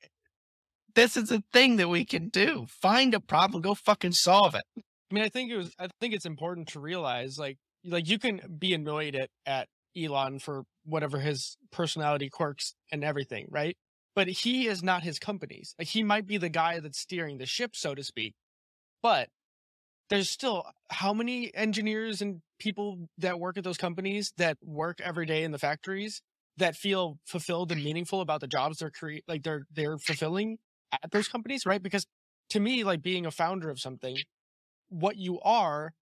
[0.96, 2.66] This is a thing that we can do.
[2.70, 4.64] Find a problem, go fucking solve it.
[5.12, 5.74] I mean, I think it was.
[5.80, 9.68] I think it's important to realize, like, like you can be annoyed at at
[9.98, 13.78] Elon for whatever his personality quirks and everything, right?
[14.16, 15.76] But he is not his companies.
[15.80, 18.34] Like, he might be the guy that's steering the ship, so to speak.
[19.04, 19.30] But
[20.10, 25.26] there's still how many engineers and people that work at those companies that work every
[25.26, 26.22] day in the factories
[26.58, 30.58] that feel fulfilled and meaningful about the jobs they're create like they're they're fulfilling
[30.92, 31.84] at those companies, right?
[31.84, 32.06] Because
[32.52, 34.18] to me, like being a founder of something
[34.90, 35.94] what you are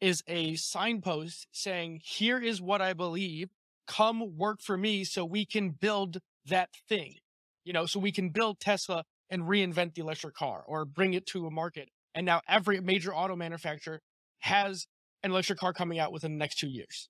[0.00, 3.50] is a signpost saying, here is what I believe.
[3.86, 7.16] Come work for me so we can build that thing,
[7.64, 11.26] you know, so we can build Tesla and reinvent the electric car or bring it
[11.26, 11.88] to a market.
[12.14, 14.00] And now every major auto manufacturer
[14.40, 14.86] has
[15.22, 17.08] an electric car coming out within the next two years.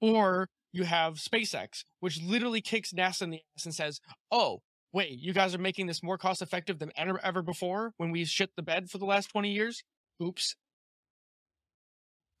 [0.00, 4.00] Or you have SpaceX, which literally kicks NASA in the ass and says,
[4.30, 4.62] oh,
[4.92, 8.50] wait, you guys are making this more cost effective than ever, before when we shit
[8.56, 9.82] the bed for the last 20 years.
[10.22, 10.56] Oops.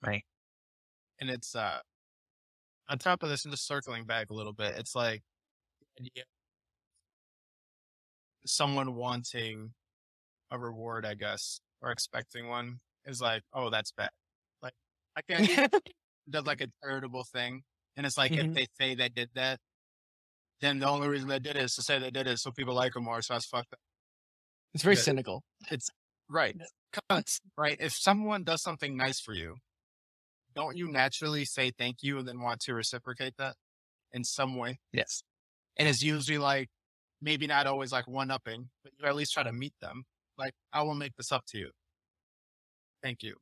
[0.02, 0.24] Right.
[1.20, 1.80] And it's uh
[2.88, 5.22] on top of this, and just circling back a little bit, it's like
[8.46, 9.74] someone wanting
[10.50, 14.10] a reward, I guess, or expecting one is like, oh, that's bad.
[14.62, 14.74] Like
[15.16, 15.72] I can't
[16.30, 17.62] does like a charitable thing.
[17.96, 18.50] And it's like Mhm.
[18.50, 19.60] if they say they did that,
[20.60, 22.74] then the only reason they did it is to say they did it so people
[22.74, 23.22] like them more.
[23.22, 23.80] So that's fucked up.
[24.74, 25.42] It's very cynical.
[26.28, 26.56] Right.
[27.08, 27.76] Cause, right.
[27.80, 29.56] If someone does something nice for you,
[30.54, 33.54] don't you naturally say thank you and then want to reciprocate that
[34.12, 34.80] in some way?
[34.92, 35.22] Yes.
[35.76, 36.68] And it's usually like,
[37.20, 40.04] maybe not always like one upping, but you at least try to meet them.
[40.36, 41.70] Like, I will make this up to you.
[43.02, 43.36] Thank you.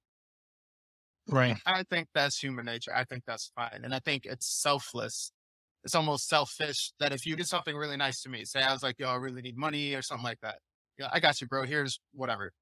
[1.29, 1.57] Right.
[1.67, 2.93] I think that's human nature.
[2.95, 3.81] I think that's fine.
[3.83, 5.33] And I think it's selfless.
[5.85, 8.83] It's almost selfish that if you did something really nice to me, say I was
[8.83, 10.59] like, yo, I really need money or something like that.
[10.99, 11.65] Yeah, I got you, bro.
[11.65, 12.53] Here's whatever.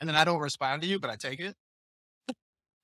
[0.00, 1.56] And then I don't respond to you, but I take it.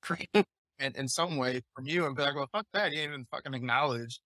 [0.79, 2.91] and in some way from you and be like, well, fuck that.
[2.91, 4.19] You didn't even fucking acknowledge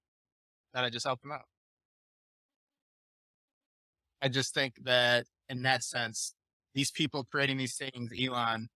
[0.73, 1.45] that I just helped him out.
[4.21, 6.33] I just think that in that sense,
[6.73, 8.69] these people creating these things, Elon,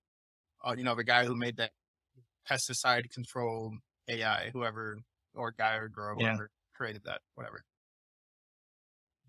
[0.63, 1.71] uh, you know, the guy who made that
[2.49, 3.73] pesticide control
[4.07, 4.97] AI, whoever,
[5.33, 6.29] or guy or girl, Yeah.
[6.31, 7.63] whoever created that, whatever.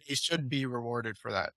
[0.09, 1.53] They should be rewarded for that.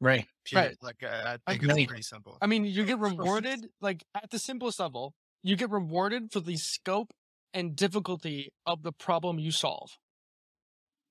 [0.00, 0.26] Right.
[0.44, 0.76] Period.
[0.82, 1.82] Like, uh, I I think agree.
[1.82, 2.38] it's pretty simple.
[2.40, 6.56] I mean, you get rewarded, like at the simplest level, you get rewarded for the
[6.56, 7.12] scope
[7.54, 9.96] and difficulty of the problem you solve,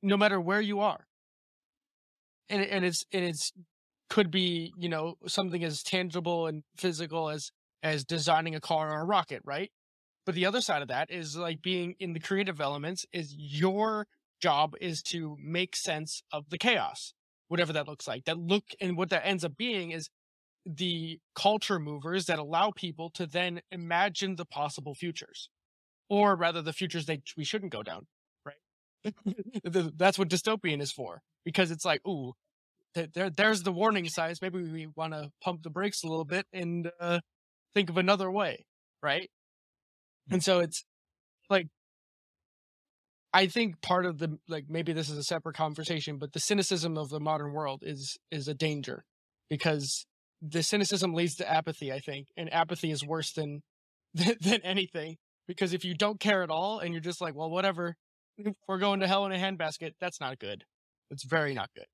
[0.02, 1.08] no matter where you are.
[2.50, 3.52] And and it's and it's
[4.10, 7.52] could be you know something as tangible and physical as
[7.82, 9.72] as designing a car or a rocket, right?
[10.26, 14.08] But the other side of that is like being in the creative elements is your
[14.42, 17.14] job is to make sense of the chaos,
[17.56, 18.26] whatever that looks like.
[18.26, 20.10] That look and what that ends up being is
[20.66, 25.50] the culture movers that allow people to then imagine the possible futures,
[26.10, 28.08] or rather, the futures that we shouldn't go down.
[28.46, 29.14] Right?
[29.64, 32.34] That's what dystopian is for, because it's like, ooh,
[32.94, 34.42] there, there's the warning signs.
[34.42, 37.20] Maybe we want to pump the brakes a little bit and uh,
[37.74, 38.66] think of another way,
[39.04, 39.30] right?
[40.32, 40.84] And so it's
[41.50, 41.68] like,
[43.36, 46.98] I think part of the like maybe this is a separate conversation, but the cynicism
[46.98, 49.04] of the modern world is is a danger
[49.50, 50.06] because
[50.42, 53.62] the cynicism leads to apathy, I think, and apathy is worse than
[54.14, 55.18] than, anything
[55.50, 57.98] because if you don't care at all and you're just like, well, whatever,
[58.70, 60.64] we're going to hell in a handbasket, that's not good.
[61.12, 61.88] It's very not good.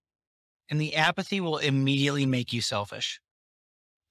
[0.69, 3.19] And the apathy will immediately make you selfish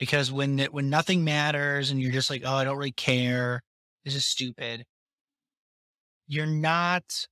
[0.00, 3.62] because when when nothing matters and you're just like, oh, I don't really care.
[4.04, 4.84] This is stupid.
[6.30, 7.26] You're not.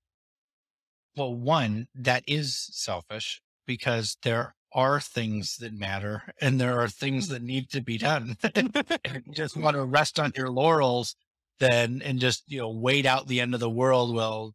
[1.17, 7.29] Well, one that is selfish because there are things that matter and there are things
[7.29, 8.37] that need to be done.
[9.31, 11.15] just want to rest on your laurels
[11.61, 14.53] then and just, you know, wait out the end of the world while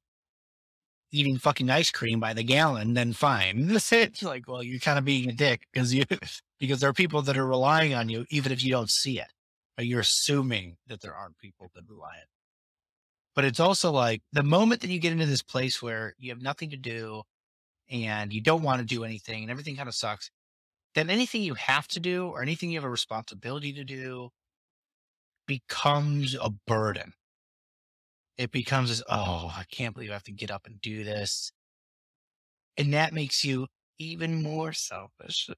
[1.13, 3.67] eating fucking ice cream by the gallon, then fine.
[3.67, 4.21] That's it.
[4.21, 6.03] You're like, well, you're kind of being a dick because you
[6.59, 9.31] because there are people that are relying on you, even if you don't see it.
[9.77, 12.27] You're assuming that there aren't people that rely on.
[13.35, 16.41] But it's also like the moment that you get into this place where you have
[16.41, 17.23] nothing to do
[17.89, 20.29] and you don't want to do anything and everything kind of sucks,
[20.93, 24.29] then anything you have to do or anything you have a responsibility to do
[25.47, 27.13] becomes a burden.
[28.37, 31.51] It becomes this, oh, I can't believe I have to get up and do this.
[32.77, 33.67] And that makes you
[33.99, 35.49] even more selfish.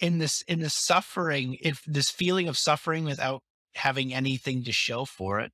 [0.00, 3.42] In this, in the suffering, if this feeling of suffering without
[3.74, 5.52] having anything to show for it,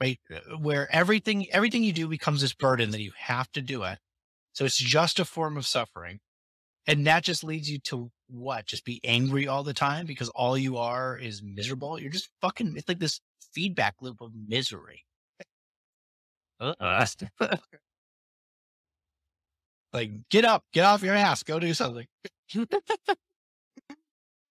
[0.00, 0.18] right?
[0.32, 3.98] Uh, where everything, everything you do becomes this burden that you have to do it.
[4.52, 6.20] So it's just a form of suffering.
[6.86, 8.66] And that just leads you to what?
[8.66, 12.00] Just be angry all the time because all you are is miserable.
[12.00, 13.20] You're just fucking, it's like this
[13.52, 15.04] feedback loop of misery.
[16.60, 16.74] Uh,
[19.92, 22.06] like, get up, get off your ass, go do something.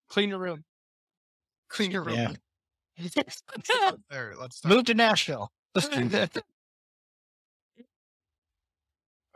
[0.10, 0.64] Clean your room.
[1.70, 2.16] Clean your room.
[2.16, 2.34] Yeah.
[4.10, 5.52] there, let's Move to Nashville.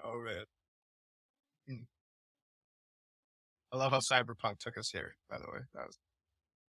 [0.01, 0.45] Oh man.
[1.67, 1.83] Hmm.
[3.71, 5.59] I love how Cyberpunk took us here, by the way.
[5.75, 5.97] That was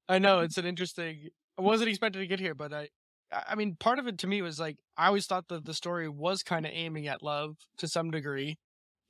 [0.09, 1.29] I know it's an interesting.
[1.59, 2.89] I wasn't expecting to get here, but I,
[3.33, 6.09] I mean, part of it to me was like I always thought that the story
[6.09, 8.59] was kind of aiming at love to some degree,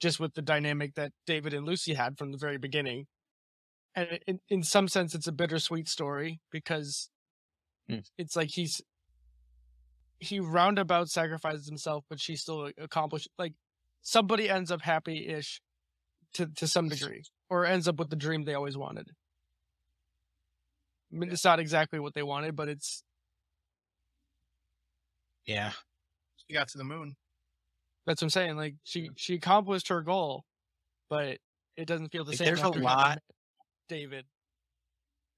[0.01, 3.07] just with the dynamic that David and Lucy had from the very beginning.
[3.95, 7.11] And in, in some sense, it's a bittersweet story because
[7.91, 8.11] Mm.
[8.19, 8.81] it's like he's
[10.19, 13.55] he roundabout sacrifices himself, but she still accomplished like
[14.03, 15.61] somebody ends up happy-ish
[16.35, 19.09] to to some degree, or ends up with the dream they always wanted.
[21.13, 23.03] I mean, it's not exactly what they wanted, but it's
[25.47, 25.73] Yeah.
[26.47, 27.17] she got to the moon.
[28.07, 28.57] that's what I'm saying.
[28.57, 30.45] Like she she accomplished her goal,
[31.09, 31.39] but
[31.77, 32.45] it doesn't feel the Like, same.
[32.47, 33.23] there's a after having lot-
[33.89, 34.27] David.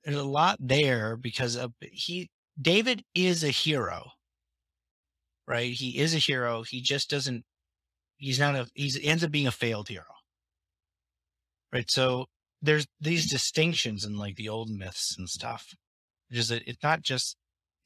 [0.05, 2.29] There's a lot there because of he,
[2.61, 4.11] David is a hero,
[5.49, 5.73] right?
[5.73, 6.63] He is a hero.
[6.63, 7.45] He just doesn't,
[8.19, 10.05] he's not a, he ends up being a failed hero.
[11.73, 11.91] Right.
[11.91, 12.27] So
[12.61, 15.67] there's these distinctions in like the old myths and stuff.
[16.31, 17.37] Just that it's not just,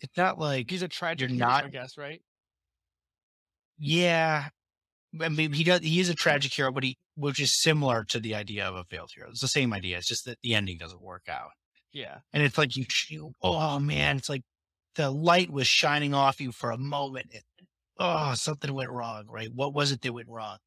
[0.01, 1.29] it's not like, He's a tragic.
[1.31, 2.21] You're hero, not- I guess, right?
[3.79, 4.49] yeah.
[5.21, 8.21] I mean, he does, he is a tragic hero, but he, which is similar to
[8.21, 9.31] the idea of a failed hero.
[9.31, 9.97] It's the same idea.
[9.97, 11.51] It's just that the ending doesn't work out.
[11.93, 12.19] Yeah.
[12.35, 14.43] and it's like you, you oh man it's like
[14.97, 17.43] the light was shining off you for a moment and,
[17.99, 19.51] oh something went wrong right?
[19.55, 20.59] What was it that went wrong?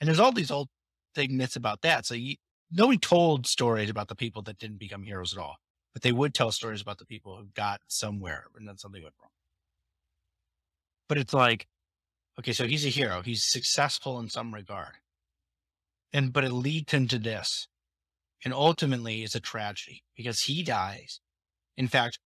[0.00, 0.68] And there's all these old
[1.14, 2.36] thing myths about that so you,
[2.70, 5.56] nobody told stories about the people that didn't become heroes at all
[5.94, 9.14] but they would tell stories about the people who got somewhere and then something went
[9.20, 9.30] wrong.
[11.08, 11.66] But it's like
[12.38, 14.96] okay so he's a hero he's successful in some regard.
[16.12, 17.68] And but it leads him to this
[18.44, 21.20] and ultimately it's a tragedy because he dies.
[21.76, 22.18] In fact,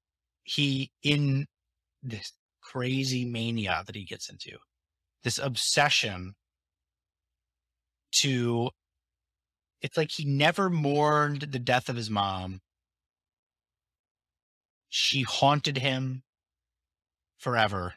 [0.45, 1.47] he in
[2.03, 2.33] this
[2.63, 4.59] crazy mania that he gets into,
[5.23, 6.35] this obsession
[8.13, 8.71] to
[9.83, 12.61] it's like he never mourned the death of his mom.
[14.91, 16.23] She haunted him
[17.39, 17.95] forever.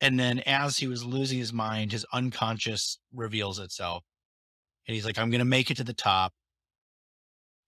[0.00, 4.04] And then as he was losing his mind, his unconscious reveals itself.
[4.86, 6.32] And he's like, I'm going to make it to the top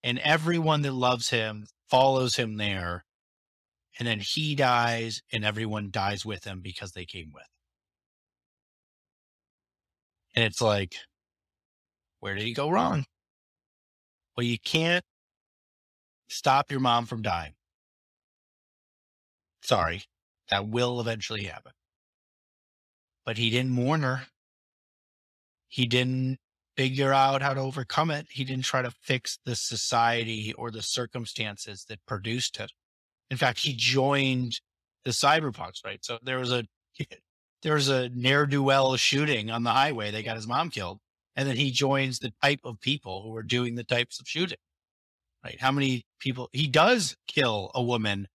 [0.04, 3.06] and everyone that loves him follows him there.
[3.98, 7.44] And then he dies, and everyone dies with him because they came with.
[10.34, 10.96] And it's like,
[12.18, 13.04] where did he go wrong?
[14.36, 15.04] Well, you can't
[16.28, 17.54] stop your mom from dying.
[19.62, 20.02] Sorry,
[20.50, 21.72] that will eventually happen.
[23.24, 24.26] But he didn't mourn her.
[25.68, 26.38] He didn't
[26.76, 28.26] figure out how to overcome it.
[28.30, 32.72] He didn't try to fix the society or the circumstances that produced it.
[33.30, 34.60] In fact, he joined
[35.04, 36.04] the cyberpunks, right?
[36.04, 36.64] So there was a
[37.62, 40.10] there was a ne'er do well shooting on the highway.
[40.10, 41.00] They got his mom killed,
[41.36, 44.58] and then he joins the type of people who are doing the types of shooting,
[45.44, 45.60] right?
[45.60, 48.28] How many people he does kill a woman,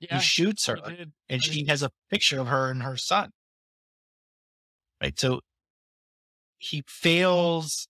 [0.00, 3.30] Yeah, he shoots her, he and she has a picture of her and her son.
[5.02, 5.18] Right.
[5.18, 5.40] So
[6.58, 7.88] he fails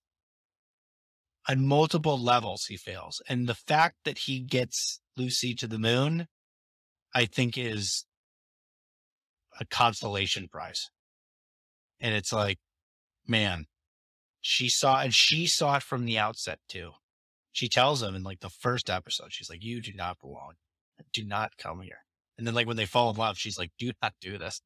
[1.51, 2.65] on multiple levels.
[2.65, 3.21] He fails.
[3.27, 6.27] And the fact that he gets Lucy to the moon,
[7.13, 8.05] I think is
[9.59, 10.89] a consolation prize.
[11.99, 12.57] And it's like,
[13.27, 13.65] man,
[14.39, 16.91] she saw, and she saw it from the outset too.
[17.51, 20.53] She tells him in like the first episode, she's like, you do not belong.
[21.11, 22.05] Do not come here.
[22.37, 24.61] And then like when they fall in love, she's like, do not do this.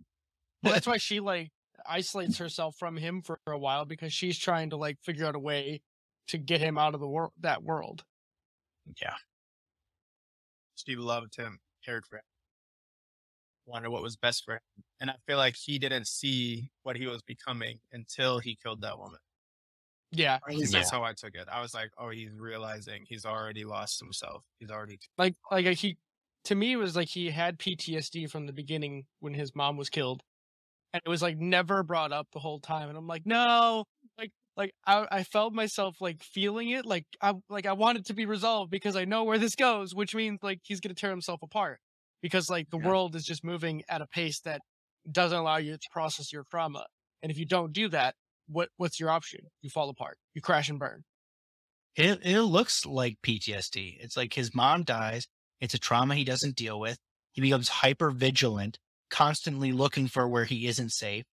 [0.61, 1.49] Well, that's why she like
[1.87, 5.39] isolates herself from him for a while because she's trying to like figure out a
[5.39, 5.81] way
[6.27, 8.03] to get him out of the world that world.
[9.01, 9.13] Yeah.
[10.75, 12.23] She loved him, cared for him,
[13.65, 14.61] wondered what was best for him.
[14.99, 18.97] And I feel like he didn't see what he was becoming until he killed that
[18.99, 19.19] woman.
[20.11, 20.79] Yeah, Or at least Yeah.
[20.79, 21.47] that's how I took it.
[21.51, 24.43] I was like, oh, he's realizing he's already lost himself.
[24.59, 25.97] He's already like like uh, he
[26.45, 29.89] to me it was like he had PTSD from the beginning when his mom was
[29.89, 30.21] killed,
[30.93, 32.87] and it was like never brought up the whole time.
[32.89, 33.85] And I'm like, no,
[34.57, 38.13] like I I felt myself like feeling it, like I like I want it to
[38.13, 41.41] be resolved because I know where this goes, which means like he's gonna tear himself
[41.43, 41.79] apart
[42.21, 42.89] because like the Yeah.
[42.89, 44.61] world is just moving at a pace that
[45.11, 46.85] doesn't allow you to process your trauma,
[47.21, 48.15] and if you don't do that,
[48.47, 49.41] what what's your option?
[49.61, 51.03] You fall apart, you crash and burn.
[51.95, 53.97] It it looks like PTSD.
[53.99, 55.27] It's like his mom dies.
[55.59, 56.97] It's a trauma he doesn't deal with.
[57.33, 58.79] He becomes hyper vigilant,
[59.09, 61.25] constantly looking for where he isn't safe,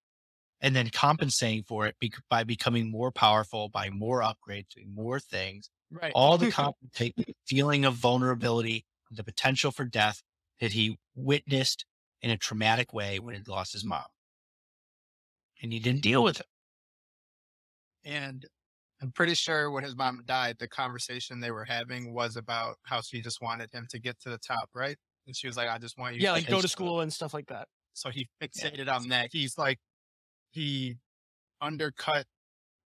[0.62, 5.18] and then compensating for it bec- by becoming more powerful, by more upgrades, doing more
[5.18, 5.68] things.
[5.90, 6.12] Right.
[6.14, 7.14] All the compensate
[7.46, 10.22] feeling of vulnerability, the potential for death
[10.60, 11.84] that he witnessed
[12.22, 14.04] in a traumatic way when he lost his mom,
[15.60, 16.46] and he didn't deal with it.
[18.04, 18.46] And
[19.02, 23.00] I'm pretty sure when his mom died, the conversation they were having was about how
[23.00, 24.96] she just wanted him to get to the top, right?
[25.26, 27.12] And she was like, I just want you yeah, like go to finish school and
[27.12, 27.66] stuff like that.
[27.94, 29.28] So he fixated on that.
[29.32, 29.78] He's like,
[30.52, 30.96] he
[31.60, 32.26] undercut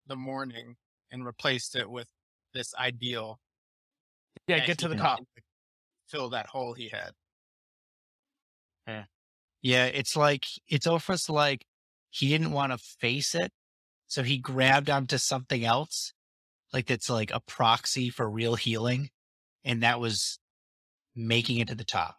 [0.08, 0.76] the mourning
[1.12, 2.08] and replaced it with
[2.54, 3.40] this ideal.
[4.48, 5.20] Yeah, get to the top.
[6.08, 7.12] Fill that hole he had.
[8.88, 9.04] Yeah.
[9.62, 11.66] Yeah, it's like it's almost like
[12.12, 13.52] he didn't want to face it,
[14.06, 16.14] so he grabbed onto something else,
[16.72, 19.10] like that's like a proxy for real healing,
[19.64, 20.38] and that was
[21.16, 22.18] making it to the top.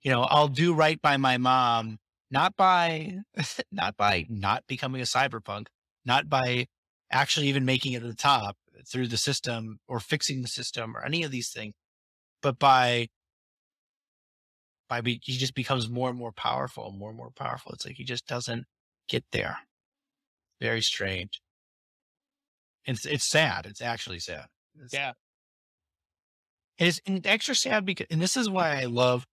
[0.00, 1.98] You know, I'll do right by my mom,
[2.30, 3.18] not by
[3.72, 5.66] not by not becoming a cyberpunk,
[6.04, 6.66] not by
[7.10, 8.56] actually even making it to the top
[8.90, 11.74] through the system or fixing the system or any of these things,
[12.42, 13.08] but by
[14.88, 17.72] by be, he just becomes more and more powerful, more and more powerful.
[17.72, 18.64] It's like he just doesn't
[19.08, 19.58] get there.
[20.60, 21.40] Very strange.
[22.84, 23.66] It's it's sad.
[23.66, 24.46] It's actually sad.
[24.76, 25.12] It's- Yeah.
[26.78, 29.26] it's, extra sad because, and this is why I love,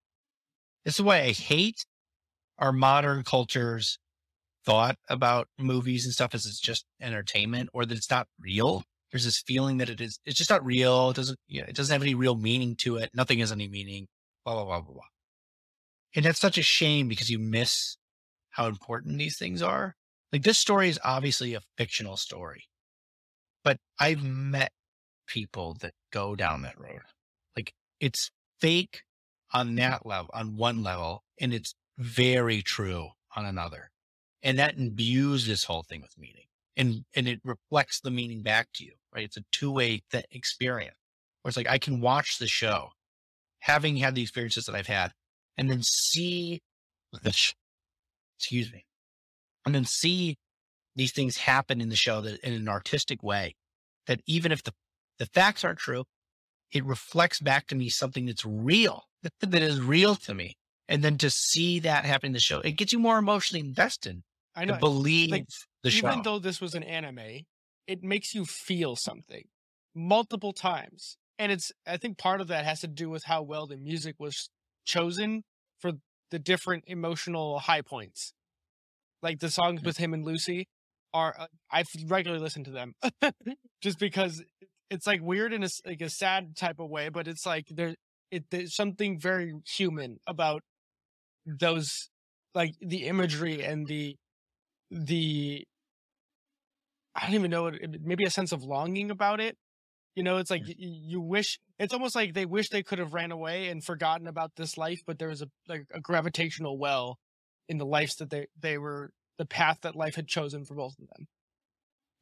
[0.85, 1.85] this is why I hate
[2.59, 3.97] our modern culture's
[4.65, 8.83] thought about movies and stuff as it's just entertainment or that it's not real.
[9.11, 11.11] There's this feeling that it is, it's just not real.
[11.11, 13.11] It doesn't, yeah, it doesn't have any real meaning to it.
[13.13, 14.07] Nothing has any meaning,
[14.45, 15.03] blah, blah, blah, blah, blah.
[16.15, 17.97] And that's such a shame because you miss
[18.51, 19.95] how important these things are.
[20.31, 22.63] Like this story is obviously a fictional story,
[23.63, 24.71] but I've met
[25.27, 27.01] people that go down that road.
[27.55, 29.03] Like it's fake
[29.53, 33.91] on that level, on one level, and it's very true on another.
[34.41, 36.45] And that imbues this whole thing with meaning
[36.75, 39.23] and, and it reflects the meaning back to you, right?
[39.23, 40.97] It's a two way th- experience
[41.41, 42.89] where it's like, I can watch the show
[43.59, 45.11] having had the experiences that I've had
[45.57, 46.61] and then see
[48.37, 48.85] excuse me,
[49.65, 50.37] and then see
[50.95, 53.55] these things happen in the show that in an artistic way
[54.07, 54.73] that even if the,
[55.19, 56.03] the facts aren't true,
[56.71, 59.03] it reflects back to me something that's real,
[59.39, 60.57] that is real to me.
[60.87, 64.21] And then to see that happen in the show, it gets you more emotionally invested
[64.55, 64.79] I to know.
[64.79, 65.45] believe
[65.83, 66.07] the show.
[66.07, 67.41] Even though this was an anime,
[67.87, 69.45] it makes you feel something
[69.95, 71.17] multiple times.
[71.39, 74.15] And it's I think part of that has to do with how well the music
[74.19, 74.49] was
[74.85, 75.43] chosen
[75.79, 75.93] for
[76.31, 78.33] the different emotional high points.
[79.21, 80.67] Like the songs with him and Lucy
[81.13, 82.93] are uh, I regularly listen to them
[83.81, 84.43] just because
[84.89, 87.95] it's like weird in a like a sad type of way, but it's like there
[88.31, 90.61] it there's something very human about
[91.45, 92.09] those
[92.55, 94.15] like the imagery and the
[94.91, 95.65] the
[97.15, 97.71] I don't even know
[98.01, 99.57] maybe a sense of longing about it.
[100.15, 100.69] You know, it's like mm.
[100.69, 104.27] y- you wish it's almost like they wish they could have ran away and forgotten
[104.27, 107.17] about this life, but there was a like a gravitational well
[107.67, 110.93] in the lives that they they were the path that life had chosen for both
[110.99, 111.27] of them.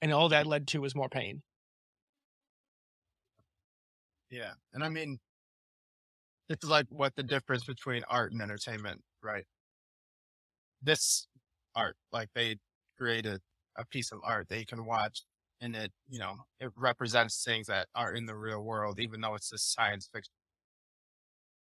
[0.01, 1.43] And all that led to was more pain.
[4.31, 4.53] Yeah.
[4.73, 5.19] And I mean,
[6.49, 9.45] it's like what the difference between art and entertainment, right?
[10.81, 11.27] This
[11.75, 12.57] art, like they
[12.97, 13.41] created
[13.77, 15.23] a piece of art that you can watch
[15.61, 19.35] and it, you know, it represents things that are in the real world, even though
[19.35, 20.33] it's just science fiction.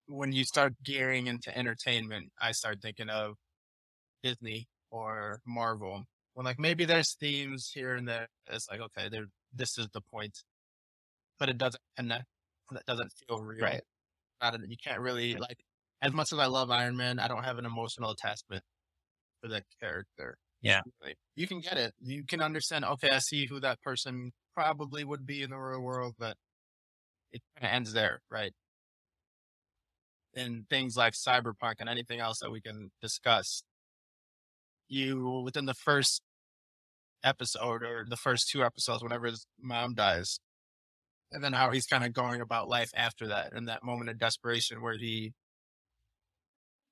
[0.08, 3.36] When you start gearing into entertainment, I start thinking of
[4.24, 6.04] Disney or Marvel.
[6.34, 10.02] When like maybe there's themes here and there, it's like, okay, there, this is the
[10.02, 10.44] point,
[11.40, 12.26] but it doesn't connect.
[12.72, 13.64] That doesn't feel real.
[13.64, 13.82] Right.
[14.42, 15.60] Not, you can't really like,
[16.02, 18.64] as much as I love Iron Man, I don't have an emotional attachment
[19.44, 20.38] to that character.
[20.62, 20.82] Yeah.
[21.36, 21.94] You can get it.
[22.02, 25.82] You can understand, okay, I see who that person probably would be in the real
[25.82, 26.36] world, but
[27.32, 28.52] it kind of ends there, right?
[30.36, 33.64] And things like cyberpunk and anything else that we can discuss,
[34.88, 36.22] you within the first
[37.24, 40.40] episode or the first two episodes, whenever his mom dies,
[41.32, 44.20] and then how he's kind of going about life after that, and that moment of
[44.20, 45.34] desperation where he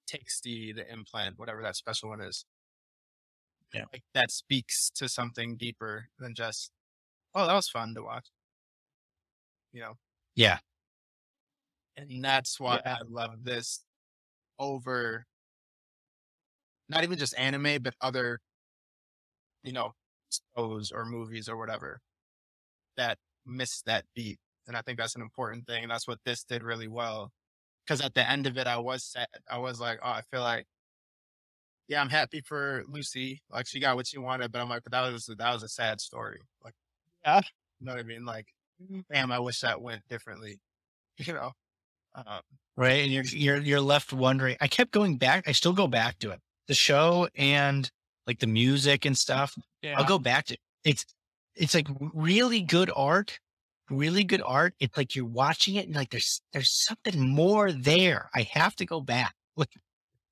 [0.07, 2.45] takes the the implant, whatever that special one is.
[3.73, 3.85] Yeah.
[3.91, 6.71] Like that speaks to something deeper than just,
[7.35, 8.27] oh, that was fun to watch.
[9.73, 9.93] You know?
[10.35, 10.59] Yeah.
[11.97, 12.95] And that's why Yeah.
[12.95, 13.84] I love this
[14.59, 15.25] over
[16.89, 18.39] not even just anime, but other,
[19.63, 19.93] you know,
[20.55, 21.99] shows or movies or whatever
[22.97, 24.39] that miss that beat.
[24.67, 25.88] And I think that's an important thing.
[25.88, 27.31] That's what this did really well.
[27.88, 29.27] Cause at the end of it, I was sad.
[29.49, 30.65] I was like, oh, I feel like,
[31.88, 33.41] yeah, I'm happy for Lucy.
[33.49, 35.69] Like she got what she wanted, but I'm like, but that was, that was a
[35.69, 36.39] sad story.
[36.64, 36.73] Like,
[37.23, 37.41] Yeah.
[37.80, 38.26] you know what I mean?
[38.26, 38.47] Like,
[39.11, 40.59] damn, I wish that went differently,
[41.18, 41.51] you know?
[42.15, 42.41] Um,
[42.76, 46.18] right and you're you're you're left wondering i kept going back i still go back
[46.18, 47.91] to it the show and
[48.26, 49.95] like the music and stuff Yeah.
[49.99, 50.59] i'll go back to it.
[50.84, 51.05] it's
[51.53, 53.39] it's like really good art
[53.89, 58.30] really good art it's like you're watching it and like there's there's something more there
[58.35, 59.73] i have to go back like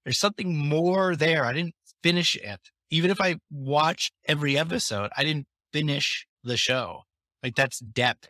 [0.04, 1.74] there's something more there i didn't
[2.04, 2.60] finish it
[2.90, 7.02] even if i watched every episode i didn't finish the show
[7.44, 8.30] like that's depth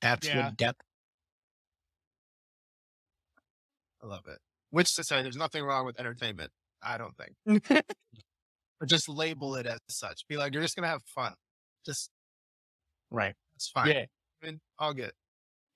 [0.00, 0.46] that's Yeah.
[0.46, 0.80] what depth
[4.02, 4.38] I love it.
[4.70, 6.50] Which to say, there's nothing wrong with entertainment.
[6.82, 7.84] I don't think.
[8.78, 10.28] But just label it as such.
[10.28, 11.32] Be like, you're just gonna have fun.
[11.86, 12.10] Just
[13.10, 13.86] right it's fine.
[13.88, 14.04] yeah.
[14.46, 15.12] I mean, all good.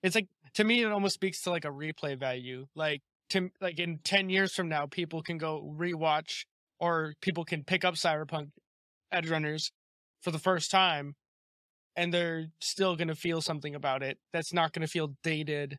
[0.01, 2.67] It's like to me, it almost speaks to like a replay value.
[2.75, 6.45] Like to like in ten years from now, people can go rewatch,
[6.79, 8.49] or people can pick up Cyberpunk
[9.13, 9.71] Edgerunners
[10.21, 11.15] for the first time,
[11.95, 14.17] and they're still to feel something about it.
[14.33, 15.77] That's not to feel dated,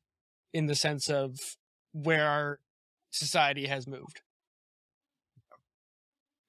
[0.53, 1.39] in the sense of
[1.93, 2.59] where our
[3.11, 4.23] society has moved.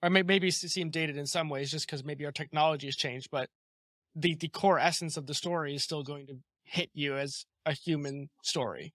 [0.02, 3.50] Or maybe seem dated in some ways, just because maybe our technology has changed, but
[4.16, 7.74] the the core essence of the story is still going to hit you as a
[7.74, 8.94] human story.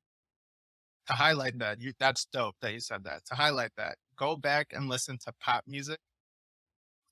[1.06, 3.24] To highlight that, you that's dope that you said that.
[3.26, 5.98] To highlight that, go back and listen to pop music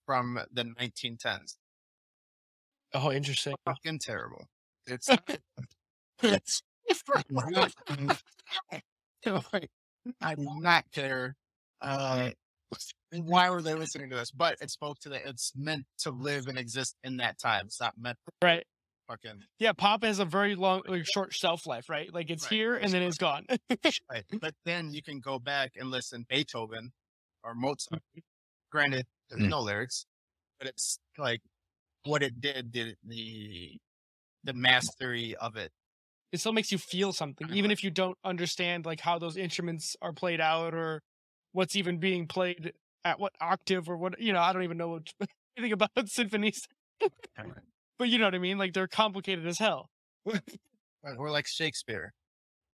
[0.04, 1.56] from the 1910s.
[2.94, 3.54] Oh, interesting.
[3.64, 4.46] Fucking terrible.
[4.86, 5.08] It's
[6.22, 6.62] It's-
[10.20, 11.34] I do not care.
[11.80, 12.30] Uh,
[13.12, 14.30] why were they listening to this?
[14.30, 15.28] But it spoke to the.
[15.28, 17.66] It's meant to live and exist in that time.
[17.66, 18.66] It's not meant to Right.
[19.08, 19.42] fucking.
[19.58, 22.12] Yeah, pop has a very long, like, short shelf life, right?
[22.12, 22.52] Like it's Right.
[22.52, 23.46] here and then it's gone.
[24.10, 24.24] Right.
[24.40, 26.92] But then you can go back and listen Beethoven
[27.42, 28.02] or Mozart.
[28.70, 29.50] Granted, there's Mm.
[29.50, 30.06] no lyrics,
[30.58, 31.40] but it's like
[32.04, 32.72] what it did.
[32.72, 33.78] The the
[34.44, 35.72] the mastery of it.
[36.32, 39.96] it still makes you feel something, even if you don't understand like how those instruments
[40.02, 41.02] are played out or
[41.56, 42.72] what's even being played
[43.04, 44.20] at what octave or what.
[44.20, 45.12] You know, I don't even know what,
[45.56, 46.60] anything about symphonies,
[47.98, 48.58] but you know what I mean.
[48.58, 49.88] Like they're complicated as hell.
[50.24, 52.12] Or like Shakespeare.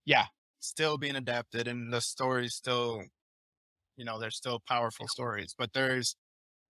[0.04, 0.26] Yeah.
[0.58, 3.02] Still being adapted and the stories still,
[3.96, 6.16] you know, they're still powerful stories, but there's,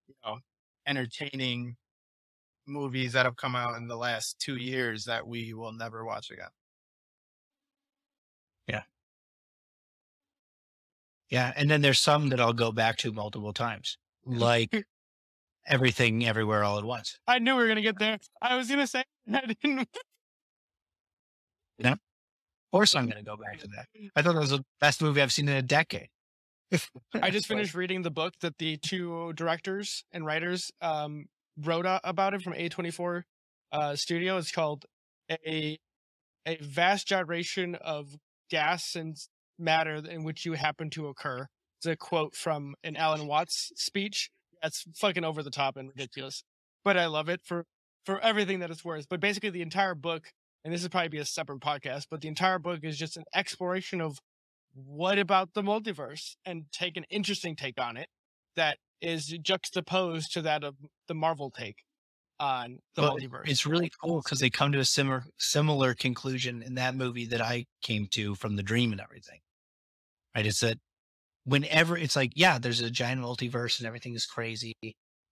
[0.07, 0.39] you know,
[0.87, 1.75] entertaining
[2.67, 6.31] movies that have come out in the last two years that we will never watch
[6.31, 6.47] again.
[11.33, 14.85] Yeah, and then there's some that I'll go back to multiple times, like
[15.65, 17.17] everything, everywhere, all at once.
[17.25, 18.19] I knew we were gonna get there.
[18.39, 19.03] I was gonna say
[19.33, 19.89] I didn't.
[21.83, 21.97] Of
[22.71, 23.85] course, I'm going to go back to that.
[24.15, 26.09] I thought that was the best movie I've seen in a decade.
[27.13, 31.25] I just finished reading the book that the two directors and writers um,
[31.59, 33.23] wrote about it from A24
[33.71, 34.37] uh, Studio.
[34.37, 34.85] It's called
[35.29, 35.77] a
[36.47, 38.17] a vast gyration of
[38.49, 39.17] gas and
[39.57, 41.47] matter in which you happen to occur.
[41.79, 44.29] It's a quote from an Alan Watts speech.
[44.61, 46.43] That's fucking over the top and ridiculous,
[46.83, 47.65] but I love it for
[48.05, 49.07] for everything that it's worth.
[49.09, 50.31] But basically, the entire book
[50.63, 53.25] and this is probably be a separate podcast, but the entire book is just an
[53.35, 54.19] exploration of
[54.73, 58.07] what about the multiverse and take an interesting take on it
[58.55, 60.75] that is juxtaposed to that of
[61.07, 61.83] the Marvel take
[62.39, 63.47] on the But multiverse.
[63.47, 67.41] It's really cool because they come to a similar similar conclusion in that movie that
[67.41, 69.39] I came to from the dream and everything.
[70.35, 70.45] Right?
[70.45, 70.77] It's that
[71.45, 74.75] whenever it's like, yeah, there's a giant multiverse and everything is crazy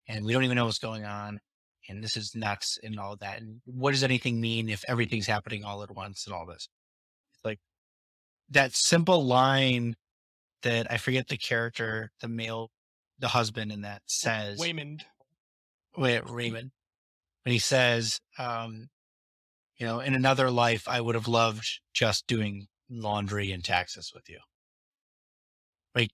[0.08, 1.40] and we don't even know what's going on
[1.88, 3.40] and this is nuts and all that.
[3.40, 6.68] And what does anything mean if everything's happening all at once and all this?
[7.32, 7.58] It's like
[8.50, 9.96] that simple line
[10.62, 12.70] that I forget the character, the male,
[13.18, 15.00] the husband in that says Waymond.
[15.96, 16.70] Wait, Raymond,
[17.44, 18.88] when he says, um,
[19.76, 24.28] you know, in another life, I would have loved just doing laundry and taxes with
[24.28, 24.38] you.
[25.94, 26.10] Like,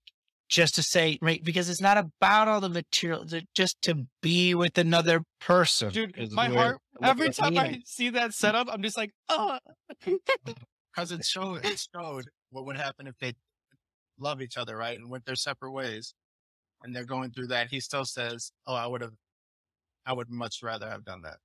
[0.49, 3.25] just to say, right, because it's not about all the material,
[3.55, 5.91] just to be with another person.
[5.91, 9.59] Dude, my heart, every time I see that setup, I'm just like, oh.
[10.05, 13.33] because it showed it showed what would happen if they
[14.17, 16.13] love each other, right, and went their separate ways,
[16.83, 17.69] and they're going through that.
[17.69, 19.13] He still says, "Oh, I would have,
[20.05, 21.37] I would much rather have done that."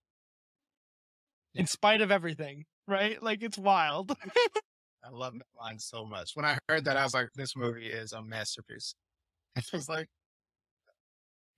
[1.54, 3.22] in spite of everything, right?
[3.22, 4.16] Like it's wild.
[5.04, 6.32] I love that line so much.
[6.34, 8.94] When I heard that, I was like, "This movie is a masterpiece."
[9.56, 10.08] It was like,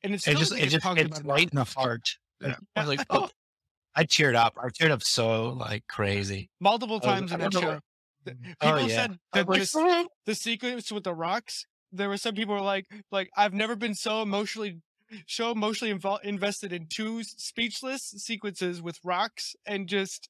[0.03, 2.17] And it's It just, doesn't it just, it's about right in the heart.
[2.41, 2.57] Yeah.
[2.77, 3.29] I was like, oh,
[3.95, 4.55] I cheered up.
[4.63, 6.51] I cheered up so like crazy.
[6.61, 7.81] multiple times in that don't show.
[8.29, 8.95] Oh, People yeah.
[8.95, 11.65] said that was this, the sequence with the rocks.
[11.93, 14.81] There were some people who were like, like I've never been so emotionally,
[15.29, 20.29] so emotionally invol- invested in two speechless sequences with rocks and just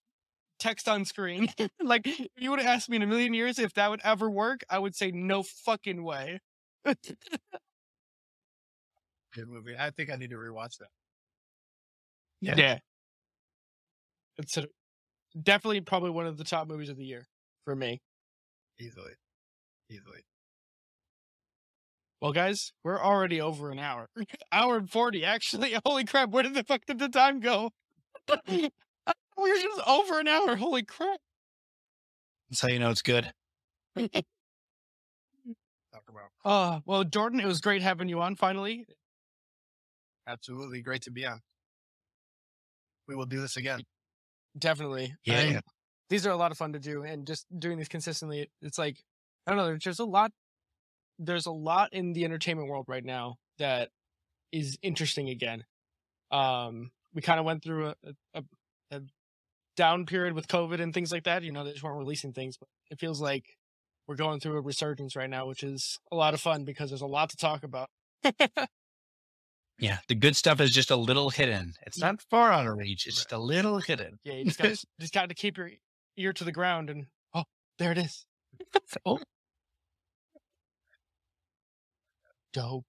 [0.59, 1.49] text on screen.
[1.83, 4.31] like if you would have asked me in a million years if that would ever
[4.31, 6.41] work, I would say no fucking way.
[6.85, 7.07] good
[9.49, 9.77] movie.
[9.79, 10.89] I think I need to rewatch that.
[12.41, 12.55] Yeah.
[12.57, 12.79] Yeah.
[14.39, 14.67] It's a,
[15.41, 17.27] definitely probably one of the top movies of the year
[17.65, 18.01] for me.
[18.79, 19.13] Easily,
[19.91, 20.21] easily.
[22.21, 24.09] Well, guys, we're already over an hour.
[24.53, 25.77] hour and 40, actually.
[25.87, 27.71] Holy crap, where did the fuck did the time go?
[29.37, 30.57] We were just over an hour.
[30.57, 31.19] Holy crap.
[32.51, 33.33] That's how you know it's good.
[35.93, 38.87] Talk about Uh, well, Jordan, it was great having you on finally.
[40.27, 41.41] absolutely great to be on.
[43.09, 43.83] We will do this again.
[44.59, 45.15] Definitely.
[45.25, 45.39] Yeah.
[45.41, 45.63] And
[46.09, 47.03] these are a lot of fun to do.
[47.05, 48.97] And just doing this consistently, it's like,
[49.47, 50.33] I don't know, there's just a lot.
[51.19, 53.91] There's a lot in the entertainment world right now that
[54.53, 55.65] is interesting again.
[56.31, 57.95] Um, we kind of went through a,
[58.35, 58.45] a,
[58.91, 59.01] a
[59.77, 61.43] down period with COVID and things like that.
[61.43, 63.45] You know, they just weren't releasing things, but it feels like
[64.07, 67.03] we're going through a resurgence right now, which is a lot of fun because there's
[67.03, 67.89] a lot to talk about.
[69.79, 69.99] Yeah.
[70.09, 71.75] The good stuff is just a little hidden.
[71.87, 73.07] It's not far out of reach.
[73.07, 74.19] It's just a little hidden.
[74.25, 74.69] Yeah, you just got
[75.01, 75.71] just got to keep your
[76.17, 77.45] ear to the ground, and oh,
[77.79, 78.25] there it is.
[79.05, 79.19] Oh.
[82.55, 82.87] Dope.